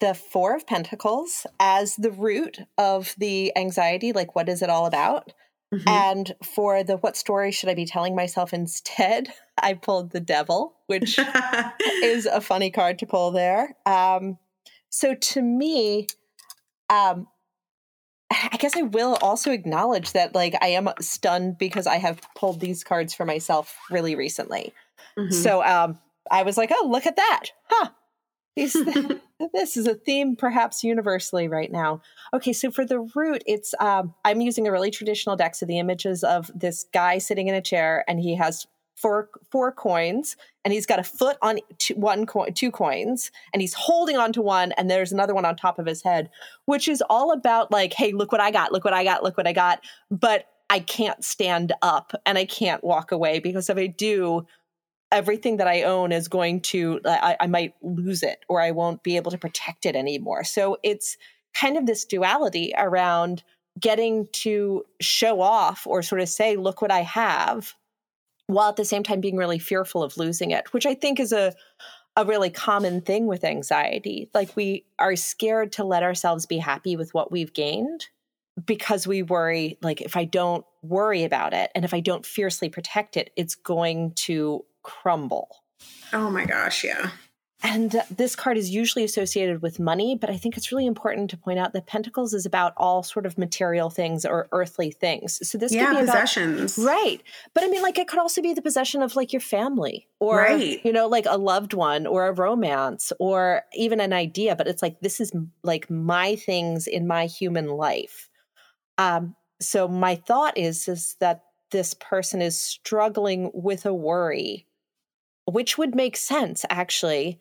the 0.00 0.14
Four 0.14 0.56
of 0.56 0.66
Pentacles 0.66 1.46
as 1.58 1.96
the 1.96 2.10
root 2.10 2.58
of 2.78 3.14
the 3.18 3.56
anxiety. 3.56 4.12
Like, 4.12 4.34
what 4.34 4.48
is 4.48 4.62
it 4.62 4.70
all 4.70 4.86
about? 4.86 5.32
Mm-hmm. 5.72 5.88
And 5.88 6.34
for 6.42 6.82
the 6.82 6.96
what 6.96 7.16
story 7.16 7.52
should 7.52 7.68
I 7.68 7.74
be 7.74 7.86
telling 7.86 8.16
myself 8.16 8.52
instead, 8.52 9.32
I 9.62 9.74
pulled 9.74 10.10
the 10.10 10.20
Devil, 10.20 10.74
which 10.86 11.18
is 12.02 12.26
a 12.26 12.40
funny 12.40 12.70
card 12.70 12.98
to 13.00 13.06
pull 13.06 13.30
there. 13.30 13.76
Um, 13.86 14.38
so 14.88 15.14
to 15.14 15.42
me, 15.42 16.08
um, 16.88 17.28
I 18.30 18.56
guess 18.58 18.76
I 18.76 18.82
will 18.82 19.18
also 19.22 19.50
acknowledge 19.50 20.12
that 20.12 20.34
like 20.34 20.54
I 20.60 20.68
am 20.68 20.88
stunned 21.00 21.58
because 21.58 21.86
I 21.86 21.96
have 21.96 22.20
pulled 22.36 22.60
these 22.60 22.84
cards 22.84 23.12
for 23.12 23.24
myself 23.24 23.76
really 23.90 24.14
recently. 24.14 24.72
Mm-hmm. 25.18 25.34
So 25.34 25.64
um 25.64 25.98
I 26.30 26.44
was 26.44 26.56
like, 26.56 26.70
"Oh, 26.72 26.88
look 26.88 27.06
at 27.06 27.16
that." 27.16 27.46
Huh. 27.64 27.90
These, 28.56 28.72
this 29.54 29.76
is 29.76 29.86
a 29.86 29.94
theme 29.94 30.36
perhaps 30.36 30.82
universally 30.84 31.48
right 31.48 31.70
now. 31.70 32.02
Okay, 32.34 32.52
so 32.52 32.70
for 32.70 32.84
the 32.84 33.00
root, 33.14 33.42
it's 33.46 33.74
um 33.80 34.14
I'm 34.24 34.40
using 34.40 34.66
a 34.66 34.72
really 34.72 34.90
traditional 34.90 35.36
deck 35.36 35.54
so 35.54 35.66
the 35.66 35.78
images 35.78 36.24
of 36.24 36.50
this 36.54 36.86
guy 36.92 37.18
sitting 37.18 37.48
in 37.48 37.54
a 37.54 37.62
chair 37.62 38.04
and 38.08 38.20
he 38.20 38.36
has 38.36 38.66
four 39.00 39.30
four 39.50 39.72
coins 39.72 40.36
and 40.64 40.74
he's 40.74 40.84
got 40.84 40.98
a 40.98 41.02
foot 41.02 41.38
on 41.40 41.58
two, 41.78 41.94
one 41.94 42.26
coin 42.26 42.52
two 42.52 42.70
coins 42.70 43.30
and 43.52 43.62
he's 43.62 43.72
holding 43.72 44.16
on 44.16 44.32
to 44.32 44.42
one 44.42 44.72
and 44.72 44.90
there's 44.90 45.10
another 45.10 45.34
one 45.34 45.46
on 45.46 45.56
top 45.56 45.78
of 45.78 45.86
his 45.86 46.02
head 46.02 46.28
which 46.66 46.86
is 46.86 47.02
all 47.08 47.32
about 47.32 47.70
like 47.72 47.94
hey 47.94 48.12
look 48.12 48.30
what 48.30 48.40
i 48.40 48.50
got 48.50 48.72
look 48.72 48.84
what 48.84 48.92
i 48.92 49.02
got 49.02 49.22
look 49.22 49.38
what 49.38 49.46
i 49.46 49.52
got 49.52 49.80
but 50.10 50.46
i 50.68 50.78
can't 50.78 51.24
stand 51.24 51.72
up 51.80 52.12
and 52.26 52.36
i 52.36 52.44
can't 52.44 52.84
walk 52.84 53.10
away 53.10 53.38
because 53.38 53.70
if 53.70 53.78
i 53.78 53.86
do 53.86 54.46
everything 55.12 55.56
that 55.56 55.68
i 55.68 55.82
own 55.82 56.12
is 56.12 56.28
going 56.28 56.60
to 56.60 57.00
I, 57.04 57.36
I 57.40 57.46
might 57.46 57.74
lose 57.82 58.22
it 58.22 58.40
or 58.48 58.60
i 58.60 58.70
won't 58.70 59.02
be 59.02 59.16
able 59.16 59.30
to 59.30 59.38
protect 59.38 59.86
it 59.86 59.96
anymore 59.96 60.44
so 60.44 60.78
it's 60.82 61.16
kind 61.54 61.76
of 61.76 61.86
this 61.86 62.04
duality 62.04 62.72
around 62.76 63.42
getting 63.78 64.28
to 64.32 64.84
show 65.00 65.40
off 65.40 65.86
or 65.86 66.02
sort 66.02 66.20
of 66.20 66.28
say 66.28 66.56
look 66.56 66.82
what 66.82 66.92
i 66.92 67.00
have 67.00 67.74
while 68.50 68.68
at 68.68 68.76
the 68.76 68.84
same 68.84 69.02
time 69.02 69.20
being 69.20 69.36
really 69.36 69.58
fearful 69.58 70.02
of 70.02 70.16
losing 70.16 70.50
it, 70.50 70.72
which 70.72 70.86
I 70.86 70.94
think 70.94 71.20
is 71.20 71.32
a 71.32 71.54
a 72.16 72.24
really 72.24 72.50
common 72.50 73.00
thing 73.00 73.28
with 73.28 73.44
anxiety. 73.44 74.28
Like 74.34 74.56
we 74.56 74.84
are 74.98 75.14
scared 75.14 75.72
to 75.72 75.84
let 75.84 76.02
ourselves 76.02 76.44
be 76.44 76.58
happy 76.58 76.96
with 76.96 77.14
what 77.14 77.30
we've 77.30 77.54
gained 77.54 78.08
because 78.66 79.06
we 79.06 79.22
worry 79.22 79.78
like 79.80 80.00
if 80.00 80.16
I 80.16 80.24
don't 80.24 80.64
worry 80.82 81.22
about 81.22 81.54
it 81.54 81.70
and 81.74 81.84
if 81.84 81.94
I 81.94 82.00
don't 82.00 82.26
fiercely 82.26 82.68
protect 82.68 83.16
it, 83.16 83.30
it's 83.36 83.54
going 83.54 84.12
to 84.16 84.64
crumble. 84.82 85.48
Oh 86.12 86.30
my 86.30 86.44
gosh, 86.44 86.84
yeah. 86.84 87.10
And 87.62 88.02
this 88.10 88.34
card 88.34 88.56
is 88.56 88.70
usually 88.70 89.04
associated 89.04 89.60
with 89.60 89.78
money, 89.78 90.16
but 90.18 90.30
I 90.30 90.38
think 90.38 90.56
it's 90.56 90.72
really 90.72 90.86
important 90.86 91.28
to 91.30 91.36
point 91.36 91.58
out 91.58 91.74
that 91.74 91.86
Pentacles 91.86 92.32
is 92.32 92.46
about 92.46 92.72
all 92.78 93.02
sort 93.02 93.26
of 93.26 93.36
material 93.36 93.90
things 93.90 94.24
or 94.24 94.48
earthly 94.50 94.90
things. 94.90 95.46
So 95.46 95.58
this 95.58 95.74
yeah, 95.74 95.86
could 95.86 96.00
be 96.00 96.06
possessions, 96.06 96.78
about, 96.78 96.86
right? 96.86 97.22
But 97.52 97.64
I 97.64 97.68
mean, 97.68 97.82
like 97.82 97.98
it 97.98 98.08
could 98.08 98.18
also 98.18 98.40
be 98.40 98.54
the 98.54 98.62
possession 98.62 99.02
of 99.02 99.14
like 99.14 99.34
your 99.34 99.40
family, 99.40 100.08
or 100.20 100.38
right. 100.38 100.82
you 100.82 100.92
know, 100.92 101.06
like 101.06 101.26
a 101.28 101.36
loved 101.36 101.74
one, 101.74 102.06
or 102.06 102.28
a 102.28 102.32
romance, 102.32 103.12
or 103.20 103.62
even 103.74 104.00
an 104.00 104.14
idea. 104.14 104.56
But 104.56 104.66
it's 104.66 104.80
like 104.80 105.00
this 105.00 105.20
is 105.20 105.30
like 105.62 105.90
my 105.90 106.36
things 106.36 106.86
in 106.86 107.06
my 107.06 107.26
human 107.26 107.68
life. 107.68 108.30
Um, 108.96 109.36
so 109.60 109.86
my 109.86 110.14
thought 110.14 110.56
is 110.56 110.88
is 110.88 111.16
that 111.20 111.42
this 111.70 111.92
person 111.92 112.40
is 112.40 112.58
struggling 112.58 113.50
with 113.52 113.84
a 113.84 113.94
worry, 113.94 114.66
which 115.50 115.76
would 115.76 115.94
make 115.94 116.16
sense 116.16 116.64
actually 116.70 117.38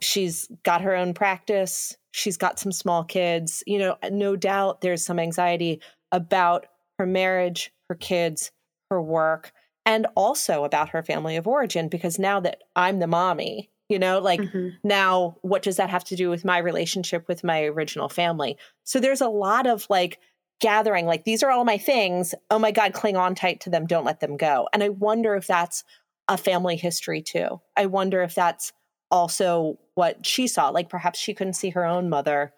She's 0.00 0.48
got 0.62 0.82
her 0.82 0.94
own 0.94 1.14
practice. 1.14 1.96
She's 2.12 2.36
got 2.36 2.58
some 2.58 2.72
small 2.72 3.04
kids. 3.04 3.62
You 3.66 3.78
know, 3.78 3.96
no 4.10 4.36
doubt 4.36 4.80
there's 4.80 5.04
some 5.04 5.18
anxiety 5.18 5.80
about 6.12 6.66
her 6.98 7.06
marriage, 7.06 7.72
her 7.88 7.94
kids, 7.94 8.50
her 8.90 9.00
work, 9.00 9.52
and 9.84 10.06
also 10.14 10.64
about 10.64 10.90
her 10.90 11.02
family 11.02 11.36
of 11.36 11.46
origin 11.46 11.88
because 11.88 12.18
now 12.18 12.40
that 12.40 12.62
I'm 12.74 12.98
the 12.98 13.06
mommy, 13.06 13.70
you 13.88 13.98
know, 13.98 14.18
like 14.18 14.40
mm-hmm. 14.40 14.68
now 14.82 15.36
what 15.42 15.62
does 15.62 15.76
that 15.76 15.90
have 15.90 16.04
to 16.04 16.16
do 16.16 16.28
with 16.30 16.44
my 16.44 16.58
relationship 16.58 17.28
with 17.28 17.44
my 17.44 17.64
original 17.64 18.08
family? 18.08 18.56
So 18.84 18.98
there's 18.98 19.20
a 19.20 19.28
lot 19.28 19.66
of 19.66 19.86
like 19.88 20.18
gathering, 20.60 21.06
like 21.06 21.24
these 21.24 21.42
are 21.42 21.50
all 21.50 21.64
my 21.64 21.78
things. 21.78 22.34
Oh 22.50 22.58
my 22.58 22.70
God, 22.70 22.94
cling 22.94 23.16
on 23.16 23.34
tight 23.34 23.60
to 23.60 23.70
them. 23.70 23.86
Don't 23.86 24.04
let 24.06 24.20
them 24.20 24.36
go. 24.36 24.68
And 24.72 24.82
I 24.82 24.88
wonder 24.88 25.36
if 25.36 25.46
that's 25.46 25.84
a 26.28 26.36
family 26.36 26.76
history 26.76 27.22
too. 27.22 27.60
I 27.76 27.86
wonder 27.86 28.22
if 28.22 28.34
that's 28.34 28.72
also 29.10 29.78
what 29.94 30.26
she 30.26 30.46
saw. 30.46 30.70
Like 30.70 30.88
perhaps 30.88 31.18
she 31.18 31.34
couldn't 31.34 31.54
see 31.54 31.70
her 31.70 31.84
own 31.84 32.08
mother 32.08 32.52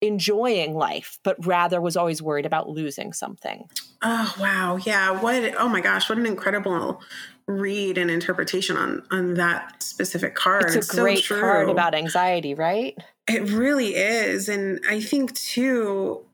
enjoying 0.00 0.74
life, 0.74 1.18
but 1.22 1.36
rather 1.46 1.80
was 1.80 1.96
always 1.96 2.20
worried 2.20 2.44
about 2.44 2.68
losing 2.68 3.12
something. 3.12 3.68
Oh 4.02 4.34
wow. 4.40 4.76
Yeah. 4.76 5.12
What 5.12 5.54
oh 5.56 5.68
my 5.68 5.80
gosh, 5.80 6.08
what 6.08 6.18
an 6.18 6.26
incredible 6.26 7.00
read 7.46 7.98
and 7.98 8.10
interpretation 8.10 8.76
on 8.76 9.02
on 9.10 9.34
that 9.34 9.82
specific 9.82 10.34
card. 10.34 10.64
It's 10.64 10.74
a 10.74 10.78
it's 10.78 10.94
great 10.94 11.24
so 11.24 11.40
card 11.40 11.68
about 11.68 11.94
anxiety, 11.94 12.54
right? 12.54 12.96
It 13.28 13.50
really 13.50 13.94
is. 13.94 14.48
And 14.48 14.80
I 14.88 15.00
think 15.00 15.34
too, 15.34 16.24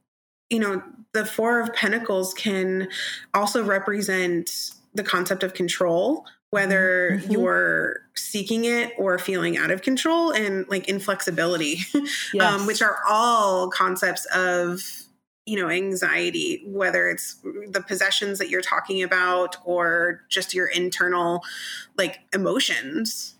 you 0.49 0.59
know, 0.59 0.83
the 1.13 1.27
four 1.27 1.61
of 1.61 1.75
pentacles 1.75 2.33
can 2.33 2.89
also 3.35 3.63
represent 3.63 4.71
the 4.95 5.03
concept 5.03 5.43
of 5.43 5.53
control 5.53 6.25
whether 6.51 7.13
mm-hmm. 7.13 7.33
you're 7.33 7.97
seeking 8.15 8.65
it 8.65 8.93
or 8.99 9.19
feeling 9.19 9.57
out 9.57 9.71
of 9.71 9.83
control 9.83 10.31
and 10.31 10.67
like 10.69 10.89
inflexibility 10.89 11.79
um, 11.95 12.07
yes. 12.33 12.61
um, 12.61 12.67
which 12.67 12.83
are 12.83 12.99
all 13.09 13.69
concepts 13.69 14.25
of 14.35 14.81
you 15.47 15.61
know 15.61 15.69
anxiety 15.71 16.63
whether 16.67 17.09
it's 17.09 17.37
the 17.71 17.83
possessions 17.87 18.39
that 18.39 18.49
you're 18.49 18.61
talking 18.61 19.03
about 19.03 19.57
or 19.65 20.23
just 20.29 20.55
your 20.55 20.67
internal 20.67 21.43
like 21.97 22.21
emotions 22.35 23.35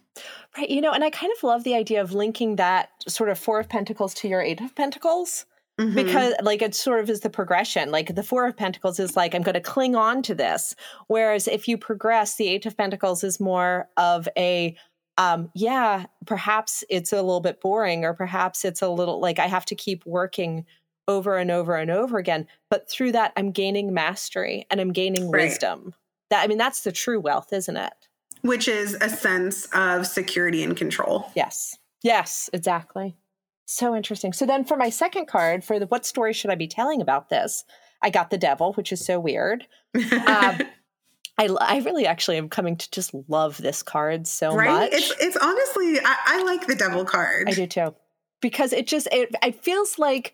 right 0.57 0.71
you 0.71 0.81
know 0.81 0.93
and 0.93 1.05
i 1.05 1.11
kind 1.11 1.33
of 1.37 1.43
love 1.43 1.65
the 1.65 1.75
idea 1.75 2.01
of 2.01 2.13
linking 2.13 2.57
that 2.57 2.91
sort 3.07 3.29
of 3.29 3.39
four 3.39 3.61
of 3.61 3.69
pentacles 3.69 4.15
to 4.15 4.29
your 4.29 4.41
eight 4.41 4.61
of 4.61 4.75
pentacles 4.75 5.45
Mm-hmm. 5.79 5.95
Because, 5.95 6.35
like, 6.43 6.61
it 6.61 6.75
sort 6.75 7.01
of 7.01 7.09
is 7.09 7.21
the 7.21 7.31
progression. 7.31 7.93
Like, 7.93 8.15
the 8.15 8.23
Four 8.25 8.47
of 8.47 8.57
Pentacles 8.57 8.99
is 8.99 9.17
like, 9.17 9.35
I'm 9.35 9.43
going 9.43 9.55
to 9.55 9.61
cling 9.61 9.95
on 9.95 10.23
to 10.23 10.35
this. 10.35 10.75
Whereas 11.07 11.47
if 11.47 11.69
you 11.69 11.79
progress, 11.79 12.35
the 12.35 12.49
Eight 12.49 12.67
of 12.67 12.77
Pentacles 12.77 13.23
is 13.23 13.39
more 13.39 13.89
of 13.97 14.29
a, 14.37 14.77
um, 15.19 15.51
yeah, 15.55 16.07
perhaps 16.27 16.83
it's 16.91 17.13
a 17.13 17.23
little 17.23 17.41
bit 17.41 17.61
boring, 17.61 18.05
or 18.05 18.13
perhaps 18.13 18.65
it's 18.65 18.83
a 18.83 18.89
little 18.89 19.21
like 19.21 19.39
I 19.39 19.47
have 19.47 19.65
to 19.67 19.75
keep 19.77 20.05
working 20.05 20.67
over 21.07 21.37
and 21.39 21.51
over 21.51 21.77
and 21.77 21.91
over 21.91 22.19
again. 22.19 22.47
But 22.71 22.91
through 22.91 23.13
that, 23.13 23.33
I'm 23.37 23.51
gaining 23.51 23.95
mastery 23.95 24.67
and 24.71 24.81
I'm 24.81 24.93
gaining 24.93 25.31
right. 25.31 25.45
wisdom. 25.45 25.95
That, 26.31 26.43
I 26.43 26.47
mean, 26.49 26.59
that's 26.59 26.83
the 26.83 26.93
true 26.93 27.21
wealth, 27.21 27.53
isn't 27.53 27.77
it? 27.77 27.93
Which 28.43 28.69
is 28.69 28.95
a 29.01 29.09
sense 29.09 29.67
of 29.75 30.07
security 30.07 30.63
and 30.63 30.77
control. 30.77 31.31
Yes. 31.35 31.77
Yes, 32.03 32.51
exactly. 32.53 33.17
So 33.71 33.95
interesting. 33.95 34.33
So 34.33 34.47
then 34.47 34.65
for 34.65 34.79
my 34.79 34.89
second 34.89 35.27
card, 35.27 35.63
for 35.63 35.79
the 35.79 35.87
what 35.89 36.07
story 36.07 36.33
should 36.33 36.51
I 36.51 36.55
be 36.55 36.67
telling 36.67 37.03
about 37.03 37.29
this? 37.29 37.67
I 38.01 38.09
got 38.09 38.31
the 38.31 38.39
devil, 38.39 38.73
which 38.73 38.93
is 38.93 39.05
so 39.05 39.21
weird. 39.21 39.67
um, 39.95 40.63
I, 41.39 41.49
I 41.61 41.83
really 41.85 42.07
actually 42.07 42.39
am 42.39 42.49
coming 42.49 42.79
to 42.79 42.91
just 42.91 43.15
love 43.29 43.59
this 43.59 43.83
card 43.83 44.27
so 44.27 44.55
right? 44.55 44.91
much. 44.91 44.93
It's 44.95 45.15
it's 45.21 45.37
honestly 45.37 46.01
I, 46.03 46.17
I 46.25 46.43
like 46.45 46.67
the 46.67 46.77
devil 46.77 47.05
card. 47.05 47.51
I 47.51 47.53
do 47.53 47.67
too. 47.67 47.95
because 48.41 48.73
it 48.73 48.87
just 48.87 49.07
it, 49.13 49.35
it 49.43 49.63
feels 49.63 49.99
like 49.99 50.33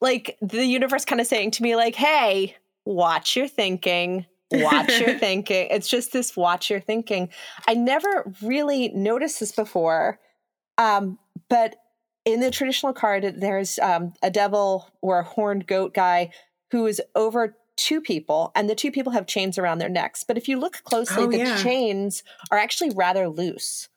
like 0.00 0.38
the 0.40 0.64
universe 0.64 1.04
kind 1.04 1.20
of 1.20 1.26
saying 1.26 1.50
to 1.52 1.64
me 1.64 1.74
like 1.74 1.96
hey 1.96 2.54
watch 2.84 3.34
your 3.34 3.48
thinking 3.48 4.24
watch 4.52 5.00
your 5.00 5.18
thinking 5.18 5.66
it's 5.70 5.88
just 5.88 6.12
this 6.12 6.36
watch 6.36 6.70
your 6.70 6.80
thinking 6.80 7.28
i 7.66 7.74
never 7.74 8.32
really 8.40 8.88
noticed 8.90 9.40
this 9.40 9.52
before 9.52 10.18
um 10.78 11.18
but 11.50 11.74
in 12.32 12.40
the 12.40 12.50
traditional 12.50 12.92
card 12.92 13.34
there's 13.38 13.78
um, 13.80 14.12
a 14.22 14.30
devil 14.30 14.90
or 15.00 15.18
a 15.20 15.24
horned 15.24 15.66
goat 15.66 15.94
guy 15.94 16.30
who 16.70 16.86
is 16.86 17.00
over 17.14 17.56
two 17.76 18.00
people 18.00 18.50
and 18.56 18.68
the 18.68 18.74
two 18.74 18.90
people 18.90 19.12
have 19.12 19.26
chains 19.26 19.56
around 19.58 19.78
their 19.78 19.88
necks 19.88 20.24
but 20.24 20.36
if 20.36 20.48
you 20.48 20.58
look 20.58 20.82
closely 20.84 21.24
Oh, 21.24 21.30
the 21.30 21.38
yeah. 21.38 21.56
chains 21.62 22.22
are 22.50 22.58
actually 22.58 22.90
rather 22.90 23.28
loose 23.28 23.88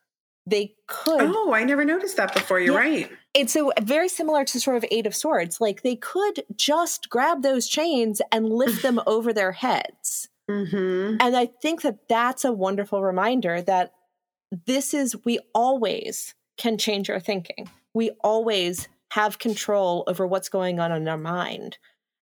they 0.47 0.73
could 0.87 1.21
Oh, 1.35 1.53
I 1.53 1.63
never 1.63 1.85
noticed 1.85 2.17
that 2.17 2.33
before. 2.33 2.59
You're 2.59 2.73
Yeah. 2.73 2.79
right. 2.89 3.11
it's 3.35 3.55
a, 3.55 3.67
very 3.81 4.09
similar 4.09 4.43
to 4.45 4.59
sort 4.59 4.77
of 4.77 4.85
eight 4.91 5.05
of 5.05 5.15
swords 5.15 5.59
like 5.61 5.81
they 5.83 5.95
could 5.95 6.43
just 6.55 7.09
grab 7.09 7.41
those 7.43 7.67
chains 7.67 8.21
and 8.31 8.49
lift 8.49 8.81
them 8.81 8.99
over 9.07 9.33
their 9.33 9.51
heads 9.51 10.27
Mm-hmm. 10.49 11.17
and 11.21 11.35
i 11.37 11.45
think 11.45 11.81
that 11.83 12.09
that's 12.09 12.43
a 12.43 12.51
wonderful 12.51 13.01
reminder 13.01 13.61
that 13.61 13.93
this 14.65 14.93
is 14.93 15.15
we 15.23 15.39
always 15.55 16.35
can 16.57 16.77
change 16.77 17.09
our 17.09 17.19
thinking 17.21 17.69
we 17.93 18.11
always 18.23 18.87
have 19.11 19.39
control 19.39 20.03
over 20.07 20.25
what's 20.25 20.49
going 20.49 20.79
on 20.79 20.91
in 20.91 21.07
our 21.07 21.17
mind. 21.17 21.77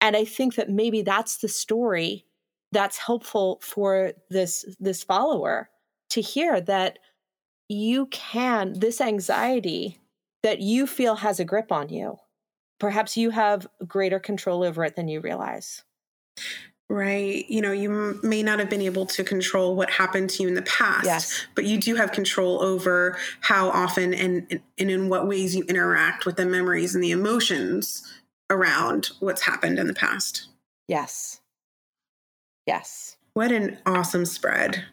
And 0.00 0.16
i 0.16 0.24
think 0.24 0.54
that 0.54 0.70
maybe 0.70 1.02
that's 1.02 1.38
the 1.38 1.48
story 1.48 2.24
that's 2.72 2.98
helpful 2.98 3.60
for 3.62 4.12
this 4.30 4.64
this 4.78 5.02
follower 5.02 5.68
to 6.10 6.20
hear 6.20 6.60
that 6.60 6.98
you 7.68 8.06
can 8.06 8.72
this 8.78 9.00
anxiety 9.00 9.98
that 10.42 10.60
you 10.60 10.86
feel 10.86 11.16
has 11.16 11.40
a 11.40 11.44
grip 11.44 11.70
on 11.70 11.88
you 11.88 12.16
perhaps 12.78 13.16
you 13.16 13.30
have 13.30 13.66
greater 13.86 14.18
control 14.18 14.64
over 14.64 14.84
it 14.84 14.96
than 14.96 15.08
you 15.08 15.20
realize 15.20 15.84
Right. 16.90 17.48
You 17.48 17.60
know, 17.62 17.70
you 17.70 17.90
m- 17.92 18.20
may 18.24 18.42
not 18.42 18.58
have 18.58 18.68
been 18.68 18.82
able 18.82 19.06
to 19.06 19.22
control 19.22 19.76
what 19.76 19.88
happened 19.90 20.28
to 20.30 20.42
you 20.42 20.48
in 20.48 20.54
the 20.54 20.62
past, 20.62 21.04
Yes. 21.06 21.46
but 21.54 21.64
you 21.64 21.78
do 21.80 21.94
have 21.94 22.10
control 22.10 22.60
over 22.60 23.16
how 23.40 23.70
often 23.70 24.12
and, 24.12 24.60
and 24.76 24.90
in 24.90 25.08
what 25.08 25.28
ways 25.28 25.54
you 25.54 25.62
interact 25.68 26.26
with 26.26 26.34
the 26.36 26.44
memories 26.44 26.96
and 26.96 27.04
the 27.04 27.12
emotions 27.12 28.12
around 28.50 29.10
what's 29.20 29.42
happened 29.42 29.78
in 29.78 29.86
the 29.86 29.94
past. 29.94 30.48
yes 30.88 31.40
yes 32.66 33.16
What 33.34 33.52
an 33.52 33.78
awesome 33.86 34.26
spread. 34.26 34.84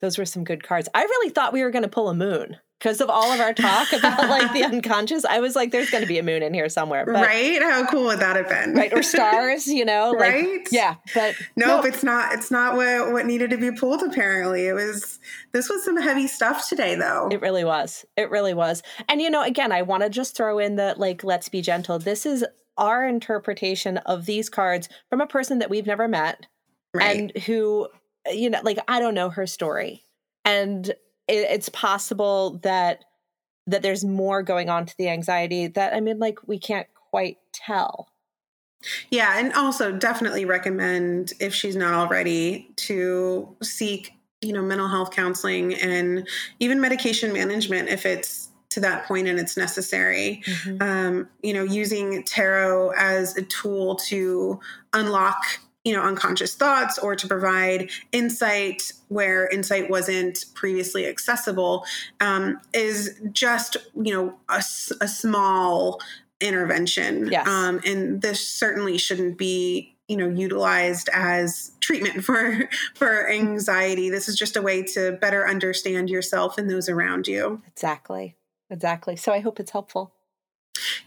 Those 0.00 0.18
were 0.18 0.24
some 0.24 0.44
good 0.44 0.62
cards 0.62 0.88
i 0.94 1.02
really 1.02 1.30
thought 1.30 1.52
we 1.52 1.62
were 1.62 1.70
going 1.70 1.82
to 1.82 1.88
pull 1.88 2.08
a 2.08 2.14
moon 2.14 2.56
because 2.78 3.00
of 3.00 3.08
all 3.08 3.32
of 3.32 3.40
our 3.40 3.54
talk 3.54 3.92
about 3.92 4.28
like 4.28 4.52
the 4.52 4.62
unconscious 4.64 5.24
i 5.24 5.40
was 5.40 5.56
like 5.56 5.70
there's 5.70 5.90
going 5.90 6.02
to 6.02 6.08
be 6.08 6.18
a 6.18 6.22
moon 6.22 6.42
in 6.42 6.52
here 6.52 6.68
somewhere 6.68 7.04
but, 7.06 7.14
right? 7.14 7.62
How 7.62 7.86
cool 7.86 8.04
would 8.04 8.20
that 8.20 8.36
have 8.36 8.48
been? 8.48 8.74
right 8.74 8.92
or 8.92 9.02
stars 9.02 9.66
you 9.66 9.84
know 9.84 10.12
like 10.12 10.34
Right? 10.34 10.68
yeah 10.70 10.96
but 11.14 11.34
Nope, 11.56 11.84
it's 11.86 12.02
not 12.02 12.34
it's 12.34 12.50
not 12.50 12.76
what 12.76 13.12
what 13.12 13.26
needed 13.26 13.50
to 13.50 13.56
be 13.56 13.70
pulled 13.70 14.02
apparently. 14.02 14.66
It 14.66 14.74
was 14.74 15.18
this 15.52 15.68
was 15.68 15.84
some 15.84 15.96
heavy 15.96 16.26
stuff 16.26 16.68
today 16.68 16.94
though. 16.94 17.28
It 17.30 17.40
really 17.40 17.64
was. 17.64 18.04
It 18.16 18.30
really 18.30 18.54
was. 18.54 18.82
And 19.08 19.20
you 19.20 19.30
know, 19.30 19.42
again, 19.42 19.72
I 19.72 19.82
want 19.82 20.02
to 20.02 20.10
just 20.10 20.36
throw 20.36 20.58
in 20.58 20.76
the 20.76 20.94
like, 20.96 21.24
let's 21.24 21.48
be 21.48 21.62
gentle. 21.62 21.98
This 21.98 22.26
is 22.26 22.44
our 22.76 23.06
interpretation 23.06 23.98
of 23.98 24.26
these 24.26 24.48
cards 24.48 24.88
from 25.08 25.20
a 25.20 25.26
person 25.26 25.58
that 25.60 25.70
we've 25.70 25.86
never 25.86 26.08
met 26.08 26.46
right. 26.92 27.16
and 27.16 27.44
who, 27.44 27.88
you 28.30 28.50
know, 28.50 28.60
like 28.62 28.78
I 28.88 29.00
don't 29.00 29.14
know 29.14 29.30
her 29.30 29.46
story. 29.46 30.04
And 30.44 30.88
it, 30.88 30.96
it's 31.28 31.68
possible 31.68 32.58
that 32.62 33.04
that 33.66 33.82
there's 33.82 34.04
more 34.04 34.42
going 34.42 34.68
on 34.68 34.86
to 34.86 34.94
the 34.98 35.08
anxiety 35.08 35.68
that 35.68 35.94
I 35.94 36.00
mean, 36.00 36.18
like 36.18 36.46
we 36.46 36.58
can't 36.58 36.86
quite 37.10 37.38
tell. 37.52 38.08
Yeah, 39.10 39.38
and 39.38 39.52
also 39.54 39.92
definitely 39.92 40.44
recommend 40.44 41.32
if 41.40 41.54
she's 41.54 41.76
not 41.76 41.94
already 41.94 42.70
to 42.76 43.56
seek, 43.62 44.12
you 44.42 44.52
know, 44.52 44.62
mental 44.62 44.88
health 44.88 45.10
counseling 45.10 45.74
and 45.74 46.28
even 46.60 46.80
medication 46.80 47.32
management 47.32 47.88
if 47.88 48.04
it's 48.04 48.50
to 48.70 48.80
that 48.80 49.06
point 49.06 49.28
and 49.28 49.38
it's 49.38 49.56
necessary. 49.56 50.42
Um, 50.80 51.28
you 51.42 51.54
know, 51.54 51.62
using 51.62 52.24
tarot 52.24 52.90
as 52.90 53.36
a 53.36 53.42
tool 53.42 53.96
to 54.08 54.60
unlock, 54.92 55.38
you 55.84 55.94
know, 55.94 56.02
unconscious 56.02 56.54
thoughts 56.54 56.98
or 56.98 57.14
to 57.14 57.28
provide 57.28 57.90
insight 58.12 58.92
where 59.08 59.48
insight 59.48 59.90
wasn't 59.90 60.46
previously 60.54 61.06
accessible 61.06 61.84
um, 62.20 62.60
is 62.72 63.20
just, 63.32 63.76
you 63.94 64.12
know, 64.12 64.34
a 64.48 64.62
small 65.08 66.00
intervention. 66.40 67.30
Yes. 67.30 67.46
Um, 67.46 67.80
and 67.84 68.22
this 68.22 68.46
certainly 68.46 68.98
shouldn't 68.98 69.38
be 69.38 69.90
you 70.06 70.18
know 70.18 70.28
utilized 70.28 71.08
as 71.14 71.72
treatment 71.80 72.22
for 72.26 72.68
for 72.94 73.30
anxiety 73.30 74.10
this 74.10 74.28
is 74.28 74.36
just 74.36 74.54
a 74.54 74.60
way 74.60 74.82
to 74.82 75.12
better 75.12 75.48
understand 75.48 76.10
yourself 76.10 76.58
and 76.58 76.68
those 76.68 76.90
around 76.90 77.26
you 77.26 77.62
Exactly. 77.68 78.36
Exactly. 78.70 79.16
So 79.16 79.32
I 79.32 79.40
hope 79.40 79.60
it's 79.60 79.70
helpful. 79.70 80.12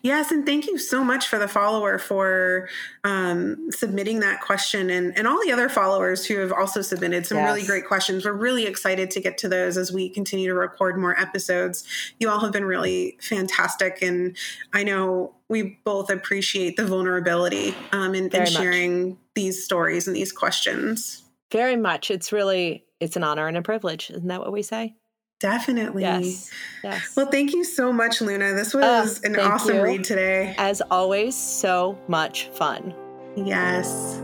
Yes 0.01 0.31
and 0.31 0.45
thank 0.45 0.65
you 0.65 0.77
so 0.77 1.03
much 1.03 1.27
for 1.27 1.37
the 1.37 1.47
follower 1.47 1.97
for 1.97 2.69
um, 3.03 3.69
submitting 3.71 4.19
that 4.19 4.41
question 4.41 4.89
and 4.89 5.17
and 5.17 5.27
all 5.27 5.39
the 5.45 5.51
other 5.51 5.69
followers 5.69 6.25
who 6.25 6.37
have 6.39 6.51
also 6.51 6.81
submitted 6.81 7.25
some 7.25 7.37
really 7.37 7.65
great 7.65 7.85
questions 7.85 8.25
we're 8.25 8.33
really 8.33 8.65
excited 8.65 9.11
to 9.11 9.19
get 9.19 9.37
to 9.37 9.49
those 9.49 9.77
as 9.77 9.91
we 9.91 10.09
continue 10.09 10.47
to 10.47 10.53
record 10.53 10.97
more 10.97 11.19
episodes 11.19 11.83
you 12.19 12.29
all 12.29 12.39
have 12.39 12.51
been 12.51 12.65
really 12.65 13.17
fantastic 13.21 14.01
and 14.01 14.35
i 14.73 14.83
know 14.83 15.33
we 15.49 15.79
both 15.83 16.09
appreciate 16.09 16.75
the 16.75 16.85
vulnerability 16.85 17.73
um, 17.91 18.13
in, 18.13 18.25
in 18.25 18.29
Very 18.29 18.43
much. 18.43 18.53
sharing 18.53 19.17
these 19.35 19.63
stories 19.63 20.07
and 20.07 20.15
these 20.15 20.31
questions 20.31 21.23
Very 21.51 21.77
much. 21.77 22.11
It's 22.11 22.31
really 22.31 22.83
it's 22.99 23.15
an 23.15 23.23
honor 23.23 23.47
and 23.47 23.57
a 23.57 23.61
privilege. 23.61 24.09
Isn't 24.09 24.27
that 24.27 24.41
what 24.41 24.51
we 24.51 24.61
say? 24.61 24.95
Definitely 25.39 26.01
Yes. 26.03 26.49
Yes. 26.83 27.13
well 27.15 27.27
thank 27.27 27.53
you 27.53 27.63
so 27.63 27.93
much 27.93 28.21
luna 28.21 28.53
this 28.53 28.73
was 28.73 29.19
Oh, 29.23 29.27
an 29.27 29.39
awesome 29.39 29.75
you. 29.77 29.83
read 29.83 30.03
today 30.03 30.55
As 30.57 30.81
always, 30.89 31.35
so 31.35 31.97
much 32.07 32.47
fun. 32.53 32.93
yes 33.35 34.19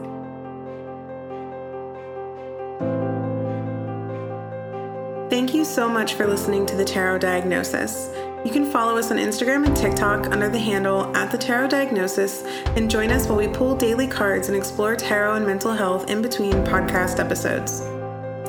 Thank 5.30 5.56
you 5.56 5.66
so 5.66 5.90
much 5.90 6.14
for 6.14 6.28
listening 6.28 6.66
to 6.68 6.76
the 6.76 6.86
Tarot 6.86 7.18
Diagnosis. 7.20 8.10
You 8.46 8.52
can 8.52 8.70
follow 8.70 8.98
us 9.00 9.10
on 9.10 9.18
Instagram 9.18 9.66
and 9.66 9.76
TikTok 9.76 10.28
under 10.32 10.48
the 10.48 10.60
handle 10.60 11.16
at 11.18 11.32
the 11.32 11.38
Tarot 11.40 11.70
Diagnosis 11.70 12.44
and 12.76 12.90
join 12.92 13.10
us 13.10 13.28
while 13.28 13.38
we 13.40 13.48
pull 13.48 13.76
daily 13.76 14.06
cards 14.06 14.48
and 14.50 14.56
explore 14.56 14.96
tarot 14.96 15.36
and 15.36 15.46
mental 15.46 15.74
health 15.74 16.08
in 16.10 16.22
between 16.22 16.54
podcast 16.66 17.20
episodes. 17.20 17.82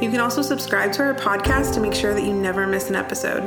You 0.03 0.11
can 0.11 0.21
also 0.21 0.43
subscribe 0.43 0.93
to 0.95 1.03
our 1.03 1.15
podcast 1.15 1.75
to 1.75 1.81
make 1.81 1.95
sure 1.95 2.15
that 2.15 2.25
you 2.25 2.35
never 2.35 2.67
miss 2.67 2.89
an 2.89 2.97
episode. 2.97 3.45